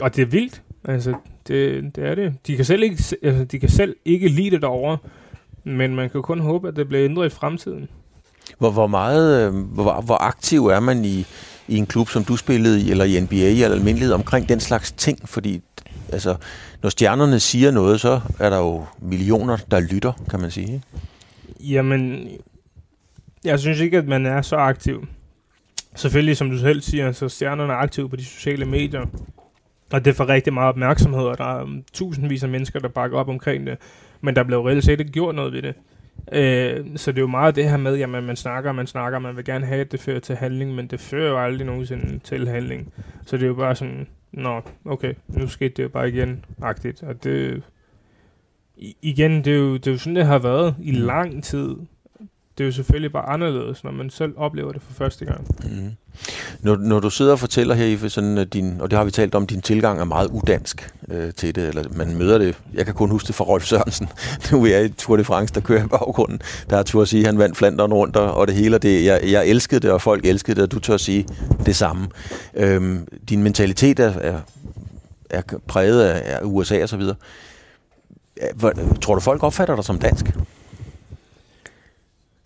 og 0.00 0.16
det 0.16 0.22
er 0.22 0.26
vildt. 0.26 0.62
Altså, 0.84 1.14
det, 1.48 1.96
det 1.96 2.04
er 2.04 2.14
det. 2.14 2.34
De 2.46 2.56
kan, 2.56 2.64
selv 2.64 2.82
ikke, 2.82 3.04
altså, 3.22 3.44
de 3.44 3.58
kan 3.58 3.68
selv 3.68 3.96
ikke 4.04 4.28
lide 4.28 4.50
det 4.50 4.62
derovre, 4.62 4.98
men 5.64 5.96
man 5.96 6.10
kan 6.10 6.22
kun 6.22 6.40
håbe, 6.40 6.68
at 6.68 6.76
det 6.76 6.88
bliver 6.88 7.04
ændret 7.04 7.26
i 7.26 7.30
fremtiden. 7.30 7.88
Hvor, 8.58 8.70
hvor 8.70 8.86
meget, 8.86 9.46
øh, 9.46 9.54
hvor, 9.54 10.00
hvor 10.00 10.22
aktiv 10.22 10.66
er 10.66 10.80
man 10.80 11.04
i, 11.04 11.26
i 11.68 11.76
en 11.76 11.86
klub, 11.86 12.08
som 12.08 12.24
du 12.24 12.36
spillede 12.36 12.80
i, 12.80 12.90
eller 12.90 13.04
i 13.04 13.20
NBA 13.20 13.36
i 13.36 13.62
almindelighed, 13.62 14.12
omkring 14.12 14.48
den 14.48 14.60
slags 14.60 14.92
ting? 14.92 15.28
Fordi 15.28 15.62
altså, 16.12 16.36
når 16.82 16.90
stjernerne 16.90 17.40
siger 17.40 17.70
noget, 17.70 18.00
så 18.00 18.20
er 18.38 18.50
der 18.50 18.58
jo 18.58 18.84
millioner, 19.00 19.56
der 19.70 19.80
lytter, 19.80 20.12
kan 20.30 20.40
man 20.40 20.50
sige. 20.50 20.82
Jamen, 21.60 22.28
jeg 23.44 23.60
synes 23.60 23.80
ikke, 23.80 23.98
at 23.98 24.08
man 24.08 24.26
er 24.26 24.42
så 24.42 24.56
aktiv. 24.56 25.06
Selvfølgelig, 25.96 26.36
som 26.36 26.50
du 26.50 26.58
selv 26.58 26.80
siger, 26.80 27.12
så 27.12 27.28
stjernerne 27.28 27.72
er 27.72 27.76
aktive 27.76 28.08
på 28.08 28.16
de 28.16 28.24
sociale 28.24 28.64
medier. 28.64 29.06
Og 29.92 30.04
det 30.04 30.16
får 30.16 30.28
rigtig 30.28 30.52
meget 30.52 30.68
opmærksomhed, 30.68 31.22
og 31.22 31.38
der 31.38 31.60
er 31.60 31.66
tusindvis 31.92 32.42
af 32.42 32.48
mennesker, 32.48 32.80
der 32.80 32.88
bakker 32.88 33.18
op 33.18 33.28
omkring 33.28 33.66
det. 33.66 33.78
Men 34.20 34.36
der 34.36 34.42
blev 34.42 34.60
reelt 34.60 34.84
set 34.84 35.00
ikke 35.00 35.12
gjort 35.12 35.34
noget 35.34 35.52
ved 35.52 35.62
det. 35.62 35.74
Øh, 36.32 36.86
så 36.96 37.12
det 37.12 37.18
er 37.18 37.22
jo 37.22 37.26
meget 37.26 37.56
det 37.56 37.70
her 37.70 37.76
med, 37.76 38.00
at 38.00 38.08
man 38.08 38.36
snakker, 38.36 38.72
man 38.72 38.86
snakker, 38.86 39.18
man 39.18 39.36
vil 39.36 39.44
gerne 39.44 39.66
have, 39.66 39.80
at 39.80 39.92
det 39.92 40.00
fører 40.00 40.20
til 40.20 40.36
handling, 40.36 40.74
men 40.74 40.86
det 40.86 41.00
fører 41.00 41.30
jo 41.30 41.44
aldrig 41.44 41.66
nogensinde 41.66 42.18
til 42.18 42.48
handling. 42.48 42.92
Så 43.26 43.36
det 43.36 43.42
er 43.42 43.48
jo 43.48 43.54
bare 43.54 43.74
sådan, 43.74 44.06
nå, 44.32 44.62
okay, 44.84 45.14
nu 45.28 45.46
skete 45.46 45.74
det 45.76 45.82
jo 45.82 45.88
bare 45.88 46.08
igen, 46.08 46.44
agtigt. 46.62 47.02
Og 47.02 47.24
det, 47.24 47.62
igen, 49.02 49.44
det 49.44 49.52
er, 49.52 49.58
jo, 49.58 49.74
det 49.74 49.86
er 49.86 49.90
jo 49.90 49.98
sådan, 49.98 50.16
det 50.16 50.26
har 50.26 50.38
været 50.38 50.74
i 50.80 50.92
mm. 50.92 51.06
lang 51.06 51.44
tid 51.44 51.76
det 52.58 52.64
er 52.64 52.68
jo 52.68 52.72
selvfølgelig 52.72 53.12
bare 53.12 53.28
anderledes, 53.28 53.84
når 53.84 53.90
man 53.90 54.10
selv 54.10 54.32
oplever 54.36 54.72
det 54.72 54.82
for 54.82 54.94
første 54.94 55.24
gang. 55.24 55.46
Mm. 55.64 55.90
Når, 56.60 56.76
når 56.76 57.00
du 57.00 57.10
sidder 57.10 57.32
og 57.32 57.38
fortæller 57.38 57.74
her, 57.74 57.86
Ife, 57.86 58.10
sådan, 58.10 58.38
øh, 58.38 58.46
din, 58.46 58.80
og 58.80 58.90
det 58.90 58.96
har 58.96 59.04
vi 59.04 59.10
talt 59.10 59.34
om, 59.34 59.46
din 59.46 59.60
tilgang 59.60 60.00
er 60.00 60.04
meget 60.04 60.30
udansk 60.30 60.90
øh, 61.08 61.32
til 61.32 61.54
det, 61.54 61.68
eller 61.68 61.84
man 61.90 62.16
møder 62.16 62.38
det, 62.38 62.56
jeg 62.74 62.84
kan 62.84 62.94
kun 62.94 63.10
huske 63.10 63.26
det 63.26 63.34
fra 63.34 63.44
Rolf 63.44 63.64
Sørensen, 63.64 64.08
nu 64.52 64.64
er 64.64 64.68
jeg 64.68 64.84
i 64.84 64.88
Tour 64.88 65.16
de 65.16 65.24
France, 65.24 65.54
der 65.54 65.60
kører 65.60 65.84
i 65.84 65.88
baggrunden, 65.88 66.40
der 66.70 66.76
er 66.76 66.82
tur 66.82 67.02
at 67.02 67.08
sige, 67.08 67.24
han 67.24 67.38
vandt 67.38 67.56
Flandern 67.56 67.92
rundt, 67.92 68.16
og, 68.16 68.34
og 68.34 68.46
det 68.46 68.54
hele, 68.54 68.78
det, 68.78 69.04
jeg, 69.04 69.20
jeg 69.24 69.46
elskede 69.46 69.80
det, 69.80 69.90
og 69.90 70.02
folk 70.02 70.26
elskede 70.26 70.54
det, 70.54 70.62
og 70.62 70.72
du 70.72 70.78
tør 70.78 70.94
at 70.94 71.00
sige 71.00 71.26
det 71.66 71.76
samme. 71.76 72.08
Øhm, 72.54 73.08
din 73.28 73.42
mentalitet 73.42 74.00
er, 74.00 74.12
er, 74.20 74.40
er 75.30 75.42
præget 75.66 76.02
af, 76.02 76.36
af 76.36 76.40
USA 76.42 76.82
og 76.82 76.88
så 76.88 76.96
videre. 76.96 77.16
Tror 79.00 79.14
du, 79.14 79.20
folk 79.20 79.42
opfatter 79.42 79.74
dig 79.74 79.84
som 79.84 79.98
dansk? 79.98 80.26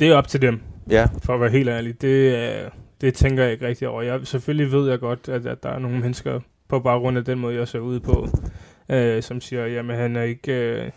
Det 0.03 0.11
er 0.11 0.14
op 0.14 0.28
til 0.28 0.42
dem. 0.42 0.61
Ja. 0.90 1.07
For 1.22 1.34
at 1.34 1.40
være 1.40 1.50
helt 1.50 1.68
ærlig. 1.68 2.03
Det, 2.03 2.70
det 3.00 3.14
tænker 3.14 3.42
jeg 3.42 3.53
ikke 3.53 3.66
rigtig 3.66 3.88
over. 3.88 4.03
Jeg, 4.03 4.26
selvfølgelig 4.26 4.72
ved 4.72 4.90
jeg 4.90 5.00
godt, 5.00 5.28
at, 5.28 5.46
at 5.46 5.62
der 5.62 5.68
er 5.68 5.78
nogle 5.78 6.00
mennesker 6.00 6.40
på 6.68 6.80
baggrund 6.80 7.18
af 7.18 7.24
den 7.24 7.38
måde, 7.38 7.55
jeg 7.55 7.68
ser 7.68 7.78
ud 7.78 8.00
på, 8.00 8.28
øh, 8.88 9.22
som 9.22 9.40
siger, 9.40 9.66
jamen 9.66 9.96
han 9.96 10.16
er 10.16 10.22
ikke... 10.22 10.53
Øh, 10.53 10.90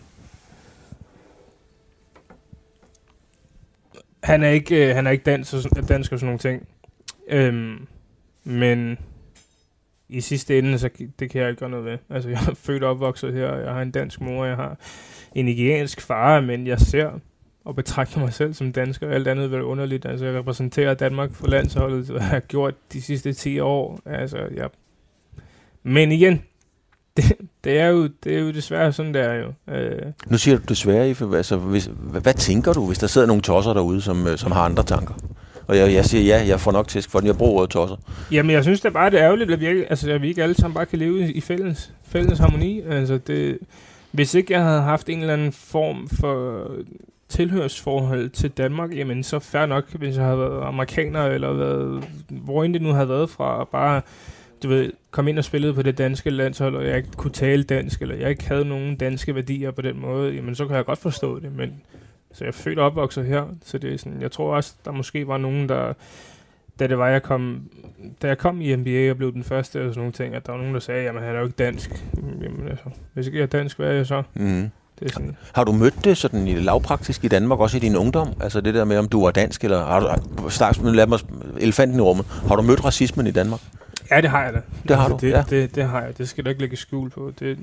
han 4.24 4.44
er 4.44 4.50
ikke, 4.50 4.90
øh, 4.90 4.96
han 4.96 5.08
er 5.08 5.12
ikke 5.12 5.24
dansk, 5.24 5.54
og, 5.54 5.90
dansk 5.90 6.12
og 6.12 6.20
sådan 6.20 6.28
nogle 6.28 6.40
ting. 6.40 6.68
Øhm, 7.28 7.88
men 8.44 8.98
i 10.10 10.22
sidste 10.22 10.58
ende, 10.58 10.80
så 10.80 10.90
det 11.20 11.30
kan 11.30 11.42
jeg 11.42 11.50
ikke 11.50 11.60
gøre 11.60 11.70
noget 11.70 11.86
ved. 11.86 11.98
Altså, 12.10 12.30
jeg 12.36 12.40
er 12.50 12.54
født 12.56 12.84
og 12.84 12.90
opvokset 12.90 13.34
her, 13.34 13.56
jeg 13.56 13.74
har 13.74 13.82
en 13.82 13.92
dansk 13.92 14.22
mor, 14.22 14.46
jeg 14.46 14.56
har 14.56 14.78
en 15.36 15.46
nigeriansk 15.46 16.02
far, 16.02 16.42
men 16.42 16.68
jeg 16.68 16.80
ser 16.80 17.20
og 17.66 17.76
betragter 17.76 18.20
mig 18.20 18.34
selv 18.34 18.54
som 18.54 18.72
dansker. 18.72 19.10
Alt 19.10 19.28
andet 19.28 19.52
vil 19.52 19.62
underligt. 19.62 20.06
Altså, 20.06 20.26
jeg 20.26 20.40
repræsenterer 20.40 20.94
Danmark 20.94 21.32
for 21.32 21.48
landsholdet, 21.48 22.10
og 22.10 22.24
har 22.24 22.40
gjort 22.40 22.74
de 22.94 23.02
sidste 23.02 23.34
10 23.34 23.60
år. 23.60 24.00
Altså, 24.06 24.38
jeg... 24.56 24.70
Men 25.84 26.12
igen, 26.12 26.42
det, 27.18 27.34
det, 27.64 27.80
er 27.80 27.88
jo, 27.88 28.10
det 28.24 28.36
er 28.36 28.40
jo 28.40 28.52
desværre 28.52 28.94
sådan, 28.94 29.14
det 29.14 29.22
er 29.22 29.34
jo. 29.34 29.74
Øh. 29.74 30.02
Nu 30.28 30.38
siger 30.38 30.58
du 30.58 30.64
desværre, 30.70 31.10
Ife. 31.10 31.38
Altså, 31.38 31.58
hvis, 31.58 31.90
hvad, 32.00 32.22
hvad 32.22 32.34
tænker 32.34 32.74
du, 32.74 32.88
hvis 32.88 32.98
der 32.98 33.08
sidder 33.08 33.28
nogle 33.28 33.42
tosser 33.42 33.74
derude, 33.74 34.02
som, 34.02 34.28
øh, 34.28 34.38
som 34.38 34.52
har 34.52 34.62
andre 34.62 34.84
tanker? 34.84 35.14
Og 35.68 35.78
jeg, 35.78 35.94
jeg 35.94 36.06
siger 36.06 36.24
ja, 36.24 36.48
jeg 36.48 36.60
får 36.60 36.72
nok 36.72 36.88
tæsk 36.88 37.10
for 37.10 37.20
den. 37.20 37.28
Jeg 37.28 37.38
bruger 37.38 37.54
ordet 37.54 37.70
tosser. 37.70 37.96
Jamen, 38.32 38.52
jeg 38.52 38.64
synes 38.64 38.82
det 38.82 38.90
er 38.90 38.94
bare, 38.94 39.10
det 39.10 39.20
er 39.20 39.26
ærgerligt, 39.26 39.52
at 39.52 39.60
vi, 39.60 39.68
ikke, 39.68 39.90
altså, 39.90 40.12
at 40.12 40.22
vi 40.22 40.28
ikke 40.28 40.44
alle 40.44 40.56
sammen 40.56 40.74
bare 40.74 40.86
kan 40.86 41.00
leve 41.00 41.34
i 41.34 41.42
fælles, 41.42 41.92
fælles 42.04 42.40
harmoni. 42.40 42.82
Altså, 42.82 43.18
det, 43.18 43.58
hvis 44.12 44.34
ikke 44.34 44.54
jeg 44.54 44.64
havde 44.64 44.82
haft 44.82 45.10
en 45.10 45.20
eller 45.20 45.34
anden 45.34 45.52
form 45.52 46.10
for 46.20 46.68
tilhørsforhold 47.30 48.30
til 48.30 48.52
Danmark, 48.52 48.96
jamen 48.96 49.24
så 49.24 49.40
fair 49.40 49.66
nok, 49.66 49.92
hvis 49.92 50.16
jeg 50.16 50.26
havde 50.26 50.40
været 50.40 50.64
amerikaner, 50.64 51.26
eller 51.26 51.54
været, 51.54 52.04
hvor 52.30 52.64
end 52.64 52.74
det 52.74 52.82
nu 52.82 52.90
havde 52.90 53.10
været 53.10 53.30
fra, 53.30 53.64
bare 53.64 54.02
du 54.64 54.70
ved, 54.70 54.92
kom 55.12 55.28
ind 55.28 55.38
og 55.38 55.46
spillede 55.46 55.74
på 55.74 55.82
det 55.82 55.98
danske 55.98 56.30
landshold, 56.30 56.76
og 56.76 56.88
jeg 56.88 56.98
ikke 56.98 57.12
kunne 57.18 57.32
tale 57.32 57.64
dansk, 57.64 58.02
eller 58.02 58.16
jeg 58.16 58.30
ikke 58.30 58.48
havde 58.48 58.66
nogen 58.66 58.96
danske 58.96 59.36
værdier 59.36 59.72
på 59.72 59.82
den 59.82 60.00
måde, 60.00 60.34
jamen 60.34 60.56
så 60.56 60.68
kan 60.68 60.76
jeg 60.76 60.86
godt 60.86 61.00
forstå 61.00 61.40
det, 61.40 61.56
men 61.56 61.82
så 62.34 62.44
jeg 62.44 62.48
er 62.48 62.52
født 62.52 62.80
og 62.80 62.86
opvokset 62.86 63.26
her, 63.26 63.44
så 63.64 63.78
det 63.78 63.94
er 63.94 63.98
sådan, 63.98 64.22
jeg 64.22 64.32
tror 64.32 64.56
også, 64.56 64.76
der 64.86 64.92
måske 64.92 65.28
var 65.28 65.38
nogen, 65.38 65.70
der, 65.70 65.94
da 66.80 66.88
det 66.88 66.98
var, 66.98 67.10
jeg 67.10 67.24
kom, 67.24 67.70
da 68.22 68.28
jeg 68.28 68.38
kom 68.38 68.62
i 68.62 68.76
NBA 68.76 69.12
og 69.12 69.18
blev 69.18 69.34
den 69.34 69.44
første 69.44 69.86
og 69.86 69.94
sådan 69.94 70.00
nogle 70.00 70.12
ting, 70.12 70.36
at 70.36 70.46
der 70.46 70.52
var 70.52 70.60
nogen, 70.60 70.74
der 70.74 70.80
sagde, 70.80 71.04
jamen 71.04 71.24
han 71.24 71.36
er 71.36 71.40
jo 71.40 71.46
ikke 71.46 71.58
dansk. 71.58 72.06
Jamen 72.42 72.68
altså, 72.70 72.86
hvis 73.14 73.28
ikke 73.28 73.38
jeg 73.40 73.44
er 73.44 73.48
dansk, 73.48 73.78
hvad 73.78 73.88
er 73.88 73.94
jeg 73.94 74.06
så? 74.06 74.24
Mm. 74.34 74.70
Det 75.00 75.10
er 75.10 75.14
sådan. 75.14 75.38
Har 75.54 75.64
du 75.64 75.72
mødt 75.72 76.06
det 76.06 76.18
sådan 76.18 76.48
i 76.48 76.54
lavpraktisk 76.54 77.24
i 77.24 77.28
Danmark, 77.28 77.60
også 77.60 77.78
i 77.78 77.80
din 77.80 77.96
ungdom? 77.96 78.34
Altså 78.42 78.62
det 78.62 78.74
der 78.74 78.86
med, 78.86 78.98
om 78.98 79.08
du 79.08 79.24
var 79.24 79.32
dansk, 79.32 79.64
eller 79.64 79.86
har 79.86 80.20
du, 80.38 80.50
start, 80.50 80.80
lad 80.84 81.08
mig, 81.08 81.20
elefanten 81.60 81.98
i 81.98 82.02
rummet. 82.02 82.26
Har 82.48 82.56
du 82.56 82.62
mødt 82.62 82.86
racismen 82.86 83.28
i 83.28 83.32
Danmark? 83.32 83.62
Ja, 84.12 84.22
det 84.22 84.30
har 84.30 84.44
jeg 84.44 84.54
da. 84.54 84.62
Det 84.88 84.98
har 84.98 85.10
du, 85.10 85.18
det, 85.22 85.32
ja. 85.32 85.38
Det, 85.38 85.50
det, 85.50 85.76
det 85.76 85.84
har 85.84 86.02
jeg. 86.02 86.18
Det 86.18 86.30
skal 86.30 86.46
du 86.46 86.50
ikke 86.50 86.62
lægge 86.62 86.76
skjul 86.76 87.10
på. 87.10 87.32
Det, 87.40 87.58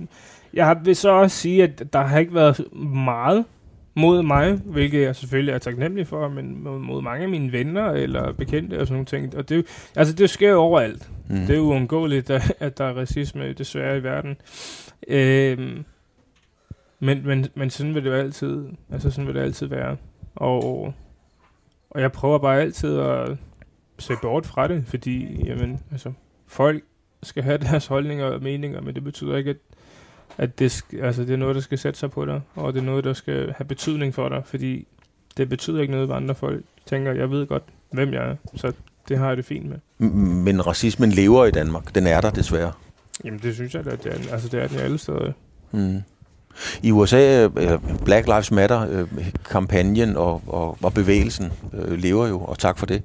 jeg 0.54 0.76
vil 0.84 0.96
så 0.96 1.10
også 1.10 1.36
sige, 1.36 1.62
at 1.62 1.82
der 1.92 2.02
har 2.02 2.18
ikke 2.18 2.34
været 2.34 2.64
meget 2.94 3.44
mod 3.94 4.22
mig, 4.22 4.52
hvilket 4.64 5.02
jeg 5.02 5.16
selvfølgelig 5.16 5.52
er 5.52 5.58
taknemmelig 5.58 6.06
for, 6.06 6.28
men 6.28 6.62
mod 6.62 7.02
mange 7.02 7.22
af 7.22 7.28
mine 7.28 7.52
venner 7.52 7.90
eller 7.90 8.32
bekendte 8.32 8.80
og 8.80 8.86
sådan 8.86 8.94
nogle 8.94 9.06
ting. 9.06 9.36
Og 9.36 9.48
det, 9.48 9.66
altså, 9.96 10.14
det 10.14 10.30
sker 10.30 10.50
jo 10.50 10.60
overalt. 10.60 11.08
Mm. 11.28 11.46
Det 11.46 11.56
er 11.56 11.60
uundgåeligt, 11.60 12.30
at 12.60 12.78
der 12.78 12.84
er 12.84 12.92
racisme 12.92 13.52
desværre 13.52 13.98
i 13.98 14.02
verden. 14.02 14.36
Øhm, 15.08 15.84
men, 17.02 17.26
men, 17.26 17.46
men 17.54 17.70
sådan 17.70 17.94
vil 17.94 18.04
det 18.04 18.10
jo 18.10 18.14
altid, 18.14 18.64
altså 18.92 19.10
sådan 19.10 19.26
vil 19.26 19.34
det 19.34 19.40
altid 19.40 19.66
være. 19.66 19.96
Og, 20.34 20.94
og 21.90 22.00
jeg 22.00 22.12
prøver 22.12 22.38
bare 22.38 22.60
altid 22.60 22.98
at 22.98 23.36
se 23.98 24.12
bort 24.22 24.46
fra 24.46 24.68
det, 24.68 24.84
fordi 24.86 25.44
jamen, 25.46 25.80
altså, 25.92 26.12
folk 26.46 26.82
skal 27.22 27.42
have 27.42 27.58
deres 27.70 27.86
holdninger 27.86 28.24
og 28.24 28.42
meninger, 28.42 28.80
men 28.80 28.94
det 28.94 29.04
betyder 29.04 29.36
ikke, 29.36 29.50
at, 29.50 29.56
at 30.38 30.58
det, 30.58 30.82
sk- 30.82 31.04
altså, 31.04 31.22
det 31.22 31.32
er 31.32 31.36
noget, 31.36 31.54
der 31.54 31.60
skal 31.60 31.78
sætte 31.78 31.98
sig 31.98 32.10
på 32.10 32.26
dig, 32.26 32.40
og 32.54 32.72
det 32.72 32.80
er 32.80 32.84
noget, 32.84 33.04
der 33.04 33.12
skal 33.12 33.52
have 33.56 33.66
betydning 33.66 34.14
for 34.14 34.28
dig, 34.28 34.42
fordi 34.44 34.86
det 35.36 35.48
betyder 35.48 35.80
ikke 35.80 35.92
noget, 35.92 36.08
hvad 36.08 36.16
andre 36.16 36.34
folk 36.34 36.64
tænker. 36.86 37.12
Jeg 37.12 37.30
ved 37.30 37.46
godt, 37.46 37.62
hvem 37.92 38.12
jeg 38.12 38.24
er, 38.30 38.36
så 38.54 38.72
det 39.08 39.18
har 39.18 39.28
jeg 39.28 39.36
det 39.36 39.44
fint 39.44 39.68
med. 39.68 40.08
Men 40.44 40.66
racismen 40.66 41.10
lever 41.10 41.44
i 41.44 41.50
Danmark. 41.50 41.94
Den 41.94 42.06
er 42.06 42.20
der 42.20 42.30
desværre. 42.30 42.72
Jamen, 43.24 43.40
det 43.40 43.54
synes 43.54 43.74
jeg, 43.74 43.86
at 43.86 44.04
det 44.04 44.12
er, 44.12 44.32
altså, 44.32 44.48
det 44.48 44.62
er 44.62 44.68
den 44.68 44.78
alle 44.78 44.98
steder. 44.98 45.32
Mm. 45.72 46.02
I 46.82 46.92
USA, 46.92 47.48
øh, 47.56 47.78
Black 48.04 48.26
Lives 48.26 48.50
Matter-kampagnen 48.50 50.10
øh, 50.10 50.16
og, 50.16 50.42
og, 50.46 50.78
og 50.82 50.94
bevægelsen 50.94 51.52
øh, 51.74 51.98
lever 51.98 52.26
jo, 52.26 52.40
og 52.40 52.58
tak 52.58 52.78
for 52.78 52.86
det. 52.86 53.02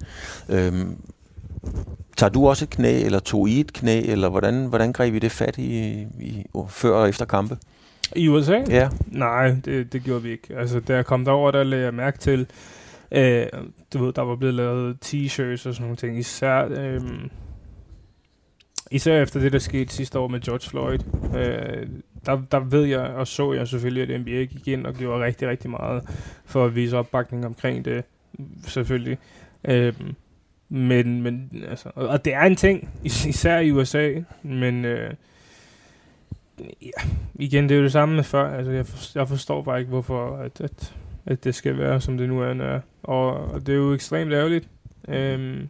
Øhm, 0.49 0.95
tager 2.17 2.29
du 2.29 2.47
også 2.47 2.65
et 2.65 2.69
knæ, 2.69 3.01
eller 3.01 3.19
tog 3.19 3.49
I 3.49 3.59
et 3.59 3.73
knæ, 3.73 4.01
eller 4.01 4.29
hvordan, 4.29 4.65
hvordan 4.65 4.93
greb 4.93 5.15
I 5.15 5.19
det 5.19 5.31
fat 5.31 5.57
i, 5.57 6.01
i 6.19 6.45
før 6.69 6.95
og 6.95 7.09
efter 7.09 7.25
kampe? 7.25 7.57
I 8.15 8.27
USA? 8.27 8.63
Ja. 8.69 8.89
Nej, 9.07 9.55
det, 9.65 9.93
det 9.93 10.03
gjorde 10.03 10.23
vi 10.23 10.31
ikke. 10.31 10.55
Altså, 10.57 10.79
da 10.79 10.95
jeg 10.95 11.05
kom 11.05 11.25
derover, 11.25 11.51
der 11.51 11.63
lagde 11.63 11.83
jeg 11.83 11.93
mærke 11.93 12.17
til, 12.17 12.47
øh, 13.11 13.45
du 13.93 14.05
ved, 14.05 14.13
der 14.13 14.21
var 14.21 14.35
blevet 14.35 14.55
lavet 14.55 14.97
t-shirts 15.05 15.67
og 15.67 15.73
sådan 15.73 15.81
nogle 15.81 15.95
ting. 15.95 16.19
Især, 16.19 16.67
øh, 16.69 17.01
især 18.91 19.21
efter 19.21 19.39
det, 19.39 19.53
der 19.53 19.59
skete 19.59 19.93
sidste 19.93 20.19
år 20.19 20.27
med 20.27 20.39
George 20.39 20.69
Floyd. 20.69 20.99
Øh, 21.35 21.87
der, 22.25 22.41
der 22.51 22.59
ved 22.59 22.83
jeg 22.83 22.99
og 22.99 23.27
så 23.27 23.53
jeg 23.53 23.67
selvfølgelig, 23.67 24.13
at 24.15 24.21
NBA 24.21 24.43
gik 24.43 24.67
ind 24.67 24.85
og 24.85 24.93
gjorde 24.93 25.23
rigtig, 25.25 25.47
rigtig 25.47 25.69
meget 25.69 26.03
for 26.45 26.65
at 26.65 26.75
vise 26.75 26.97
opbakning 26.97 27.45
omkring 27.45 27.85
det, 27.85 28.03
selvfølgelig. 28.67 29.17
Øhm, 29.65 30.15
Men, 30.69 31.21
men 31.21 31.63
altså, 31.69 31.89
og, 31.95 32.07
og 32.07 32.25
det 32.25 32.33
er 32.33 32.41
en 32.41 32.55
ting, 32.55 32.89
is- 33.03 33.25
især 33.25 33.59
i 33.59 33.71
USA, 33.71 34.13
men 34.43 34.85
øh, 34.85 35.13
ja, 36.81 37.09
igen, 37.35 37.63
det 37.63 37.71
er 37.71 37.77
jo 37.77 37.83
det 37.83 37.91
samme 37.91 38.15
med 38.15 38.23
før. 38.23 38.57
Altså, 38.57 38.71
jeg, 38.71 38.85
forstår, 38.85 39.19
jeg 39.21 39.27
forstår 39.27 39.61
bare 39.61 39.79
ikke, 39.79 39.89
hvorfor 39.89 40.37
at, 40.37 40.61
at, 40.61 40.93
at 41.25 41.43
det 41.43 41.55
skal 41.55 41.77
være, 41.77 42.01
som 42.01 42.17
det 42.17 42.29
nu 42.29 42.41
er. 42.41 42.79
Og, 43.03 43.33
og 43.33 43.65
det 43.67 43.73
er 43.73 43.77
jo 43.77 43.93
ekstremt 43.93 44.33
ærgerligt. 44.33 44.67
Øhm, 45.07 45.69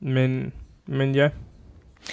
men, 0.00 0.52
men 0.86 1.14
ja, 1.14 1.28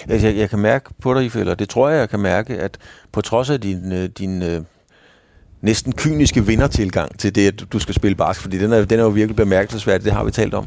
Altså, 0.08 0.26
jeg, 0.26 0.36
jeg 0.36 0.50
kan 0.50 0.58
mærke 0.58 0.90
på 1.00 1.14
dig, 1.14 1.36
eller 1.36 1.54
det 1.54 1.68
tror 1.68 1.88
jeg, 1.88 2.00
jeg 2.00 2.10
kan 2.10 2.20
mærke, 2.20 2.54
at 2.54 2.78
på 3.12 3.20
trods 3.20 3.50
af 3.50 3.60
din, 3.60 3.92
øh, 3.92 4.08
din 4.18 4.42
øh, 4.42 4.60
næsten 5.60 5.92
kyniske 5.92 6.46
vindertilgang 6.46 7.18
til 7.18 7.34
det, 7.34 7.46
at 7.48 7.72
du 7.72 7.78
skal 7.78 7.94
spille 7.94 8.14
basket, 8.14 8.42
fordi 8.42 8.58
den 8.58 8.72
er, 8.72 8.84
den 8.84 8.98
er 8.98 9.02
jo 9.02 9.08
virkelig 9.08 9.36
bemærkelsesværdig, 9.36 10.04
det 10.04 10.12
har 10.12 10.24
vi 10.24 10.30
talt 10.30 10.54
om, 10.54 10.66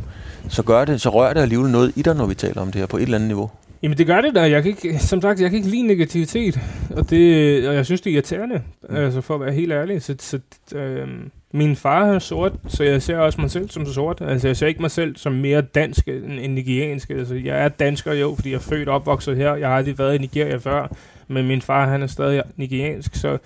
så 0.49 0.63
gør 0.63 0.85
det, 0.85 1.01
så 1.01 1.09
rører 1.09 1.33
det 1.33 1.41
alligevel 1.41 1.71
noget 1.71 1.93
i 1.95 2.01
dig, 2.01 2.15
når 2.15 2.25
vi 2.25 2.35
taler 2.35 2.61
om 2.61 2.71
det 2.71 2.79
her 2.79 2.85
på 2.85 2.97
et 2.97 3.03
eller 3.03 3.17
andet 3.17 3.27
niveau. 3.27 3.51
Jamen 3.83 3.97
det 3.97 4.07
gør 4.07 4.21
det 4.21 4.35
da. 4.35 4.49
Jeg 4.49 4.63
kan 4.63 4.71
ikke, 4.71 4.99
som 4.99 5.21
sagt, 5.21 5.41
jeg 5.41 5.49
kan 5.49 5.57
ikke 5.57 5.69
lide 5.69 5.87
negativitet. 5.87 6.59
Og, 6.89 7.09
det, 7.09 7.67
og 7.67 7.75
jeg 7.75 7.85
synes, 7.85 8.01
det 8.01 8.09
er 8.09 8.13
irriterende. 8.13 8.61
Mm. 8.89 8.95
Altså 8.95 9.21
for 9.21 9.35
at 9.35 9.41
være 9.41 9.53
helt 9.53 9.71
ærlig. 9.71 10.01
Så, 10.01 10.15
så, 10.19 10.39
øh, 10.77 11.07
min 11.53 11.75
far 11.75 12.05
er 12.05 12.19
sort, 12.19 12.53
så 12.67 12.83
jeg 12.83 13.01
ser 13.01 13.17
også 13.17 13.41
mig 13.41 13.51
selv 13.51 13.69
som 13.69 13.85
sort. 13.85 14.21
Altså 14.21 14.47
jeg 14.47 14.57
ser 14.57 14.67
ikke 14.67 14.81
mig 14.81 14.91
selv 14.91 15.15
som 15.15 15.33
mere 15.33 15.61
dansk 15.61 16.07
end, 16.07 16.53
nigeriansk. 16.53 17.09
Altså 17.09 17.35
jeg 17.35 17.65
er 17.65 17.69
dansker 17.69 18.13
jo, 18.13 18.35
fordi 18.35 18.49
jeg 18.49 18.55
er 18.55 18.59
født 18.59 18.89
og 18.89 18.95
opvokset 18.95 19.37
her. 19.37 19.55
Jeg 19.55 19.67
har 19.67 19.75
aldrig 19.75 19.99
været 19.99 20.15
i 20.15 20.17
Nigeria 20.17 20.57
før. 20.57 20.87
Men 21.27 21.47
min 21.47 21.61
far, 21.61 21.87
han 21.87 22.01
er 22.01 22.07
stadig 22.07 22.43
nigeriansk. 22.55 23.15
Så, 23.15 23.37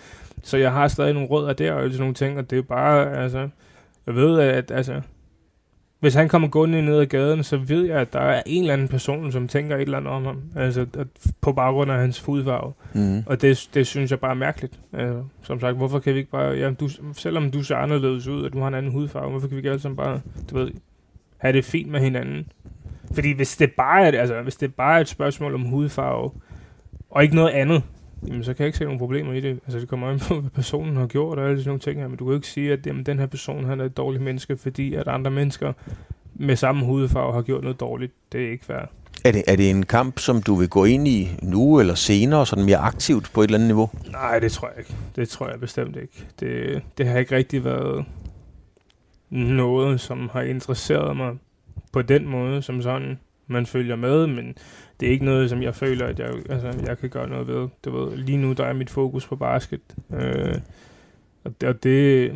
så 0.44 0.58
jeg 0.58 0.72
har 0.72 0.88
stadig 0.88 1.14
nogle 1.14 1.30
rødder 1.30 1.54
der 1.54 1.74
og 1.74 1.84
sådan 1.84 2.00
nogle 2.00 2.14
ting. 2.14 2.38
Og 2.38 2.44
det 2.44 2.52
er 2.54 2.58
jo 2.58 2.64
bare, 2.64 3.24
altså... 3.24 3.50
Jeg 4.08 4.16
ved, 4.16 4.40
at 4.40 4.72
altså, 4.72 5.02
hvis 6.00 6.14
han 6.14 6.30
kommer 6.30 6.48
gående 6.48 6.82
ned 6.82 7.00
ad 7.00 7.06
gaden, 7.06 7.44
så 7.44 7.58
ved 7.58 7.86
jeg, 7.86 8.00
at 8.00 8.14
der 8.14 8.20
er 8.20 8.42
en 8.46 8.64
eller 8.64 8.74
anden 8.74 8.88
person, 8.88 9.32
som 9.32 9.48
tænker 9.48 9.76
et 9.76 9.82
eller 9.82 9.98
andet 9.98 10.14
om 10.14 10.26
ham. 10.26 10.42
Altså 10.56 10.82
at, 10.82 11.08
på 11.42 11.52
baggrund 11.52 11.92
af 11.92 12.00
hans 12.00 12.20
hudfarve. 12.20 12.74
Mm. 12.94 13.24
Og 13.26 13.42
det, 13.42 13.70
det 13.74 13.88
synes 13.88 14.12
jeg 14.12 14.20
bare 14.20 14.32
er 14.32 14.36
mærkeligt. 14.36 14.80
Altså, 14.94 15.24
som 15.42 15.60
sagt, 15.60 15.78
hvorfor 15.78 16.00
kan 16.00 16.14
vi 16.14 16.20
ikke 16.20 16.32
bare... 16.32 16.52
Ja, 16.52 16.72
du, 16.72 16.90
selvom 17.14 17.52
du 17.52 17.64
ser 17.64 17.76
anderledes 17.76 18.28
ud, 18.28 18.44
og 18.44 18.54
du 18.54 18.60
har 18.60 18.68
en 18.68 18.74
anden 18.74 18.92
hudfarve, 18.92 19.30
hvorfor 19.30 19.48
kan 19.48 19.56
vi 19.56 19.60
ikke 19.60 19.70
alle 19.70 19.82
sammen 19.82 19.98
bare, 19.98 20.22
du 20.50 20.58
ved, 20.58 20.72
have 21.38 21.54
det 21.54 21.66
fint 21.66 21.92
med 21.92 22.00
hinanden? 22.00 22.52
Fordi 23.14 23.32
hvis 23.32 23.58
det 23.58 23.72
bare 23.72 24.02
er, 24.02 24.20
altså, 24.20 24.42
hvis 24.42 24.56
det 24.56 24.76
bare 24.76 24.98
er 24.98 25.02
et 25.02 25.08
spørgsmål 25.08 25.54
om 25.54 25.62
hudfarve, 25.62 26.32
og 27.10 27.24
ikke 27.24 27.36
noget 27.36 27.50
andet, 27.50 27.84
jamen, 28.28 28.44
så 28.44 28.54
kan 28.54 28.64
jeg 28.64 28.68
ikke 28.68 28.78
se 28.78 28.84
nogen 28.84 29.00
problemer 29.00 29.34
i 29.34 29.40
det. 29.40 29.60
Altså, 29.66 29.80
det 29.80 29.88
kommer 29.88 30.08
an 30.08 30.20
på, 30.20 30.36
hvad 30.42 30.52
personen 30.52 30.96
har 30.96 31.08
gjort, 31.08 31.40
og 31.40 31.46
alle 31.46 31.58
sådan 31.58 31.70
nogle 31.70 31.80
ting 31.80 32.00
her. 32.00 32.08
Men 32.08 32.18
du 32.18 32.26
kan 32.26 32.32
jo 32.32 32.38
ikke 32.38 32.48
sige, 32.48 32.74
at 32.74 32.88
jamen, 32.88 33.06
den 33.06 33.20
her 33.20 33.26
person 33.26 33.66
han 33.66 33.80
er 33.80 33.86
et 33.86 33.98
dårligt 33.98 34.24
menneske, 34.24 34.58
fordi 34.58 34.94
at 34.94 35.08
andre 35.08 35.32
mennesker 35.32 35.74
med 36.34 36.56
samme 36.56 36.86
hudfarve 36.86 37.34
har 37.34 37.42
gjort 37.42 37.64
noget 37.64 37.80
dårligt. 37.80 38.14
Det 38.32 38.46
er 38.46 38.52
ikke 38.52 38.66
fair. 38.66 38.90
Er, 39.26 39.32
det, 39.32 39.44
er 39.48 39.56
det 39.56 39.70
en 39.70 39.86
kamp, 39.86 40.20
som 40.20 40.42
du 40.42 40.56
vil 40.56 40.70
gå 40.70 40.86
ind 40.86 41.08
i 41.08 41.30
nu 41.42 41.80
eller 41.80 41.96
senere, 41.96 42.46
sådan 42.46 42.66
mere 42.66 42.78
aktivt 42.78 43.32
på 43.34 43.42
et 43.42 43.48
eller 43.48 43.58
andet 43.58 43.68
niveau? 43.68 43.90
Nej, 44.12 44.40
det 44.40 44.52
tror 44.52 44.68
jeg 44.68 44.80
ikke. 44.80 44.96
Det 45.16 45.30
tror 45.30 45.50
jeg 45.50 45.60
bestemt 45.60 45.96
ikke. 45.96 46.26
Det, 46.40 46.82
det 46.98 47.08
har 47.08 47.18
ikke 47.18 47.36
rigtig 47.36 47.64
været 47.64 48.06
noget, 49.30 50.02
som 50.02 50.30
har 50.34 50.42
interesseret 50.42 51.18
mig 51.18 51.34
på 51.92 52.02
den 52.02 52.28
måde, 52.28 52.62
som 52.62 52.82
sådan 52.82 53.20
man 53.48 53.66
følger 53.66 53.96
med, 53.96 54.28
men 54.28 54.56
det 55.00 55.08
er 55.08 55.12
ikke 55.12 55.26
noget, 55.26 55.50
som 55.50 55.64
jeg 55.64 55.76
føler, 55.76 56.06
at 56.06 56.20
jeg, 56.20 56.34
altså, 56.50 56.74
jeg 56.86 56.98
kan 56.98 57.10
gøre 57.10 57.30
noget 57.30 57.48
ved. 57.48 57.68
Du 57.86 57.98
ved, 57.98 58.18
lige 58.18 58.38
nu 58.38 58.54
der 58.54 58.66
er 58.66 58.74
mit 58.74 58.90
fokus 58.90 59.28
på 59.28 59.36
basket, 59.36 59.82
øh, 60.14 60.58
og, 61.44 61.52
det, 61.62 61.70
og 61.70 61.84
det, 61.84 62.32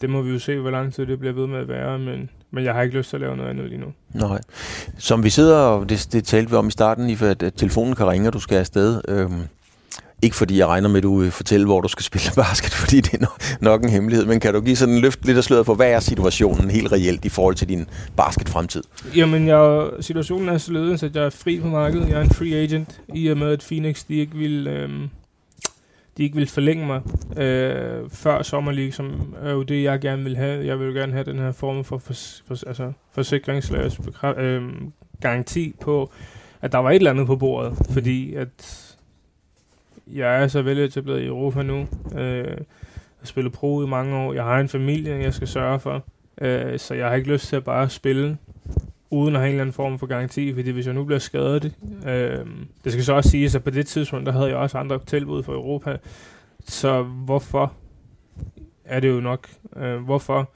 det 0.00 0.10
må 0.10 0.22
vi 0.22 0.30
jo 0.30 0.38
se, 0.38 0.58
hvor 0.58 0.70
lang 0.70 0.94
tid 0.94 1.06
det 1.06 1.18
bliver 1.18 1.32
ved 1.34 1.46
med 1.46 1.58
at 1.58 1.68
være, 1.68 1.98
men, 1.98 2.30
men 2.50 2.64
jeg 2.64 2.74
har 2.74 2.82
ikke 2.82 2.96
lyst 2.96 3.10
til 3.10 3.16
at 3.16 3.20
lave 3.20 3.36
noget 3.36 3.50
andet 3.50 3.68
lige 3.68 3.80
nu. 3.80 3.92
Nej. 4.14 4.40
Som 4.98 5.24
vi 5.24 5.30
sidder, 5.30 5.56
og 5.56 5.88
det, 5.88 6.08
det 6.12 6.24
talte 6.24 6.50
vi 6.50 6.56
om 6.56 6.68
i 6.68 6.70
starten, 6.70 7.06
lige 7.06 7.16
for 7.16 7.26
at, 7.26 7.42
at 7.42 7.54
telefonen 7.54 7.94
kan 7.94 8.06
ringe, 8.06 8.28
og 8.28 8.32
du 8.32 8.40
skal 8.40 8.56
afsted. 8.56 9.00
Øhm, 9.08 9.42
ikke 10.22 10.36
fordi 10.36 10.58
jeg 10.58 10.66
regner 10.66 10.88
med, 10.88 10.96
at 10.96 11.02
du 11.02 11.18
vil 11.18 11.30
fortælle, 11.30 11.66
hvor 11.66 11.80
du 11.80 11.88
skal 11.88 12.02
spille 12.02 12.30
basket, 12.44 12.72
fordi 12.72 13.00
det 13.00 13.22
er 13.22 13.26
nok, 13.60 13.82
en 13.82 13.88
hemmelighed, 13.88 14.26
men 14.26 14.40
kan 14.40 14.54
du 14.54 14.60
give 14.60 14.76
sådan 14.76 14.94
en 14.94 15.00
løft 15.00 15.26
lidt 15.26 15.38
af 15.38 15.44
sløret 15.44 15.66
for, 15.66 15.74
hvad 15.74 15.90
er 15.90 16.00
situationen 16.00 16.70
helt 16.70 16.92
reelt 16.92 17.24
i 17.24 17.28
forhold 17.28 17.54
til 17.54 17.68
din 17.68 17.86
basketfremtid? 18.16 18.82
Jamen, 19.16 19.48
jeg, 19.48 19.90
situationen 20.00 20.48
er 20.48 20.58
således, 20.58 21.02
at 21.02 21.16
jeg 21.16 21.24
er 21.24 21.30
fri 21.30 21.60
på 21.60 21.68
markedet. 21.68 22.08
Jeg 22.08 22.18
er 22.18 22.22
en 22.22 22.30
free 22.30 22.54
agent, 22.54 23.00
i 23.14 23.28
og 23.28 23.38
med, 23.38 23.52
at 23.52 23.60
Phoenix 23.68 24.04
de 24.08 24.14
ikke 24.14 24.36
vil, 24.36 24.66
øhm, 24.66 25.08
de 26.16 26.22
ikke 26.22 26.36
vil 26.36 26.48
forlænge 26.48 26.86
mig 26.86 27.00
øh, 27.42 28.10
før 28.10 28.42
Summer 28.42 28.72
League, 28.72 28.92
som 28.92 29.34
er 29.42 29.52
jo 29.52 29.62
det, 29.62 29.82
jeg 29.82 30.00
gerne 30.00 30.24
vil 30.24 30.36
have. 30.36 30.66
Jeg 30.66 30.78
vil 30.78 30.86
jo 30.86 30.92
gerne 30.92 31.12
have 31.12 31.24
den 31.24 31.38
her 31.38 31.52
form 31.52 31.84
for, 31.84 31.98
for, 31.98 32.14
for 32.48 32.68
altså, 32.68 32.92
forsikringslags 33.12 34.00
øh, 34.38 34.62
garanti 35.20 35.74
på, 35.80 36.10
at 36.62 36.72
der 36.72 36.78
var 36.78 36.90
et 36.90 36.96
eller 36.96 37.10
andet 37.10 37.26
på 37.26 37.36
bordet, 37.36 37.78
fordi 37.90 38.34
at 38.34 38.89
jeg 40.14 40.42
er 40.42 40.48
så 40.48 40.62
veletableret 40.62 41.20
i 41.20 41.26
Europa 41.26 41.62
nu. 41.62 41.88
Øh, 42.18 42.46
jeg 42.46 42.56
har 43.20 43.26
spillet 43.26 43.52
pro 43.52 43.84
i 43.84 43.86
mange 43.86 44.16
år. 44.16 44.32
Jeg 44.32 44.44
har 44.44 44.60
en 44.60 44.68
familie, 44.68 45.22
jeg 45.22 45.34
skal 45.34 45.48
sørge 45.48 45.80
for. 45.80 46.04
Øh, 46.40 46.78
så 46.78 46.94
jeg 46.94 47.08
har 47.08 47.14
ikke 47.14 47.32
lyst 47.32 47.48
til 47.48 47.56
at 47.56 47.64
bare 47.64 47.90
spille 47.90 48.38
uden 49.10 49.34
at 49.34 49.40
have 49.40 49.48
en 49.48 49.54
eller 49.54 49.62
anden 49.62 49.72
form 49.72 49.98
for 49.98 50.06
garanti, 50.06 50.54
fordi 50.54 50.70
hvis 50.70 50.86
jeg 50.86 50.94
nu 50.94 51.04
bliver 51.04 51.18
skadet, 51.18 51.74
øh, 52.06 52.46
det 52.84 52.92
skal 52.92 53.04
så 53.04 53.12
også 53.12 53.30
siges, 53.30 53.54
at 53.54 53.64
på 53.64 53.70
det 53.70 53.86
tidspunkt, 53.86 54.26
der 54.26 54.32
havde 54.32 54.48
jeg 54.48 54.56
også 54.56 54.78
andre 54.78 54.98
tilbud 55.06 55.42
for 55.42 55.52
Europa, 55.52 55.96
så 56.64 57.02
hvorfor 57.02 57.72
er 58.84 59.00
det 59.00 59.08
jo 59.08 59.20
nok, 59.20 59.48
øh, 59.76 59.96
hvorfor 59.96 60.50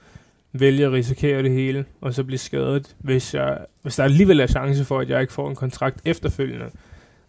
vælge 0.52 0.86
at 0.86 0.92
risikere 0.92 1.42
det 1.42 1.50
hele, 1.50 1.84
og 2.00 2.14
så 2.14 2.24
blive 2.24 2.38
skadet, 2.38 2.96
hvis, 2.98 3.34
jeg, 3.34 3.58
hvis 3.82 3.96
der 3.96 4.04
alligevel 4.04 4.40
er 4.40 4.46
chance 4.46 4.84
for, 4.84 4.98
at 4.98 5.10
jeg 5.10 5.20
ikke 5.20 5.32
får 5.32 5.48
en 5.48 5.56
kontrakt 5.56 6.00
efterfølgende. 6.04 6.66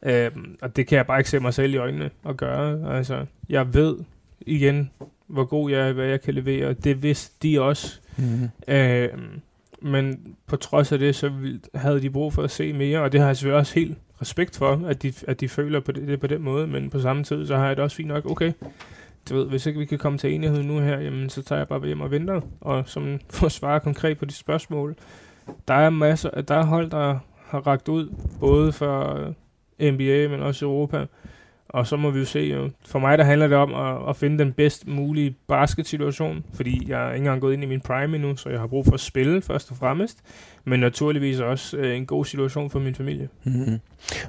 Øh, 0.06 0.32
og 0.62 0.76
det 0.76 0.88
kan 0.88 0.98
jeg 0.98 1.08
bare 1.08 1.20
ikke 1.20 1.30
se 1.30 1.40
mig 1.40 1.54
selv 1.54 1.74
i 1.74 1.78
øjnene 1.78 2.10
at 2.30 2.38
gøre. 2.38 2.96
Altså, 2.98 3.26
jeg 3.50 3.74
ved 3.74 3.98
igen, 4.42 4.92
hvor 5.28 5.46
god 5.46 5.72
jeg 5.72 5.90
er, 5.90 5.94
hvad 5.94 6.06
jeg 6.06 6.22
kan 6.22 6.34
levere. 6.34 6.74
Det 6.74 7.04
vidste 7.04 7.48
de 7.48 7.62
også. 7.62 8.00
Mm-hmm. 8.18 8.50
Øh, 8.68 9.10
men 9.82 10.36
på 10.48 10.56
trods 10.56 10.92
af 10.92 11.00
det, 11.00 11.16
så 11.16 11.32
havde 11.76 12.02
de 12.02 12.10
brug 12.10 12.34
for 12.34 12.44
at 12.44 12.52
se 12.52 12.74
mere, 12.74 13.02
og 13.02 13.12
det 13.12 13.20
har 13.20 13.28
jeg 13.28 13.38
selvfølgelig 13.38 13.60
også 13.60 13.76
helt 13.76 13.98
respekt 14.22 14.58
for, 14.58 14.82
at 14.88 15.04
de, 15.04 15.14
at 15.28 15.40
de 15.40 15.50
føler 15.50 15.80
på 15.80 15.92
det, 15.92 16.08
det 16.08 16.20
på 16.20 16.28
den 16.28 16.42
måde, 16.42 16.68
men 16.68 16.90
på 16.90 17.00
samme 17.00 17.24
tid, 17.24 17.48
så 17.48 17.58
har 17.58 17.68
jeg 17.68 17.76
det 17.76 17.84
også 17.84 17.98
fint 17.98 18.08
nok, 18.08 18.26
okay, 18.26 18.52
du 19.30 19.36
ved, 19.36 19.46
hvis 19.46 19.66
ikke 19.66 19.80
vi 19.80 19.86
kan 19.86 19.98
komme 19.98 20.18
til 20.18 20.34
enighed 20.34 20.64
nu 20.64 20.80
her, 20.80 21.00
jamen, 21.00 21.30
så 21.30 21.42
tager 21.42 21.60
jeg 21.60 21.68
bare 21.68 21.86
hjem 21.86 22.02
og 22.02 22.12
venter, 22.12 22.42
og 22.62 22.84
som 22.86 23.20
for 23.30 23.46
at 23.46 23.52
svare 23.52 23.80
konkret 23.80 24.18
på 24.18 24.26
de 24.26 24.34
spørgsmål, 24.34 24.96
der 25.68 25.74
er 25.74 25.90
masser, 25.90 26.42
der 26.42 26.56
er 26.56 26.66
hold, 26.66 26.90
der 26.90 27.20
har 27.46 27.68
ragt 27.68 27.88
ud, 27.88 28.10
både 28.40 28.72
for 28.72 29.34
NBA, 29.80 30.28
men 30.28 30.40
også 30.40 30.66
Europa, 30.66 31.06
og 31.70 31.88
så 31.88 31.98
må 31.98 32.12
vi 32.12 32.20
jo 32.20 32.26
se, 32.26 32.40
jo. 32.40 32.70
for 32.86 33.00
mig 33.00 33.18
der 33.18 33.24
handler 33.24 33.48
det 33.48 33.58
om 33.58 33.74
at, 33.74 34.10
at 34.10 34.16
finde 34.16 34.40
den 34.44 34.54
bedst 34.54 34.88
mulige 34.88 35.36
basketsituation, 35.48 36.44
fordi 36.54 36.86
jeg 36.88 37.08
er 37.08 37.14
ikke 37.14 37.18
engang 37.18 37.42
gået 37.42 37.54
ind 37.54 37.64
i 37.64 37.66
min 37.66 37.82
prime 37.82 38.16
endnu, 38.16 38.36
så 38.36 38.50
jeg 38.50 38.60
har 38.60 38.68
brug 38.68 38.86
for 38.86 38.94
at 38.94 39.00
spille 39.00 39.42
først 39.42 39.72
og 39.72 39.78
fremmest, 39.78 40.18
men 40.66 40.80
naturligvis 40.80 41.40
også 41.40 41.78
øh, 41.78 41.98
en 41.98 42.06
god 42.06 42.26
situation 42.26 42.70
for 42.70 42.80
min 42.80 42.96
familie. 42.96 43.30
Mm-hmm. 43.44 43.80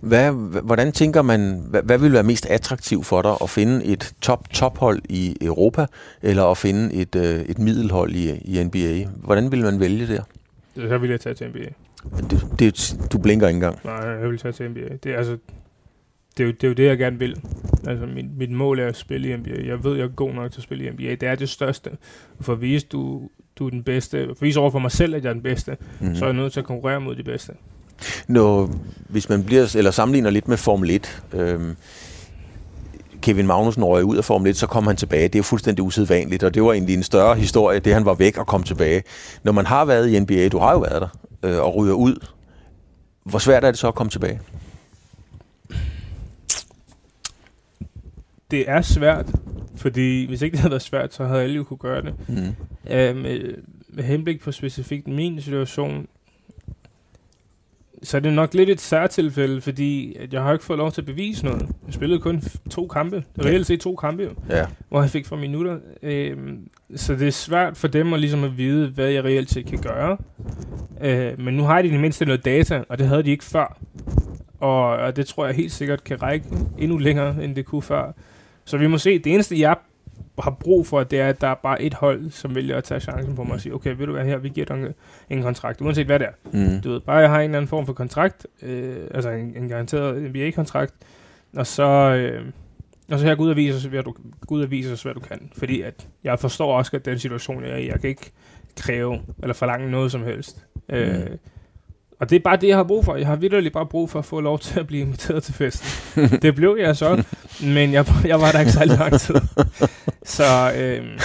Hvad, 0.01 0.30
hv- 0.30 0.61
hvordan 0.61 0.92
tænker 0.92 1.22
man, 1.22 1.62
hvad, 1.68 1.82
hvad 1.82 1.99
vil 1.99 2.12
være 2.12 2.22
mest 2.22 2.47
attraktivt 2.47 3.07
for 3.07 3.22
dig? 3.22 3.36
At 3.42 3.51
finde 3.51 3.84
et 3.84 4.14
top-tophold 4.20 5.03
i 5.09 5.36
Europa, 5.40 5.86
eller 6.22 6.44
at 6.44 6.59
finde 6.59 6.94
et, 6.94 7.16
øh, 7.16 7.40
et 7.40 7.59
middelhold 7.59 8.14
i, 8.14 8.30
i 8.30 8.64
NBA? 8.64 9.11
Hvordan 9.24 9.53
vil 9.53 9.62
man 9.62 9.80
vælge 9.80 10.07
der? 10.07 10.22
Så 10.74 10.99
vil 10.99 11.11
jeg 11.11 11.20
tage 11.20 11.34
til 11.34 11.49
NBA. 11.49 11.86
Det, 12.30 12.47
det, 12.59 12.97
du 13.12 13.18
blinker 13.18 13.49
ikke 13.49 13.57
engang. 13.57 13.78
Nej, 13.84 13.94
jeg 13.94 14.30
vil 14.30 14.38
tage 14.38 14.53
til 14.53 14.70
NBA. 14.70 14.97
Det 15.05 15.12
er 15.12 15.16
altså, 15.16 15.36
det 16.36 16.42
er, 16.42 16.47
jo, 16.47 16.53
det 16.53 16.64
er 16.64 16.68
jo 16.68 16.74
det, 16.74 16.86
jeg 16.86 16.99
gerne 16.99 17.18
vil. 17.18 17.40
Altså, 17.86 18.07
mit, 18.07 18.36
mit 18.36 18.51
mål 18.51 18.78
er 18.78 18.86
at 18.86 18.97
spille 18.97 19.28
i 19.28 19.36
NBA. 19.36 19.66
Jeg 19.66 19.84
ved, 19.84 19.97
jeg 19.97 20.05
er 20.05 20.09
god 20.09 20.32
nok 20.32 20.53
til 20.53 20.59
at 20.59 20.62
spille 20.62 20.86
i 20.86 20.90
NBA. 20.90 21.11
Det 21.11 21.22
er 21.22 21.34
det 21.34 21.49
største. 21.49 21.90
For 22.40 22.53
at 22.53 22.61
vise, 22.61 22.86
du, 22.86 23.28
du 23.59 23.66
er 23.66 23.70
den 23.70 23.82
bedste. 23.82 24.28
For 24.36 24.44
vise 24.44 24.61
over 24.61 24.70
for 24.70 24.78
mig 24.78 24.90
selv, 24.90 25.14
at 25.14 25.24
jeg 25.24 25.28
er 25.28 25.34
den 25.34 25.42
bedste. 25.42 25.76
Mm-hmm. 26.01 26.16
Så 26.16 26.24
er 26.24 26.28
jeg 26.28 26.36
nødt 26.36 26.53
til 26.53 26.61
at 26.61 26.66
konkurrere 26.66 27.01
mod 27.01 27.16
de 27.16 27.22
bedste. 27.22 27.53
Når, 28.28 28.70
hvis 29.09 29.28
man 29.28 29.44
bliver, 29.44 29.76
eller 29.76 29.90
sammenligner 29.90 30.30
lidt 30.30 30.49
med 30.49 30.57
Formel 30.57 30.90
1, 30.90 31.22
øhm, 31.32 31.76
Kevin 33.22 33.47
Magnussen 33.47 33.84
røg 33.84 34.05
ud 34.05 34.16
af 34.16 34.24
Formel 34.24 34.51
1, 34.51 34.57
så 34.57 34.66
kom 34.66 34.86
han 34.86 34.97
tilbage. 34.97 35.22
Det 35.22 35.34
er 35.34 35.38
jo 35.38 35.42
fuldstændig 35.42 35.84
usædvanligt, 35.84 36.42
og 36.42 36.55
det 36.55 36.62
var 36.62 36.72
egentlig 36.72 36.94
en 36.94 37.03
større 37.03 37.36
historie, 37.36 37.78
det 37.78 37.94
han 37.94 38.05
var 38.05 38.14
væk 38.14 38.38
og 38.38 38.47
kom 38.47 38.62
tilbage. 38.62 39.03
Når 39.42 39.53
man 39.53 39.66
har 39.66 39.84
været 39.84 40.09
i 40.09 40.20
NBA, 40.20 40.49
du 40.49 40.59
har 40.59 40.72
jo 40.72 40.78
været 40.78 41.03
der, 41.03 41.09
øh, 41.47 41.59
og 41.59 41.76
ryger 41.76 41.94
ud, 41.94 42.26
hvor 43.24 43.38
svært 43.38 43.64
er 43.64 43.70
det 43.70 43.78
så 43.78 43.88
at 43.88 43.94
komme 43.94 44.11
tilbage? 44.11 44.40
Det 48.51 48.70
er 48.70 48.82
svært, 48.82 49.26
fordi 49.76 50.26
hvis 50.26 50.42
ikke 50.42 50.53
det 50.53 50.61
havde 50.61 50.70
været 50.70 50.82
svært, 50.82 51.14
så 51.14 51.24
havde 51.24 51.42
alle 51.42 51.57
jo 51.57 51.64
kunne 51.64 51.78
gøre 51.78 52.03
det. 52.03 52.14
Mm. 52.28 52.55
Øh, 52.90 53.16
med, 53.16 53.55
med 53.88 54.05
henblik 54.05 54.40
på 54.40 54.53
specifikt 54.53 55.07
min 55.07 55.40
situation, 55.40 56.07
så 58.07 58.17
er 58.17 58.21
det 58.21 58.33
nok 58.33 58.55
lidt 58.55 58.71
et 58.71 58.81
særtilfælde, 58.81 59.61
fordi 59.61 60.17
at 60.21 60.33
jeg 60.33 60.43
har 60.43 60.53
ikke 60.53 60.65
fået 60.65 60.79
lov 60.79 60.93
til 60.93 61.01
at 61.01 61.07
bevise 61.07 61.45
noget. 61.45 61.63
Jeg 61.87 61.95
spillede 61.95 62.21
kun 62.21 62.43
to 62.71 62.87
kampe. 62.87 63.25
Reelt 63.45 63.67
set 63.67 63.81
to 63.81 63.97
kampe, 63.97 64.23
jo, 64.23 64.31
Ja. 64.51 64.67
hvor 64.89 65.01
jeg 65.01 65.11
fik 65.11 65.27
for 65.27 65.37
minutter. 65.37 65.79
Øh, 66.03 66.37
så 66.97 67.13
det 67.15 67.27
er 67.27 67.31
svært 67.31 67.77
for 67.77 67.89
dem 67.89 68.13
at, 68.13 68.21
ligesom 68.21 68.45
at 68.45 68.59
vide, 68.59 68.89
hvad 68.89 69.09
jeg 69.09 69.25
reelt 69.25 69.51
set 69.51 69.67
kan 69.67 69.79
gøre. 69.79 70.17
Øh, 71.01 71.41
men 71.41 71.55
nu 71.55 71.63
har 71.63 71.83
de 71.83 71.89
i 71.89 71.91
det 71.91 72.01
mindste 72.01 72.25
noget 72.25 72.45
data, 72.45 72.85
og 72.89 72.99
det 72.99 73.07
havde 73.09 73.23
de 73.23 73.31
ikke 73.31 73.45
før. 73.45 73.79
Og, 74.61 74.83
og 74.89 75.17
det 75.17 75.27
tror 75.27 75.47
jeg 75.47 75.55
helt 75.55 75.73
sikkert 75.73 76.05
kan 76.05 76.23
række 76.23 76.47
endnu 76.79 76.99
længere, 76.99 77.45
end 77.45 77.55
det 77.57 77.65
kunne 77.65 77.83
før. 77.83 78.13
Så 78.65 78.77
vi 78.79 78.87
må 78.87 78.99
se. 78.99 79.19
Det 79.19 79.35
eneste, 79.35 79.61
jeg 79.61 79.77
har 80.39 80.51
brug 80.51 80.87
for, 80.87 81.05
det 81.05 81.20
er, 81.20 81.28
at 81.28 81.41
der 81.41 81.49
er 81.49 81.55
bare 81.55 81.82
et 81.82 81.95
hold, 81.95 82.30
som 82.30 82.55
vælger 82.55 82.76
at 82.76 82.84
tage 82.84 83.01
chancen 83.01 83.37
på 83.37 83.45
mig 83.45 83.53
og 83.53 83.61
sige, 83.61 83.74
okay, 83.74 83.97
vil 83.97 84.07
du 84.07 84.12
være 84.12 84.24
her, 84.24 84.39
vi 84.39 84.49
giver 84.49 84.66
dig 84.66 84.74
en, 84.74 84.95
en 85.30 85.43
kontrakt, 85.43 85.80
uanset 85.80 86.07
hvad 86.07 86.18
det 86.18 86.26
er. 86.26 86.32
Mm. 86.53 86.80
Du 86.80 86.91
ved, 86.91 87.01
bare 87.01 87.16
jeg 87.16 87.30
har 87.30 87.39
en 87.39 87.45
eller 87.45 87.57
anden 87.57 87.68
form 87.68 87.87
for 87.87 87.93
kontrakt, 87.93 88.47
øh, 88.62 88.97
altså 89.14 89.30
en, 89.30 89.57
en 89.57 89.68
garanteret 89.68 90.22
NBA-kontrakt, 90.22 90.95
og 91.57 91.66
så, 91.66 91.82
øh, 91.82 92.45
og 93.11 93.18
så 93.18 93.26
her 93.26 93.34
gå 93.34 93.43
ud 93.43 93.51
og 93.51 93.57
vise 93.57 93.76
os, 93.76 93.84
hvad 93.84 94.03
du, 94.03 94.14
gå 94.47 94.55
ud 94.55 94.62
og 94.62 94.70
vise 94.70 94.93
os, 94.93 95.03
hvad 95.03 95.14
du 95.14 95.20
kan. 95.20 95.51
Fordi 95.57 95.82
at 95.82 96.09
jeg 96.24 96.39
forstår 96.39 96.78
også, 96.78 96.97
at 96.97 97.05
den 97.05 97.18
situation 97.18 97.64
jeg 97.64 97.72
er 97.72 97.76
i, 97.76 97.89
jeg 97.89 98.01
kan 98.01 98.11
ikke 98.11 98.32
kræve 98.76 99.20
eller 99.43 99.55
forlange 99.55 99.91
noget 99.91 100.12
som 100.12 100.24
helst. 100.24 100.66
Mm. 100.89 100.95
Øh, 100.95 101.26
og 102.20 102.30
det 102.30 102.37
er 102.37 102.41
bare 102.41 102.57
det, 102.57 102.68
jeg 102.68 102.76
har 102.76 102.84
brug 102.84 103.05
for. 103.05 103.16
Jeg 103.16 103.26
har 103.26 103.37
vidderligt 103.37 103.74
bare 103.74 103.87
brug 103.87 104.11
for 104.11 104.18
at 104.18 104.24
få 104.24 104.41
lov 104.41 104.59
til 104.59 104.80
at 104.80 104.87
blive 104.87 105.03
inviteret 105.03 105.43
til 105.43 105.55
festen. 105.55 105.89
det 106.43 106.55
blev 106.55 106.76
jeg 106.80 106.97
så, 106.97 107.24
men 107.62 107.93
jeg, 107.93 108.07
jeg 108.24 108.41
var 108.41 108.53
der 108.53 108.61
ikke 108.61 108.72
særlig 108.72 108.99
lang 108.99 109.20
tid. 109.20 109.34
Så, 110.27 110.72
øh, 110.77 111.20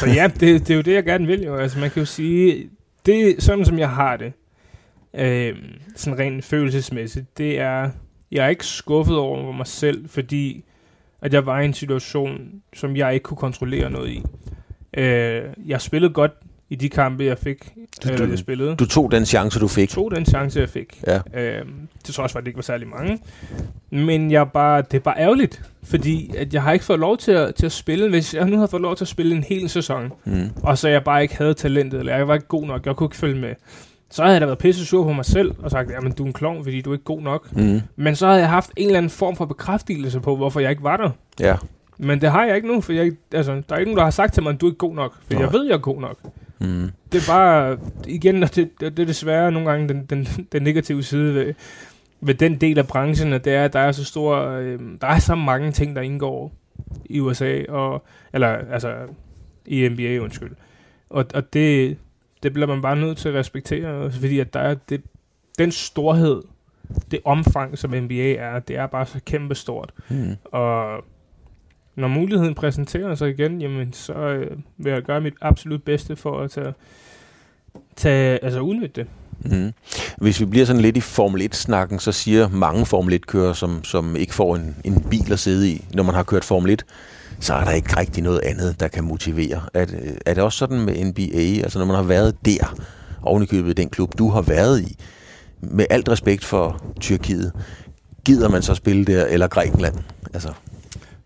så 0.00 0.06
ja, 0.06 0.26
det, 0.26 0.40
det 0.40 0.70
er 0.70 0.74
jo 0.74 0.80
det, 0.80 0.94
jeg 0.94 1.04
gerne 1.04 1.26
vil. 1.26 1.42
Jo. 1.42 1.56
Altså, 1.56 1.78
man 1.78 1.90
kan 1.90 2.00
jo 2.00 2.06
sige, 2.06 2.70
det 3.06 3.42
sådan, 3.42 3.64
som 3.64 3.78
jeg 3.78 3.90
har 3.90 4.16
det, 4.16 4.32
øh, 5.14 5.56
sådan 5.96 6.18
rent 6.18 6.44
følelsesmæssigt, 6.44 7.38
det 7.38 7.58
er, 7.58 7.90
jeg 8.30 8.44
er 8.44 8.48
ikke 8.48 8.66
skuffet 8.66 9.16
over 9.16 9.52
mig 9.52 9.66
selv, 9.66 10.08
fordi 10.08 10.64
at 11.20 11.34
jeg 11.34 11.46
var 11.46 11.60
i 11.60 11.64
en 11.64 11.74
situation, 11.74 12.62
som 12.74 12.96
jeg 12.96 13.14
ikke 13.14 13.24
kunne 13.24 13.36
kontrollere 13.36 13.90
noget 13.90 14.10
i. 14.10 14.22
Øh, 14.96 15.42
jeg 15.66 15.80
spillede 15.80 16.12
godt 16.12 16.32
i 16.70 16.74
de 16.76 16.88
kampe, 16.88 17.24
jeg 17.24 17.38
fik, 17.38 17.72
øh, 18.12 18.18
du- 18.18 18.24
jeg 18.24 18.38
spillede. 18.38 18.76
Du 18.76 18.86
tog 18.86 19.10
den 19.10 19.26
chance, 19.26 19.60
du 19.60 19.68
fik. 19.68 19.88
tog 19.90 20.10
den 20.16 20.26
chance, 20.26 20.60
jeg 20.60 20.68
fik. 20.68 21.00
Ja. 21.06 21.16
Øh, 21.34 21.64
det 22.06 22.14
tror 22.14 22.22
jeg 22.22 22.24
også, 22.24 22.38
at 22.38 22.44
det 22.44 22.48
ikke 22.48 22.56
var 22.56 22.62
særlig 22.62 22.88
mange. 22.88 23.18
Men 23.90 24.30
jeg 24.30 24.50
bare, 24.50 24.82
det 24.82 24.94
er 24.94 25.00
bare 25.00 25.18
ærgerligt, 25.18 25.62
fordi 25.84 26.34
at 26.38 26.54
jeg 26.54 26.62
har 26.62 26.72
ikke 26.72 26.84
fået 26.84 26.98
lov 26.98 27.16
til 27.18 27.32
at, 27.32 27.54
til 27.54 27.66
at 27.66 27.72
spille. 27.72 28.08
Hvis 28.08 28.34
jeg 28.34 28.44
nu 28.46 28.56
havde 28.56 28.68
fået 28.68 28.82
lov 28.82 28.96
til 28.96 29.04
at 29.04 29.08
spille 29.08 29.36
en 29.36 29.42
hel 29.44 29.68
sæson, 29.68 30.12
Mm. 30.24 30.50
og 30.62 30.78
så 30.78 30.88
jeg 30.88 31.04
bare 31.04 31.22
ikke 31.22 31.36
havde 31.36 31.54
talentet, 31.54 31.98
eller 32.00 32.16
jeg 32.16 32.28
var 32.28 32.34
ikke 32.34 32.46
god 32.46 32.66
nok, 32.66 32.86
jeg 32.86 32.96
kunne 32.96 33.06
ikke 33.06 33.16
følge 33.16 33.40
med, 33.40 33.54
så 34.10 34.22
havde 34.22 34.32
jeg 34.32 34.40
da 34.40 34.46
været 34.46 34.58
pisse 34.58 34.86
sur 34.86 35.04
på 35.04 35.12
mig 35.12 35.24
selv, 35.24 35.54
og 35.62 35.70
sagt, 35.70 35.90
jamen 35.90 36.12
du 36.12 36.22
er 36.22 36.26
en 36.26 36.32
klovn, 36.32 36.64
fordi 36.64 36.80
du 36.80 36.90
er 36.90 36.94
ikke 36.94 37.04
god 37.04 37.20
nok. 37.22 37.56
Mm. 37.56 37.80
Men 37.96 38.16
så 38.16 38.26
havde 38.26 38.40
jeg 38.40 38.48
haft 38.48 38.70
en 38.76 38.86
eller 38.86 38.98
anden 38.98 39.10
form 39.10 39.36
for 39.36 39.44
bekræftelse 39.44 40.20
på, 40.20 40.36
hvorfor 40.36 40.60
jeg 40.60 40.70
ikke 40.70 40.82
var 40.82 40.96
der. 40.96 41.10
Ja. 41.40 41.56
Men 41.98 42.20
det 42.20 42.30
har 42.30 42.44
jeg 42.44 42.56
ikke 42.56 42.68
nu, 42.68 42.80
for 42.80 42.92
jeg, 42.92 43.12
altså, 43.32 43.52
der 43.68 43.74
er 43.74 43.78
ikke 43.78 43.90
nogen, 43.90 43.98
der 43.98 44.04
har 44.04 44.10
sagt 44.10 44.34
til 44.34 44.42
mig, 44.42 44.52
at 44.52 44.60
du 44.60 44.66
er 44.66 44.70
ikke 44.70 44.78
god 44.78 44.94
nok. 44.94 45.14
For 45.32 45.40
jeg 45.40 45.52
ved, 45.52 45.64
jeg 45.66 45.74
er 45.74 45.78
god 45.78 46.00
nok. 46.00 46.16
Mm. 46.58 46.90
Det 47.12 47.22
er 47.22 47.32
bare, 47.32 47.78
igen, 48.06 48.42
og 48.42 48.54
det, 48.54 48.70
det, 48.80 48.96
det 48.96 49.02
er 49.02 49.06
desværre 49.06 49.52
nogle 49.52 49.70
gange 49.70 49.88
den, 49.88 50.06
den, 50.06 50.28
den 50.52 50.62
negative 50.62 51.02
side 51.02 51.34
ved, 51.34 51.54
ved 52.20 52.34
den 52.34 52.60
del 52.60 52.78
af 52.78 52.86
branchen, 52.86 53.32
at 53.32 53.44
det 53.44 53.54
er, 53.54 53.64
at 53.64 53.72
der 53.72 53.80
er 53.80 53.92
så 53.92 54.04
stor, 54.04 54.36
øh, 54.36 54.80
der 55.00 55.06
er 55.06 55.18
så 55.18 55.34
mange 55.34 55.72
ting, 55.72 55.96
der 55.96 56.02
indgår 56.02 56.52
i 57.04 57.20
USA, 57.20 57.62
og, 57.68 58.04
eller 58.32 58.48
altså 58.48 58.96
i 59.66 59.88
NBA, 59.88 60.18
undskyld. 60.18 60.52
Og, 61.10 61.24
og 61.34 61.52
det, 61.52 61.98
det 62.42 62.52
bliver 62.52 62.66
man 62.66 62.82
bare 62.82 62.96
nødt 62.96 63.18
til 63.18 63.28
at 63.28 63.34
respektere, 63.34 64.10
fordi 64.10 64.38
at 64.38 64.54
der 64.54 64.60
er 64.60 64.74
det, 64.88 65.02
den 65.58 65.72
storhed, 65.72 66.42
det 67.10 67.20
omfang, 67.24 67.78
som 67.78 67.90
NBA 67.90 68.34
er, 68.34 68.58
det 68.58 68.76
er 68.76 68.86
bare 68.86 69.06
så 69.06 69.20
kæmpestort. 69.26 69.92
Mm. 70.08 70.36
Og 70.44 71.04
når 71.96 72.08
muligheden 72.08 72.54
præsenterer 72.54 73.14
sig 73.14 73.30
igen, 73.30 73.60
jamen, 73.60 73.92
så 73.92 74.14
øh, 74.14 74.56
vil 74.78 74.92
jeg 74.92 75.02
gøre 75.02 75.20
mit 75.20 75.34
absolut 75.40 75.82
bedste 75.82 76.16
for 76.16 76.40
at 76.40 76.50
tage, 76.50 76.74
tage 77.96 78.44
altså 78.44 78.60
udnytte 78.60 79.00
det. 79.00 79.06
Mm. 79.44 79.72
Hvis 80.18 80.40
vi 80.40 80.44
bliver 80.44 80.66
sådan 80.66 80.82
lidt 80.82 80.96
i 80.96 81.00
Formel 81.00 81.42
1-snakken, 81.52 81.98
så 81.98 82.12
siger 82.12 82.48
mange 82.48 82.86
Formel 82.86 83.14
1-kører, 83.14 83.52
som, 83.52 83.84
som 83.84 84.16
ikke 84.16 84.34
får 84.34 84.56
en, 84.56 84.76
en 84.84 85.00
bil 85.10 85.32
at 85.32 85.38
sidde 85.38 85.70
i, 85.70 85.84
når 85.94 86.02
man 86.02 86.14
har 86.14 86.22
kørt 86.22 86.44
Formel 86.44 86.70
1, 86.70 86.84
så 87.40 87.54
er 87.54 87.64
der 87.64 87.70
ikke 87.70 87.96
rigtig 87.96 88.22
noget 88.22 88.40
andet, 88.44 88.80
der 88.80 88.88
kan 88.88 89.04
motivere. 89.04 89.60
Er, 89.74 89.86
er 90.26 90.34
det 90.34 90.42
også 90.42 90.58
sådan 90.58 90.80
med 90.80 91.04
NBA, 91.04 91.62
altså 91.62 91.78
når 91.78 91.86
man 91.86 91.96
har 91.96 92.02
været 92.02 92.44
der, 92.44 92.74
ovenikøbet 93.22 93.70
i 93.70 93.74
den 93.74 93.88
klub, 93.88 94.18
du 94.18 94.30
har 94.30 94.42
været 94.42 94.80
i, 94.80 94.96
med 95.60 95.86
alt 95.90 96.08
respekt 96.08 96.44
for 96.44 96.82
Tyrkiet, 97.00 97.52
gider 98.24 98.48
man 98.48 98.62
så 98.62 98.74
spille 98.74 99.04
der, 99.04 99.24
eller 99.24 99.48
Grækenland? 99.48 99.94
Altså, 100.34 100.52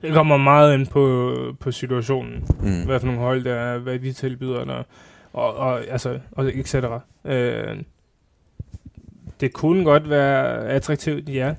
det 0.03 0.12
kommer 0.12 0.36
meget 0.36 0.74
ind 0.78 0.86
på, 0.86 1.34
på 1.61 1.72
situationen. 1.72 2.44
mm. 2.61 2.84
Hvad 2.86 3.01
for 3.01 3.07
nogle 3.07 3.20
hold 3.20 3.44
der 3.44 3.55
er, 3.55 3.78
hvad 3.78 3.98
de 3.98 4.12
tilbyder, 4.12 4.64
der, 4.64 4.82
og, 5.32 5.57
og, 5.57 5.86
altså, 5.88 6.18
og 6.32 6.44
et 6.55 6.68
cetera. 6.68 7.01
Øh, 7.24 7.76
det 9.40 9.53
kunne 9.53 9.84
godt 9.84 10.11
være 10.11 10.66
attraktivt, 10.68 11.28
ja. 11.28 11.55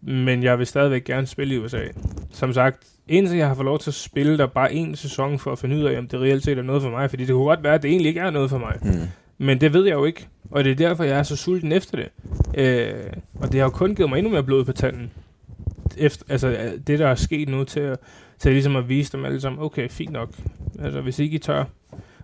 Men 0.00 0.42
jeg 0.42 0.58
vil 0.58 0.66
stadigvæk 0.66 1.04
gerne 1.04 1.26
spille 1.26 1.54
i 1.54 1.58
USA. 1.58 1.82
Som 2.30 2.52
sagt, 2.52 2.86
indtil 3.08 3.36
jeg 3.38 3.48
har 3.48 3.54
fået 3.54 3.64
lov 3.64 3.78
til 3.78 3.90
at 3.90 3.94
spille 3.94 4.38
der 4.38 4.46
bare 4.46 4.72
en 4.74 4.96
sæson 4.96 5.38
for 5.38 5.52
at 5.52 5.58
finde 5.58 5.76
ud 5.76 5.82
af, 5.82 5.98
om 5.98 6.08
det 6.08 6.20
reelt 6.20 6.44
set 6.44 6.58
er 6.58 6.62
noget 6.62 6.82
for 6.82 6.90
mig. 6.90 7.10
Fordi 7.10 7.24
det 7.24 7.32
kunne 7.34 7.44
godt 7.44 7.62
være, 7.62 7.74
at 7.74 7.82
det 7.82 7.88
egentlig 7.90 8.08
ikke 8.08 8.20
er 8.20 8.30
noget 8.30 8.50
for 8.50 8.58
mig. 8.58 8.76
Mm. 8.82 8.92
Men 9.38 9.60
det 9.60 9.72
ved 9.72 9.84
jeg 9.84 9.94
jo 9.94 10.04
ikke. 10.04 10.28
Og 10.50 10.64
det 10.64 10.70
er 10.72 10.76
derfor, 10.76 11.04
jeg 11.04 11.18
er 11.18 11.22
så 11.22 11.36
sulten 11.36 11.72
efter 11.72 11.96
det. 11.96 12.08
Øh, 12.58 12.94
og 13.40 13.52
det 13.52 13.60
har 13.60 13.66
jo 13.66 13.70
kun 13.70 13.94
givet 13.94 14.10
mig 14.10 14.18
endnu 14.18 14.32
mere 14.32 14.42
blod 14.42 14.64
på 14.64 14.72
tanden. 14.72 15.10
Efter, 15.98 16.24
altså 16.28 16.78
det, 16.86 16.98
der 16.98 17.08
er 17.08 17.14
sket 17.14 17.48
nu 17.48 17.64
til 17.64 17.80
at, 17.80 17.98
til 18.38 18.52
ligesom 18.52 18.76
at 18.76 18.88
vise 18.88 19.12
dem 19.12 19.24
alle 19.24 19.40
sammen, 19.40 19.62
okay, 19.62 19.88
fint 19.88 20.12
nok. 20.12 20.30
Altså 20.78 21.00
hvis 21.00 21.18
ikke 21.18 21.34
I 21.34 21.38
tør 21.38 21.64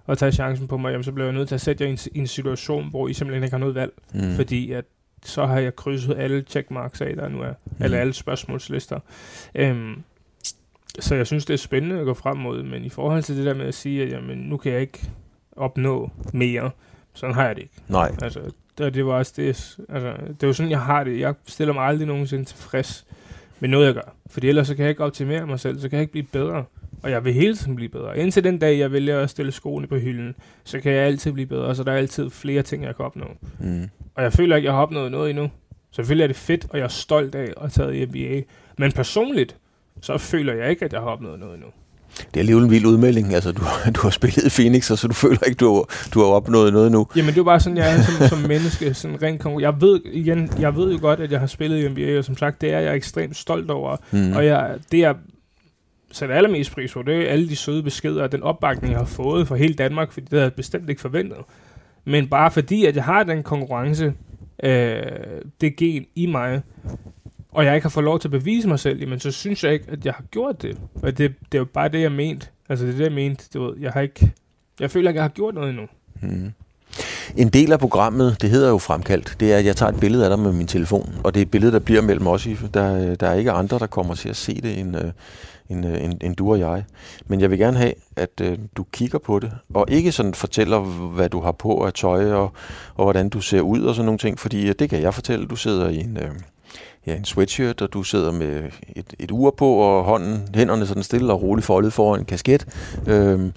at 0.09 0.19
tage 0.19 0.33
chancen 0.33 0.69
på 0.69 0.77
mig, 0.77 0.91
jamen, 0.91 1.05
så 1.05 1.13
bliver 1.13 1.27
jeg 1.27 1.35
nødt 1.35 1.49
til 1.49 1.55
at 1.55 1.61
sætte 1.61 1.85
jer 1.85 1.89
i 1.89 1.93
en, 1.93 1.99
i 2.15 2.19
en 2.19 2.27
situation, 2.27 2.91
hvor 2.91 3.09
I 3.09 3.13
simpelthen 3.13 3.45
ikke 3.45 3.55
har 3.55 3.59
noget 3.59 3.75
valg. 3.75 3.93
Mm. 4.15 4.37
Fordi 4.37 4.73
at 4.73 4.85
så 5.25 5.47
har 5.47 5.59
jeg 5.59 5.77
krydset 5.77 6.19
alle 6.19 6.45
checkmarks 6.49 7.01
af, 7.01 7.17
der 7.17 7.29
nu 7.29 7.41
er. 7.41 7.53
Mm. 7.65 7.85
Eller 7.85 7.99
alle 7.99 8.13
spørgsmålslister. 8.13 9.01
Øhm, 9.55 10.03
så 10.99 11.15
jeg 11.15 11.27
synes, 11.27 11.45
det 11.45 11.55
er 11.55 11.59
spændende 11.59 11.99
at 11.99 12.05
gå 12.05 12.15
frem 12.15 12.37
mod, 12.37 12.63
men 12.63 12.85
i 12.85 12.89
forhold 12.89 13.23
til 13.23 13.37
det 13.37 13.47
der 13.47 13.55
med 13.55 13.67
at 13.67 13.75
sige, 13.75 14.03
at 14.03 14.11
jamen, 14.11 14.39
nu 14.39 14.57
kan 14.57 14.73
jeg 14.73 14.81
ikke 14.81 15.11
opnå 15.53 16.11
mere, 16.33 16.71
sådan 17.15 17.35
har 17.35 17.47
jeg 17.47 17.57
det 17.57 17.63
ikke. 17.63 17.75
Nej. 17.89 18.13
Altså, 18.23 18.41
det, 18.79 18.95
det 18.95 19.07
var 19.07 19.13
også 19.13 19.33
det, 19.37 19.47
altså, 19.89 20.15
det 20.29 20.43
er 20.43 20.47
jo 20.47 20.53
sådan, 20.53 20.71
jeg 20.71 20.81
har 20.81 21.05
det. 21.05 21.21
Jeg 21.21 21.35
stiller 21.47 21.75
mig 21.75 21.85
aldrig 21.85 22.07
nogensinde 22.07 22.45
tilfreds 22.45 23.07
med 23.61 23.69
noget, 23.69 23.87
jeg 23.87 23.95
gør. 23.95 24.15
Fordi 24.31 24.49
ellers 24.49 24.67
så 24.67 24.75
kan 24.75 24.83
jeg 24.83 24.91
ikke 24.91 25.05
optimere 25.05 25.47
mig 25.47 25.61
selv, 25.61 25.81
så 25.81 25.89
kan 25.89 25.97
jeg 25.97 26.03
ikke 26.03 26.13
blive 26.13 26.27
bedre. 26.33 26.65
Og 27.03 27.11
jeg 27.11 27.25
vil 27.25 27.33
hele 27.35 27.57
tiden 27.57 27.77
blive 27.77 27.89
bedre. 27.89 28.19
Indtil 28.19 28.45
den 28.45 28.59
dag, 28.59 28.79
jeg 28.79 28.93
vælger 28.93 29.21
at 29.21 29.31
stille 29.31 29.53
skoene 29.53 29.87
på 29.87 29.97
hylden, 29.97 30.35
så 30.65 30.81
kan 30.81 30.93
jeg 30.93 31.03
altid 31.07 31.33
blive 31.33 31.47
bedre, 31.47 31.75
så 31.75 31.85
der 31.85 31.93
er 31.93 31.97
altid 31.97 32.31
flere 32.31 32.63
ting, 32.63 32.85
jeg 32.85 32.97
kan 32.97 33.05
opnå. 33.05 33.27
Mm. 33.61 33.89
Og 34.15 34.23
jeg 34.23 34.33
føler 34.33 34.57
ikke, 34.57 34.67
jeg 34.67 34.75
har 34.75 34.83
opnået 34.83 35.11
noget 35.11 35.31
endnu. 35.31 35.51
Selvfølgelig 35.91 36.23
er 36.23 36.27
det 36.27 36.37
fedt, 36.37 36.67
og 36.71 36.79
jeg 36.79 36.85
er 36.85 36.89
stolt 36.89 37.35
af 37.35 37.43
at 37.43 37.55
have 37.59 37.71
taget 37.71 37.95
i 37.95 38.05
NBA. 38.05 38.43
Men 38.79 38.93
personligt, 38.93 39.57
så 40.01 40.19
føler 40.19 40.55
jeg 40.55 40.71
ikke, 40.71 40.85
at 40.85 40.93
jeg 40.93 41.01
har 41.01 41.09
opnået 41.09 41.41
noget 41.41 41.55
endnu. 41.55 41.69
Det 42.19 42.37
er 42.37 42.39
alligevel 42.41 42.65
en 42.65 42.71
vild 42.71 42.87
udmelding. 42.87 43.35
Altså, 43.35 43.53
du, 43.53 43.63
du 43.97 44.01
har 44.01 44.11
spillet 44.11 44.45
i 44.45 44.63
Phoenix, 44.63 44.91
og 44.91 44.99
så 44.99 45.09
du 45.09 45.15
føler 45.15 45.45
ikke, 45.47 45.57
du 45.57 45.75
har, 45.75 46.09
du 46.15 46.19
har 46.19 46.27
opnået 46.27 46.73
noget 46.73 46.93
nu. 46.93 47.07
Jamen, 47.17 47.29
det 47.29 47.35
er 47.35 47.41
jo 47.41 47.45
bare 47.45 47.61
sådan, 47.61 47.77
jeg 47.77 47.97
er 47.97 48.03
som, 48.03 48.29
som 48.29 48.39
menneske. 48.39 48.95
Sådan 48.95 49.23
rent 49.23 49.47
konkur- 49.47 49.61
jeg 49.61 49.81
ved, 49.81 50.01
igen, 50.13 50.51
jeg 50.61 50.77
ved 50.77 50.93
jo 50.93 50.99
godt, 51.01 51.21
at 51.21 51.33
jeg 51.33 51.41
har 51.41 51.47
spillet 51.47 51.85
i 51.85 51.89
NBA, 51.89 52.19
og 52.19 52.25
som 52.25 52.37
sagt, 52.37 52.61
det 52.61 52.73
er 52.73 52.79
jeg 52.79 52.97
ekstremt 52.97 53.37
stolt 53.37 53.71
over. 53.71 53.97
Mm. 54.11 54.33
Og 54.33 54.47
jeg, 54.47 54.75
det, 54.93 54.99
jeg 54.99 55.15
sætter 56.13 56.35
allermest 56.35 56.73
pris 56.73 56.93
på, 56.93 57.03
det 57.03 57.17
er 57.17 57.31
alle 57.31 57.49
de 57.49 57.57
søde 57.57 57.83
beskeder 57.83 58.23
og 58.23 58.33
den 58.33 58.43
opbakning, 58.43 58.93
jeg 58.93 59.01
har 59.01 59.07
fået 59.07 59.49
fra 59.49 59.57
hele 59.57 59.75
Danmark, 59.75 60.13
fordi 60.13 60.25
det 60.25 60.33
havde 60.33 60.43
jeg 60.43 60.53
bestemt 60.53 60.89
ikke 60.89 61.01
forventet. 61.01 61.39
Men 62.05 62.29
bare 62.29 62.51
fordi, 62.51 62.85
at 62.85 62.97
jeg 62.97 63.05
har 63.05 63.23
den 63.23 63.43
konkurrence, 63.43 64.13
øh, 64.63 65.03
det 65.61 65.77
gen 65.77 66.05
i 66.15 66.27
mig, 66.27 66.63
og 67.59 67.65
jeg 67.65 67.75
ikke 67.75 67.85
har 67.85 67.91
fået 67.91 68.05
lov 68.05 68.19
til 68.21 68.29
at 68.29 68.33
bevise 68.33 68.69
mig 68.69 68.79
selv, 68.79 69.01
jamen 69.01 69.21
så 69.21 69.31
synes 69.31 69.65
jeg 69.65 69.73
ikke, 69.73 69.85
at 69.89 70.05
jeg 70.05 70.15
har 70.15 70.25
gjort 70.31 70.63
det. 70.63 70.79
Og 71.03 71.19
det, 71.19 71.35
det 71.53 71.55
er 71.55 71.59
jo 71.59 71.65
bare 71.65 71.89
det, 71.89 72.01
jeg 72.01 72.13
mente. 72.13 72.47
Altså 72.69 72.85
det 72.87 72.93
er 72.93 72.97
det, 72.97 73.05
jeg 73.05 73.13
mente. 73.13 73.45
Du 73.55 73.65
ved, 73.67 73.75
jeg 73.81 73.91
har 73.93 74.01
ikke... 74.01 74.33
Jeg 74.81 74.91
føler 74.91 75.11
ikke, 75.11 75.17
jeg 75.19 75.25
har 75.25 75.29
gjort 75.29 75.55
noget 75.55 75.69
endnu. 75.71 75.85
Mm. 76.23 76.53
En 77.37 77.49
del 77.49 77.73
af 77.73 77.79
programmet, 77.79 78.43
det 78.43 78.51
hedder 78.51 78.69
jo 78.69 78.79
fremkaldt, 78.79 79.37
det 79.41 79.53
er, 79.53 79.57
at 79.57 79.65
jeg 79.65 79.77
tager 79.77 79.93
et 79.93 80.01
billede 80.01 80.25
af 80.25 80.31
dig 80.31 80.39
med 80.39 80.53
min 80.53 80.67
telefon, 80.67 81.15
og 81.25 81.35
det 81.35 81.41
er 81.41 81.45
et 81.45 81.51
billede, 81.51 81.73
der 81.73 81.79
bliver 81.79 82.03
mellem 82.03 82.27
os. 82.27 82.47
i- 82.47 82.57
Der, 82.75 83.15
der 83.15 83.27
er 83.29 83.35
ikke 83.35 83.51
andre, 83.51 83.79
der 83.79 83.87
kommer 83.87 84.15
til 84.15 84.29
at 84.29 84.37
se 84.37 84.55
det, 84.61 84.79
end, 84.79 84.97
øh, 84.97 85.05
end, 85.69 85.87
øh, 85.87 86.05
end, 86.05 86.15
end 86.23 86.37
du 86.37 86.51
og 86.53 86.59
jeg. 86.59 86.85
Men 87.27 87.41
jeg 87.41 87.51
vil 87.51 87.59
gerne 87.59 87.77
have, 87.77 87.93
at 88.17 88.41
øh, 88.43 88.59
du 88.77 88.85
kigger 88.93 89.19
på 89.19 89.39
det, 89.39 89.53
og 89.75 89.87
ikke 89.89 90.13
sådan 90.13 90.35
fortæller, 90.35 90.81
hvad 91.15 91.29
du 91.29 91.41
har 91.41 91.53
på 91.53 91.85
af 91.87 91.93
tøj, 91.93 92.33
og, 92.33 92.53
og 92.95 93.05
hvordan 93.05 93.29
du 93.29 93.41
ser 93.41 93.61
ud 93.61 93.81
og 93.83 93.95
sådan 93.95 94.05
nogle 94.07 94.19
ting, 94.19 94.39
fordi 94.39 94.69
øh, 94.69 94.75
det 94.79 94.91
kan 94.91 95.03
jeg 95.03 95.15
fortælle. 95.15 95.47
Du 95.47 95.57
sidder 95.57 95.89
i 95.89 95.97
en... 96.01 96.17
Øh, 96.17 96.31
ja, 97.09 97.17
en 97.17 97.25
sweatshirt, 97.25 97.83
og 97.83 97.93
du 97.93 98.03
sidder 98.03 98.33
med 98.33 98.63
et, 98.97 99.15
et 99.19 99.31
ur 99.31 99.55
på, 99.59 99.75
og 99.75 100.05
hånden, 100.05 100.49
hænderne 100.55 100.87
sådan 100.87 101.03
stille 101.03 101.33
og 101.33 101.43
roligt 101.43 101.65
foldet 101.65 101.93
foran 101.93 102.21
en 102.21 102.27
kasket. 102.27 102.67
Øhm, 103.07 103.53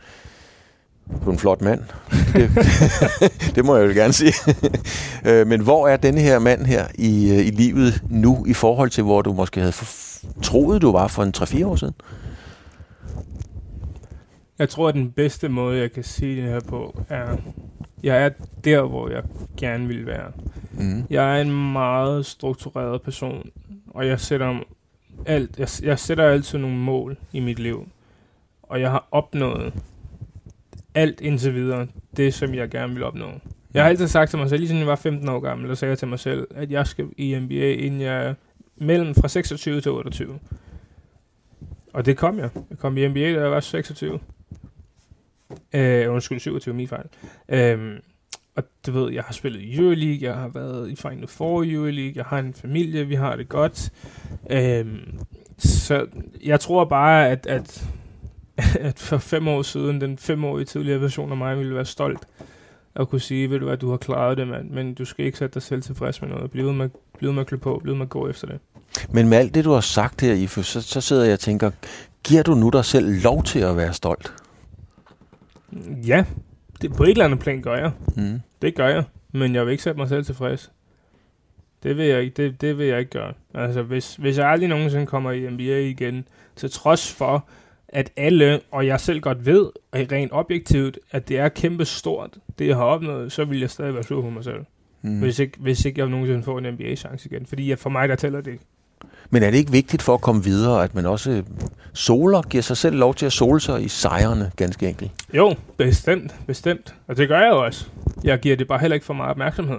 du 1.24 1.30
er 1.30 1.32
en 1.34 1.40
flot 1.40 1.62
mand. 1.62 1.82
Det, 2.34 2.50
det 3.56 3.66
må 3.66 3.76
jeg 3.76 3.88
jo 3.88 3.94
gerne 3.94 4.14
sige. 4.14 4.34
Øh, 5.26 5.48
Men 5.48 5.62
hvor 5.62 5.88
er 5.88 5.98
denne 5.98 6.22
her 6.22 6.40
mand 6.40 6.66
her 6.66 6.88
i, 6.96 7.32
øh, 7.32 7.38
i 7.38 7.50
livet 7.50 8.04
nu, 8.10 8.46
i 8.48 8.54
forhold 8.54 8.90
til, 8.90 9.04
hvor 9.04 9.22
du 9.22 9.34
måske 9.34 9.60
havde 9.60 9.74
troet, 10.44 10.82
du 10.82 10.92
var 10.92 11.08
for 11.08 11.24
en 11.24 11.34
3-4 11.38 11.66
år 11.66 11.76
siden? 11.76 11.94
Jeg 14.60 14.70
tror, 14.70 14.88
at 14.88 14.96
den 14.96 15.12
bedste 15.12 15.50
måde, 15.50 15.80
jeg 15.80 15.92
kan 15.92 16.04
sige 16.04 16.42
det 16.42 16.52
her 16.52 16.60
på, 16.60 17.02
er, 17.10 17.38
Jeg 18.04 18.26
er 18.26 18.30
der, 18.64 18.82
hvor 18.82 19.10
jeg 19.10 19.24
gerne 19.58 19.88
vil 19.88 20.06
være. 20.06 20.32
Mm. 20.74 21.04
Jeg 21.10 21.38
er 21.38 21.42
en 21.42 21.72
meget 21.72 22.26
struktureret 22.26 23.02
person, 23.02 23.50
og 23.88 24.08
jeg 24.08 24.20
sætter 24.20 24.60
alt, 25.26 25.60
jeg, 25.60 25.68
jeg 25.84 26.00
sætter 26.00 26.24
altid 26.24 26.60
nogle 26.60 26.78
mål 26.78 27.18
i 27.34 27.40
mit 27.40 27.60
liv. 27.60 27.88
Og 28.64 28.82
jeg 28.82 28.92
har 28.92 29.08
opnået 29.12 29.74
alt 30.96 31.22
indtil 31.22 31.54
videre, 31.56 31.88
det 32.18 32.34
som 32.34 32.54
jeg 32.54 32.70
gerne 32.70 32.94
vil 32.94 33.04
opnå. 33.04 33.28
Jeg 33.74 33.84
har 33.84 33.90
altid 33.90 34.08
sagt 34.08 34.30
til 34.30 34.40
mig 34.40 34.50
selv, 34.50 34.60
lige 34.60 34.68
siden 34.68 34.80
jeg 34.80 34.88
var 34.88 34.96
15 34.96 35.30
år 35.30 35.40
gammel, 35.40 35.70
der 35.70 35.76
sagde 35.76 35.90
jeg 35.90 36.00
til 36.00 36.08
mig 36.08 36.20
selv, 36.20 36.48
at 36.56 36.72
jeg 36.72 36.88
skal 36.88 37.06
i 37.18 37.40
NBA, 37.40 37.72
inden 37.72 38.02
jeg 38.02 38.26
er 38.26 38.34
mellem 38.76 39.16
fra 39.16 39.28
26 39.28 39.82
til 39.82 39.92
28. 39.92 40.40
Og 41.94 42.06
det 42.06 42.18
kom 42.18 42.40
jeg. 42.40 42.50
Jeg 42.70 42.78
kom 42.78 42.98
i 42.98 43.08
NBA, 43.08 43.34
da 43.34 43.42
jeg 43.42 43.52
var 43.52 43.60
26. 43.60 44.20
Øh, 45.74 46.14
undskyld, 46.14 46.40
27 46.40 46.76
min 46.76 46.88
fejl. 46.88 47.06
Øh, 47.50 48.00
og 48.56 48.64
du 48.86 48.92
ved, 48.92 49.12
jeg 49.12 49.24
har 49.24 49.34
spillet 49.34 49.62
i 49.62 49.76
Euroleague, 49.76 50.30
jeg 50.30 50.36
har 50.36 50.48
været 50.48 50.90
i 50.90 50.96
Final 50.96 51.28
Four 51.28 51.64
i 51.64 51.74
Euroleague, 51.74 52.14
jeg 52.16 52.26
har 52.26 52.40
en 52.40 52.54
familie, 52.54 53.08
vi 53.08 53.16
har 53.16 53.36
det 53.36 53.50
godt. 53.50 53.92
Øh, 54.50 54.86
så 55.58 56.08
jeg 56.44 56.60
tror 56.60 56.86
bare, 56.86 57.30
at, 57.30 57.48
at, 57.48 57.88
at 58.80 59.00
for 59.00 59.18
fem 59.18 59.48
år 59.48 59.62
siden, 59.62 60.02
den 60.02 60.18
femårige 60.18 60.66
tidligere 60.66 61.02
version 61.02 61.32
af 61.32 61.38
mig 61.38 61.58
ville 61.58 61.76
være 61.76 61.86
stolt 61.86 62.28
at 62.96 63.10
kunne 63.10 63.22
sige, 63.22 63.50
ved 63.50 63.60
du 63.60 63.66
hvad, 63.66 63.78
du 63.78 63.90
har 63.90 63.98
klaret 63.98 64.38
det, 64.38 64.48
mand, 64.48 64.70
men 64.70 64.94
du 64.94 65.06
skal 65.06 65.26
ikke 65.26 65.38
sætte 65.38 65.54
dig 65.54 65.62
selv 65.62 65.82
tilfreds 65.82 66.22
med 66.22 66.30
noget. 66.30 66.52
Bliv 66.52 66.74
med, 66.74 66.90
bliv 67.18 67.34
med 67.34 67.42
at 67.42 67.48
klø 67.48 67.58
på, 67.58 67.80
bliv 67.84 67.96
med 67.96 68.06
at 68.06 68.10
gå 68.10 68.30
efter 68.30 68.48
det. 68.48 68.60
Men 69.10 69.30
med 69.30 69.38
alt 69.38 69.56
det, 69.56 69.66
du 69.66 69.72
har 69.72 69.82
sagt 69.82 70.22
her, 70.22 70.34
Ife, 70.34 70.64
så, 70.64 70.82
så 70.82 71.02
sidder 71.02 71.24
jeg 71.24 71.34
og 71.34 71.40
tænker, 71.40 71.72
giver 72.24 72.44
du 72.44 72.56
nu 72.56 72.70
dig 72.70 72.86
selv 72.86 73.24
lov 73.24 73.44
til 73.44 73.60
at 73.60 73.78
være 73.78 73.94
stolt? 73.94 74.34
Ja, 76.08 76.26
det, 76.82 76.94
på 76.94 77.04
et 77.04 77.10
eller 77.10 77.26
andet 77.26 77.40
plan 77.40 77.62
gør 77.62 77.76
jeg. 77.76 77.92
Mm. 78.16 78.40
Det 78.62 78.76
gør 78.76 78.88
jeg, 78.88 79.04
men 79.32 79.56
jeg 79.56 79.66
vil 79.66 79.72
ikke 79.72 79.84
sætte 79.84 80.00
mig 80.00 80.10
selv 80.10 80.26
tilfreds. 80.26 80.72
Det 81.84 81.98
vil 81.98 82.06
jeg 82.06 82.22
ikke, 82.22 82.44
det, 82.44 82.62
det 82.62 82.78
vil 82.78 82.88
jeg 82.88 83.00
ikke 83.00 83.12
gøre. 83.12 83.34
Altså, 83.54 83.82
hvis, 83.82 84.16
hvis 84.16 84.38
jeg 84.38 84.48
aldrig 84.48 84.70
nogensinde 84.70 85.06
kommer 85.06 85.32
i 85.32 85.50
NBA 85.50 85.80
igen, 85.80 86.28
til 86.56 86.72
trods 86.72 87.14
for, 87.14 87.48
at 87.88 88.12
alle, 88.18 88.60
og 88.72 88.88
jeg 88.88 89.00
selv 89.00 89.22
godt 89.22 89.46
ved, 89.46 89.70
rent 89.94 90.32
objektivt, 90.34 91.00
at 91.12 91.28
det 91.28 91.40
er 91.40 91.50
kæmpe 91.50 91.86
stort, 91.86 92.38
det 92.60 92.68
jeg 92.68 92.76
har 92.76 92.84
opnået, 92.84 93.32
så 93.32 93.46
vil 93.46 93.60
jeg 93.60 93.70
stadig 93.70 93.94
være 93.94 94.04
sur 94.04 94.22
på 94.22 94.30
mig 94.30 94.44
selv. 94.44 94.66
Mm. 95.02 95.20
Hvis, 95.20 95.40
ikke, 95.40 95.58
hvis 95.60 95.86
ikke 95.86 96.00
jeg 96.00 96.10
nogensinde 96.10 96.44
får 96.44 96.60
en 96.60 96.74
NBA-chance 96.74 97.30
igen. 97.32 97.46
Fordi 97.46 97.76
for 97.76 97.90
mig, 97.90 98.10
der 98.10 98.16
tæller 98.16 98.42
det 98.42 98.52
ikke. 98.52 98.66
Men 99.32 99.44
er 99.44 99.52
det 99.52 99.58
ikke 99.58 99.72
vigtigt 99.72 100.02
for 100.02 100.14
at 100.14 100.22
komme 100.22 100.44
videre, 100.44 100.84
at 100.84 100.96
man 100.96 101.06
også 101.06 101.44
soler, 101.94 102.42
giver 102.42 102.62
sig 102.62 102.78
selv 102.78 102.96
lov 102.96 103.16
til 103.16 103.26
at 103.26 103.34
sole 103.34 103.60
sig 103.60 103.84
i 103.84 103.88
sejrene, 103.88 104.52
ganske 104.56 104.90
enkelt? 104.90 105.12
Jo, 105.34 105.56
bestemt, 105.78 106.36
bestemt. 106.48 106.96
Og 107.08 107.18
det 107.18 107.28
gør 107.28 107.40
jeg 107.40 107.50
jo 107.50 107.66
også. 107.66 107.88
Jeg 108.24 108.40
giver 108.40 108.56
det 108.56 108.68
bare 108.68 108.80
heller 108.80 108.96
ikke 108.96 109.06
for 109.06 109.14
meget 109.14 109.30
opmærksomhed. 109.30 109.78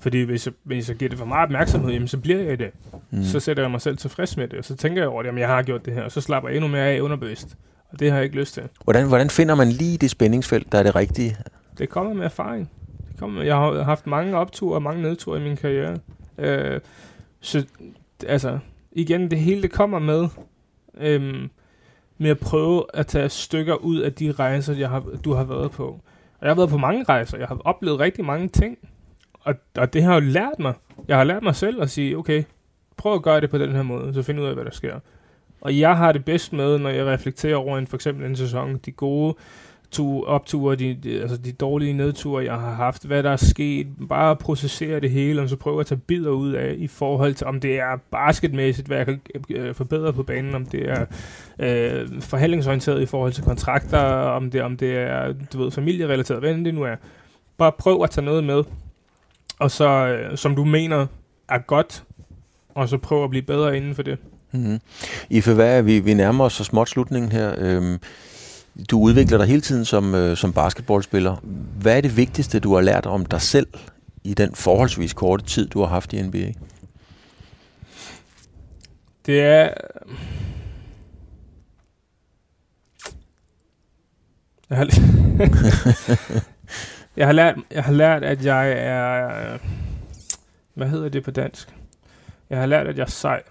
Fordi 0.00 0.22
hvis 0.22 0.46
jeg, 0.46 0.54
hvis 0.64 0.88
jeg 0.88 0.96
giver 0.96 1.08
det 1.08 1.18
for 1.18 1.26
meget 1.26 1.44
opmærksomhed, 1.44 1.92
jamen, 1.92 2.08
så 2.08 2.18
bliver 2.18 2.38
jeg 2.38 2.52
i 2.52 2.56
det. 2.56 2.70
Mm. 3.10 3.24
Så 3.24 3.40
sætter 3.40 3.62
jeg 3.62 3.70
mig 3.70 3.80
selv 3.80 3.96
tilfreds 3.96 4.36
med 4.36 4.48
det, 4.48 4.58
og 4.58 4.64
så 4.64 4.76
tænker 4.76 5.02
jeg 5.02 5.08
over 5.08 5.22
det, 5.22 5.28
at 5.28 5.38
jeg 5.38 5.48
har 5.48 5.62
gjort 5.62 5.84
det 5.84 5.94
her, 5.94 6.02
og 6.02 6.12
så 6.12 6.20
slapper 6.20 6.48
jeg 6.48 6.56
endnu 6.56 6.68
mere 6.68 6.84
af 6.84 7.00
underbevidst. 7.00 7.48
Og 7.90 8.00
det 8.00 8.10
har 8.10 8.16
jeg 8.16 8.24
ikke 8.24 8.36
lyst 8.36 8.54
til. 8.54 8.62
Hvordan, 8.84 9.08
hvordan 9.08 9.30
finder 9.30 9.54
man 9.54 9.68
lige 9.68 9.98
det 9.98 10.10
spændingsfelt, 10.10 10.72
der 10.72 10.78
er 10.78 10.82
det 10.82 10.96
rigtige? 10.96 11.36
Det 11.78 11.88
kommer 11.88 12.14
med 12.14 12.24
erfaring. 12.24 12.70
Det 13.10 13.20
kommer 13.20 13.38
med, 13.38 13.46
jeg 13.46 13.56
har 13.56 13.82
haft 13.82 14.06
mange 14.06 14.36
opture 14.36 14.74
og 14.74 14.82
mange 14.82 15.02
nedture 15.02 15.40
i 15.40 15.42
min 15.42 15.56
karriere. 15.56 15.98
Øh, 16.38 16.80
så 17.40 17.64
altså, 18.24 18.58
igen, 18.92 19.30
det 19.30 19.38
hele 19.38 19.62
det 19.62 19.72
kommer 19.72 19.98
med, 19.98 20.28
øhm, 20.98 21.50
med 22.18 22.30
at 22.30 22.38
prøve 22.38 22.84
at 22.94 23.06
tage 23.06 23.28
stykker 23.28 23.74
ud 23.74 23.98
af 23.98 24.12
de 24.12 24.32
rejser, 24.32 24.74
jeg 24.74 24.88
har, 24.88 25.04
du 25.24 25.32
har 25.32 25.44
været 25.44 25.70
på. 25.70 25.84
Og 26.38 26.46
jeg 26.46 26.50
har 26.50 26.56
været 26.56 26.70
på 26.70 26.78
mange 26.78 27.04
rejser. 27.04 27.38
Jeg 27.38 27.48
har 27.48 27.58
oplevet 27.64 28.00
rigtig 28.00 28.24
mange 28.24 28.48
ting. 28.48 28.78
Og, 29.40 29.54
og 29.76 29.92
det 29.92 30.02
har 30.02 30.14
jo 30.14 30.20
lært 30.20 30.58
mig. 30.58 30.74
Jeg 31.08 31.16
har 31.16 31.24
lært 31.24 31.42
mig 31.42 31.56
selv 31.56 31.82
at 31.82 31.90
sige, 31.90 32.18
okay, 32.18 32.44
prøv 32.96 33.14
at 33.14 33.22
gøre 33.22 33.40
det 33.40 33.50
på 33.50 33.58
den 33.58 33.72
her 33.72 33.82
måde, 33.82 34.14
så 34.14 34.22
find 34.22 34.40
ud 34.40 34.46
af, 34.46 34.54
hvad 34.54 34.64
der 34.64 34.70
sker. 34.70 35.00
Og 35.60 35.78
jeg 35.78 35.96
har 35.96 36.12
det 36.12 36.24
bedst 36.24 36.52
med, 36.52 36.78
når 36.78 36.90
jeg 36.90 37.06
reflekterer 37.06 37.56
over 37.56 37.78
en, 37.78 37.86
for 37.86 37.96
eksempel 37.96 38.26
en 38.26 38.36
sæson, 38.36 38.76
de 38.76 38.92
gode 38.92 39.34
to 39.92 40.24
opture, 40.24 40.76
de, 40.76 40.94
de, 40.94 41.20
altså 41.20 41.36
de 41.36 41.52
dårlige 41.52 41.92
nedture, 41.92 42.44
jeg 42.44 42.54
har 42.54 42.74
haft, 42.74 43.04
hvad 43.04 43.22
der 43.22 43.30
er 43.30 43.36
sket, 43.36 43.86
bare 44.08 44.36
processere 44.36 45.00
det 45.00 45.10
hele, 45.10 45.42
og 45.42 45.48
så 45.48 45.56
prøve 45.56 45.80
at 45.80 45.86
tage 45.86 46.00
bidder 46.06 46.30
ud 46.30 46.52
af, 46.52 46.74
i 46.78 46.86
forhold 46.86 47.34
til, 47.34 47.46
om 47.46 47.60
det 47.60 47.78
er 47.78 47.96
basketmæssigt, 48.10 48.86
hvad 48.86 48.96
jeg 48.96 49.06
kan 49.06 49.20
øh, 49.50 49.74
forbedre 49.74 50.12
på 50.12 50.22
banen, 50.22 50.54
om 50.54 50.66
det 50.66 50.90
er 50.90 51.06
øh, 51.58 52.22
forhandlingsorienteret 52.22 53.02
i 53.02 53.06
forhold 53.06 53.32
til 53.32 53.44
kontrakter, 53.44 54.00
om 54.08 54.50
det, 54.50 54.62
om 54.62 54.76
det 54.76 54.96
er, 54.96 55.34
du 55.52 55.62
ved, 55.62 55.70
familierelateret, 55.70 56.40
hvad 56.40 56.54
det 56.54 56.74
nu 56.74 56.82
er. 56.82 56.96
Bare 57.58 57.72
prøv 57.72 58.02
at 58.02 58.10
tage 58.10 58.24
noget 58.24 58.44
med, 58.44 58.64
og 59.58 59.70
så, 59.70 59.88
øh, 59.88 60.36
som 60.36 60.56
du 60.56 60.64
mener 60.64 61.06
er 61.48 61.58
godt, 61.58 62.04
og 62.74 62.88
så 62.88 62.98
prøv 62.98 63.24
at 63.24 63.30
blive 63.30 63.42
bedre 63.42 63.76
inden 63.76 63.94
for 63.94 64.02
det. 64.02 64.18
Mm-hmm. 64.52 64.80
Ife, 65.30 65.54
hvad 65.54 65.78
er 65.78 65.82
vi, 65.82 65.98
vi 65.98 66.14
nærmer 66.14 66.44
os 66.44 66.52
så 66.52 66.64
småt 66.64 66.88
slutningen 66.88 67.32
her. 67.32 67.54
Øhm, 67.58 67.98
du 68.90 69.00
udvikler 69.00 69.38
dig 69.38 69.46
hele 69.46 69.60
tiden 69.60 69.84
som, 69.84 70.14
øh, 70.14 70.36
som 70.36 70.52
basketballspiller. 70.52 71.36
Hvad 71.80 71.96
er 71.96 72.00
det 72.00 72.16
vigtigste, 72.16 72.60
du 72.60 72.74
har 72.74 72.80
lært 72.80 73.06
om 73.06 73.26
dig 73.26 73.40
selv 73.40 73.66
i 74.24 74.34
den 74.34 74.54
forholdsvis 74.54 75.12
korte 75.12 75.44
tid, 75.44 75.68
du 75.68 75.80
har 75.80 75.86
haft 75.86 76.12
i 76.12 76.22
NBA? 76.22 76.52
Det 79.26 79.40
er... 79.40 79.74
Jeg 84.70 84.78
har, 84.78 84.86
jeg 87.16 87.26
har, 87.26 87.32
lært, 87.32 87.56
jeg 87.70 87.84
har 87.84 87.92
lært, 87.92 88.24
at 88.24 88.44
jeg 88.44 88.72
er... 88.72 89.58
Hvad 90.74 90.88
hedder 90.88 91.08
det 91.08 91.24
på 91.24 91.30
dansk? 91.30 91.74
Jeg 92.50 92.58
har 92.58 92.66
lært, 92.66 92.86
at 92.86 92.98
jeg 92.98 93.04
er 93.04 93.10
sej. 93.10 93.42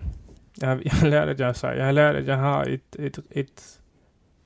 Jeg 0.61 0.69
har, 0.69 0.79
jeg 0.85 0.91
har 0.91 1.07
lært, 1.07 1.29
at 1.29 1.39
jeg 1.39 1.49
er 1.49 1.53
sej. 1.53 1.69
Jeg 1.69 1.85
har 1.85 1.91
lært, 1.91 2.15
at 2.15 2.27
jeg 2.27 2.37
har 2.37 2.63
et, 2.63 2.81
et, 2.99 3.19
et 3.31 3.79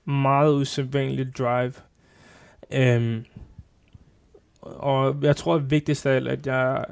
meget 0.05 0.53
usædvanligt 0.53 1.37
drive. 1.37 1.73
Øhm, 2.73 3.25
og 4.61 5.17
jeg 5.21 5.35
tror, 5.35 5.55
at 5.55 5.71
vigtigst 5.71 6.05
af 6.05 6.15
alt, 6.15 6.27
at 6.27 6.47
jeg, 6.47 6.85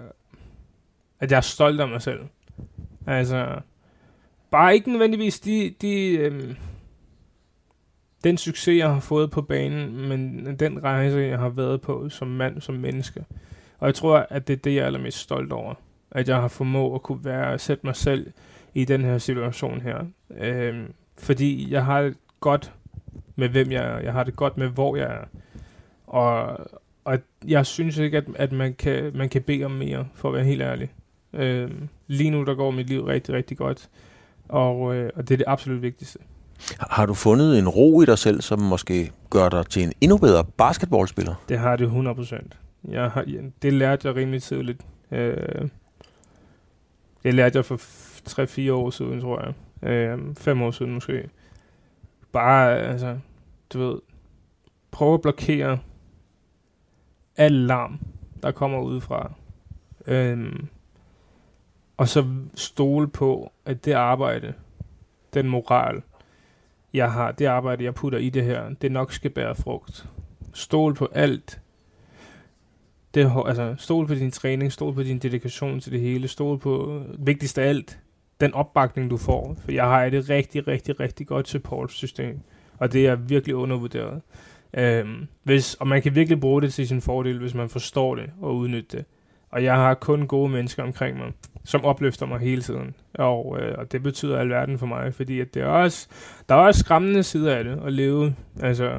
at 1.20 1.32
jeg 1.32 1.38
er 1.38 1.41
stolt 1.41 1.82
af 1.82 1.88
mig 1.88 2.01
selv. 2.01 2.20
Altså, 3.07 3.59
bare 4.51 4.74
ikke 4.74 4.91
nødvendigvis 4.91 5.39
de, 5.39 5.76
de, 5.82 6.09
øhm, 6.09 6.55
den 8.24 8.38
succes, 8.38 8.78
jeg 8.78 8.93
har 8.93 8.99
fået 8.99 9.32
på 9.32 9.41
banen, 9.41 10.07
men 10.07 10.55
den 10.59 10.84
rejse, 10.84 11.18
jeg 11.18 11.39
har 11.39 11.49
været 11.49 11.82
på 11.82 12.09
som 12.09 12.28
mand, 12.28 12.61
som 12.61 12.76
menneske. 12.76 13.26
Og 13.80 13.88
jeg 13.88 13.95
tror, 13.95 14.28
at 14.30 14.47
det 14.47 14.53
er 14.53 14.57
det, 14.57 14.76
jeg 14.76 14.82
er 14.82 14.86
allermest 14.86 15.18
stolt 15.18 15.51
over. 15.51 15.74
At 16.11 16.28
jeg 16.28 16.36
har 16.36 16.47
formået 16.47 16.95
at 16.95 17.01
kunne 17.01 17.26
være, 17.26 17.59
sætte 17.59 17.86
mig 17.86 17.95
selv 17.95 18.32
i 18.74 18.86
den 18.86 19.01
her 19.01 19.18
situation 19.18 19.82
her. 19.82 20.05
Øhm, 20.38 20.93
fordi 21.18 21.72
jeg 21.72 21.86
har 21.86 21.99
et 21.99 22.18
godt 22.39 22.74
med, 23.36 23.50
hvem 23.50 23.72
jeg 23.72 23.84
er. 23.84 24.00
Jeg 24.00 24.14
har 24.14 24.24
det 24.24 24.36
godt 24.36 24.58
med, 24.58 24.68
hvor 24.68 24.96
jeg 24.96 25.06
er. 25.06 25.26
Og, 26.08 26.58
og 27.06 27.20
jeg 27.48 27.66
synes 27.66 27.98
ikke, 27.98 28.18
at, 28.18 28.26
at 28.36 28.52
man, 28.52 28.74
kan, 28.74 29.12
man 29.16 29.30
kan 29.30 29.42
bede 29.42 29.64
om 29.64 29.72
mere, 29.72 30.08
for 30.14 30.30
at 30.30 30.36
være 30.36 30.44
helt 30.44 30.62
ærlig. 30.62 30.92
Øh, 31.34 31.72
lige 32.08 32.30
nu, 32.30 32.44
der 32.44 32.56
går 32.56 32.72
mit 32.72 32.88
liv 32.88 33.04
rigtig, 33.04 33.36
rigtig 33.36 33.58
godt. 33.58 33.90
Og, 34.50 34.96
øh, 34.96 35.10
og 35.16 35.30
det 35.30 35.34
er 35.34 35.38
det 35.38 35.46
absolut 35.48 35.82
vigtigste. 35.82 36.20
Har 36.80 37.06
du 37.06 37.14
fundet 37.14 37.60
en 37.60 37.70
ro 37.70 38.02
i 38.02 38.06
dig 38.06 38.18
selv, 38.18 38.42
som 38.42 38.60
måske 38.60 39.12
gør 39.30 39.50
dig 39.50 39.66
til 39.66 39.84
en 39.84 39.94
endnu 40.02 40.18
bedre 40.18 40.44
basketballspiller? 40.58 41.36
Det 41.50 41.60
har 41.60 41.76
det 41.76 41.88
100%. 41.88 42.48
Jeg 42.92 43.12
har, 43.12 43.26
det 43.62 43.74
lærte 43.74 44.08
jeg 44.08 44.16
rimelig 44.16 44.44
tidligt. 44.44 44.82
Øh, 45.12 45.68
det 47.24 47.34
lærte 47.34 47.58
jeg 47.58 47.66
for 47.66 47.78
3-4 48.70 48.72
år 48.72 48.90
siden, 48.90 49.22
tror 49.22 49.42
jeg. 49.46 49.54
Øh, 49.90 50.20
fem 50.38 50.62
år 50.62 50.72
siden 50.72 50.94
måske 50.94 51.30
bare, 52.34 52.80
altså, 52.80 53.20
du 53.74 53.80
ved, 53.80 54.00
prøve 54.92 55.14
at 55.14 55.22
blokere 55.22 55.80
al 57.38 57.52
larm, 57.52 58.00
der 58.44 58.52
kommer 58.52 58.80
udefra. 58.80 59.32
Øhm, 60.08 60.68
og 61.98 62.08
så 62.08 62.26
stole 62.56 63.08
på, 63.08 63.52
at 63.66 63.86
det 63.86 63.92
arbejde, 63.92 64.54
den 65.34 65.50
moral, 65.50 66.02
jeg 66.94 67.12
har, 67.12 67.32
det 67.32 67.46
arbejde, 67.46 67.84
jeg 67.84 67.96
putter 67.96 68.20
i 68.20 68.30
det 68.30 68.44
her, 68.44 68.70
det 68.82 68.92
nok 68.92 69.12
skal 69.12 69.32
bære 69.32 69.56
frugt. 69.56 70.10
Stol 70.54 70.94
på 70.94 71.10
alt. 71.12 71.62
Det, 73.14 73.32
altså, 73.46 73.76
stol 73.78 74.08
på 74.08 74.14
din 74.14 74.32
træning, 74.32 74.72
stol 74.72 74.94
på 74.94 75.04
din 75.04 75.20
dedikation 75.20 75.80
til 75.80 75.92
det 75.92 76.00
hele, 76.00 76.28
stol 76.28 76.60
på, 76.60 77.04
vigtigst 77.20 77.58
af 77.58 77.68
alt, 77.68 78.00
den 78.42 78.54
opbakning, 78.54 79.10
du 79.10 79.18
får. 79.18 79.56
For 79.64 79.72
jeg 79.72 79.84
har 79.84 80.04
et 80.04 80.30
rigtig, 80.30 80.68
rigtig, 80.68 81.00
rigtig 81.00 81.28
godt 81.28 81.48
support-system, 81.48 82.40
og 82.78 82.94
det 82.94 83.08
er 83.08 83.16
virkelig 83.16 83.56
undervurderet. 83.56 84.22
Øhm, 84.74 85.28
hvis, 85.44 85.74
og 85.74 85.88
man 85.88 86.02
kan 86.02 86.16
virkelig 86.16 86.40
bruge 86.40 86.62
det 86.62 86.74
til 86.74 86.88
sin 86.88 87.02
fordel, 87.02 87.40
hvis 87.40 87.54
man 87.54 87.70
forstår 87.70 88.16
det 88.16 88.30
og 88.42 88.56
udnytter 88.56 88.98
det. 88.98 89.06
Og 89.54 89.64
jeg 89.64 89.76
har 89.76 89.93
kun 89.93 90.28
gode 90.28 90.49
mennesker 90.49 90.84
omkring 90.84 91.18
mig, 91.18 91.32
som 91.64 91.86
opløfter 91.86 92.26
mig 92.26 92.39
hele 92.39 92.62
tiden. 92.62 92.95
Og, 93.14 93.58
øh, 93.62 93.76
og 93.78 93.91
det 93.91 94.04
betyder 94.04 94.39
alverden 94.39 94.80
for 94.80 94.86
mig, 94.86 95.14
fordi 95.14 95.39
at 95.39 95.54
det 95.54 95.62
er 95.62 95.68
også, 95.68 96.08
der 96.49 96.56
er 96.56 96.60
også 96.60 96.80
skræmmende 96.80 97.24
sider 97.24 97.56
af 97.56 97.64
det, 97.64 97.80
at 97.86 97.93
leve, 97.93 98.36
altså 98.62 98.91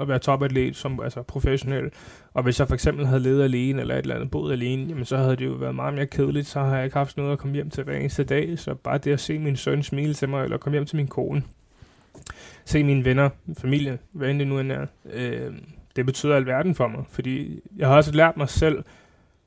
at 0.00 0.08
være 0.08 0.18
topatlet 0.18 0.76
som 0.76 1.00
altså, 1.00 1.22
professionel. 1.22 1.90
Og 2.34 2.42
hvis 2.42 2.60
jeg 2.60 2.68
for 2.68 2.74
eksempel 2.74 3.06
havde 3.06 3.22
levet 3.22 3.44
alene, 3.44 3.80
eller 3.80 3.94
et 3.94 4.02
eller 4.02 4.14
andet 4.14 4.30
boet 4.30 4.52
alene, 4.52 4.88
jamen 4.88 5.04
så 5.04 5.16
havde 5.16 5.36
det 5.36 5.46
jo 5.46 5.52
været 5.52 5.74
meget 5.74 5.94
mere 5.94 6.06
kedeligt, 6.06 6.46
så 6.46 6.60
har 6.60 6.76
jeg 6.76 6.84
ikke 6.84 6.96
haft 6.96 7.16
noget 7.16 7.32
at 7.32 7.38
komme 7.38 7.54
hjem 7.54 7.70
til 7.70 7.84
hver 7.84 7.96
eneste 7.96 8.24
dag. 8.24 8.58
Så 8.58 8.74
bare 8.74 8.98
det 8.98 9.12
at 9.12 9.20
se 9.20 9.38
min 9.38 9.56
søn 9.56 9.82
smile 9.82 10.14
til 10.14 10.28
mig, 10.28 10.44
eller 10.44 10.56
komme 10.56 10.74
hjem 10.74 10.86
til 10.86 10.96
min 10.96 11.08
kone, 11.08 11.42
se 12.64 12.84
mine 12.84 13.04
venner, 13.04 13.30
familie, 13.58 13.98
hvad 14.12 14.30
end 14.30 14.38
det 14.38 14.48
nu 14.48 14.58
end 14.58 14.72
er, 14.72 14.86
øh, 15.12 15.52
det 15.96 16.06
betyder 16.06 16.36
alverden 16.36 16.74
for 16.74 16.88
mig. 16.88 17.04
Fordi 17.10 17.60
jeg 17.76 17.88
har 17.88 17.96
også 17.96 18.12
lært 18.12 18.36
mig 18.36 18.48
selv 18.48 18.84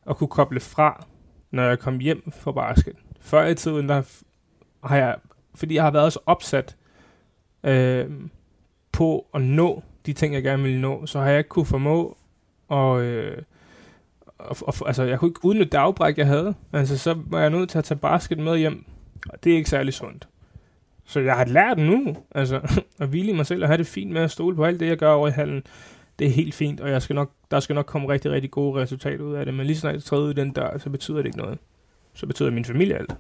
at 0.10 0.18
kunne 0.18 0.28
koble 0.28 0.60
fra, 0.60 1.06
når 1.52 1.64
jeg 1.64 1.80
kom 1.80 2.00
hjem 2.00 2.32
fra 2.32 2.52
basket. 2.52 2.96
Før 3.22 3.46
i 3.46 3.56
tiden, 3.56 3.90
der 3.90 4.02
har 4.84 4.98
jeg, 4.98 5.16
fordi 5.56 5.76
jeg 5.76 5.84
har 5.84 5.92
været 5.92 6.14
så 6.14 6.20
opsat 6.26 6.76
øh, 7.64 8.06
på 8.92 9.28
at 9.34 9.42
nå 9.42 9.84
de 10.06 10.14
ting, 10.14 10.34
jeg 10.34 10.44
gerne 10.44 10.64
ville 10.64 10.82
nå, 10.82 11.06
så 11.06 11.20
har 11.20 11.30
jeg 11.30 11.38
ikke 11.38 11.50
kunne 11.50 11.66
formå 11.66 12.18
at, 12.72 13.02
øh, 13.02 13.38
og, 14.38 14.56
og, 14.62 14.74
altså, 14.88 15.04
jeg 15.04 15.20
kunne 15.20 15.30
ikke 15.30 15.46
udnytte 15.46 15.72
det 15.72 15.78
afbræk, 15.78 16.18
jeg 16.18 16.28
havde. 16.28 16.56
Altså, 16.74 16.98
så 16.98 17.18
var 17.26 17.42
jeg 17.42 17.50
nødt 17.50 17.70
til 17.70 17.78
at 17.78 17.84
tage 17.84 17.98
basket 17.98 18.38
med 18.38 18.58
hjem, 18.58 18.86
og 19.30 19.44
det 19.44 19.52
er 19.52 19.58
ikke 19.58 19.70
særlig 19.70 19.94
sundt. 19.94 20.28
Så 21.06 21.20
jeg 21.20 21.36
har 21.36 21.46
lært 21.46 21.78
nu, 21.78 22.18
altså, 22.32 22.62
at 23.00 23.08
hvile 23.08 23.32
i 23.32 23.36
mig 23.36 23.46
selv 23.46 23.64
og 23.64 23.70
have 23.70 23.78
det 23.78 23.88
fint 23.88 24.12
med 24.12 24.22
at 24.22 24.32
stole 24.32 24.56
på 24.56 24.66
alt 24.66 24.80
det, 24.80 24.88
jeg 24.88 24.98
gør 24.98 25.12
over 25.12 25.28
i 25.28 25.32
hallen. 25.32 25.64
Det 26.22 26.30
er 26.30 26.34
helt 26.34 26.54
fint, 26.54 26.82
og 26.82 26.90
jeg 26.90 27.02
skal 27.02 27.14
nok, 27.14 27.32
der 27.52 27.60
skal 27.60 27.74
nok 27.74 27.86
komme 27.86 28.10
rigtig, 28.10 28.32
rigtig 28.32 28.52
gode 28.52 28.82
resultater 28.82 29.24
ud 29.24 29.34
af 29.34 29.46
det. 29.46 29.54
Men 29.54 29.66
lige 29.66 29.78
snart 29.78 29.96
jeg 29.96 30.04
træder 30.04 30.24
ud 30.24 30.32
i 30.32 30.34
den 30.34 30.52
dør, 30.52 30.78
så 30.78 30.90
betyder 30.90 31.18
det 31.18 31.26
ikke 31.26 31.38
noget. 31.38 31.58
Så 32.14 32.28
betyder 32.28 32.52
min 32.52 32.66
familie 32.66 32.98
alt. 32.98 33.16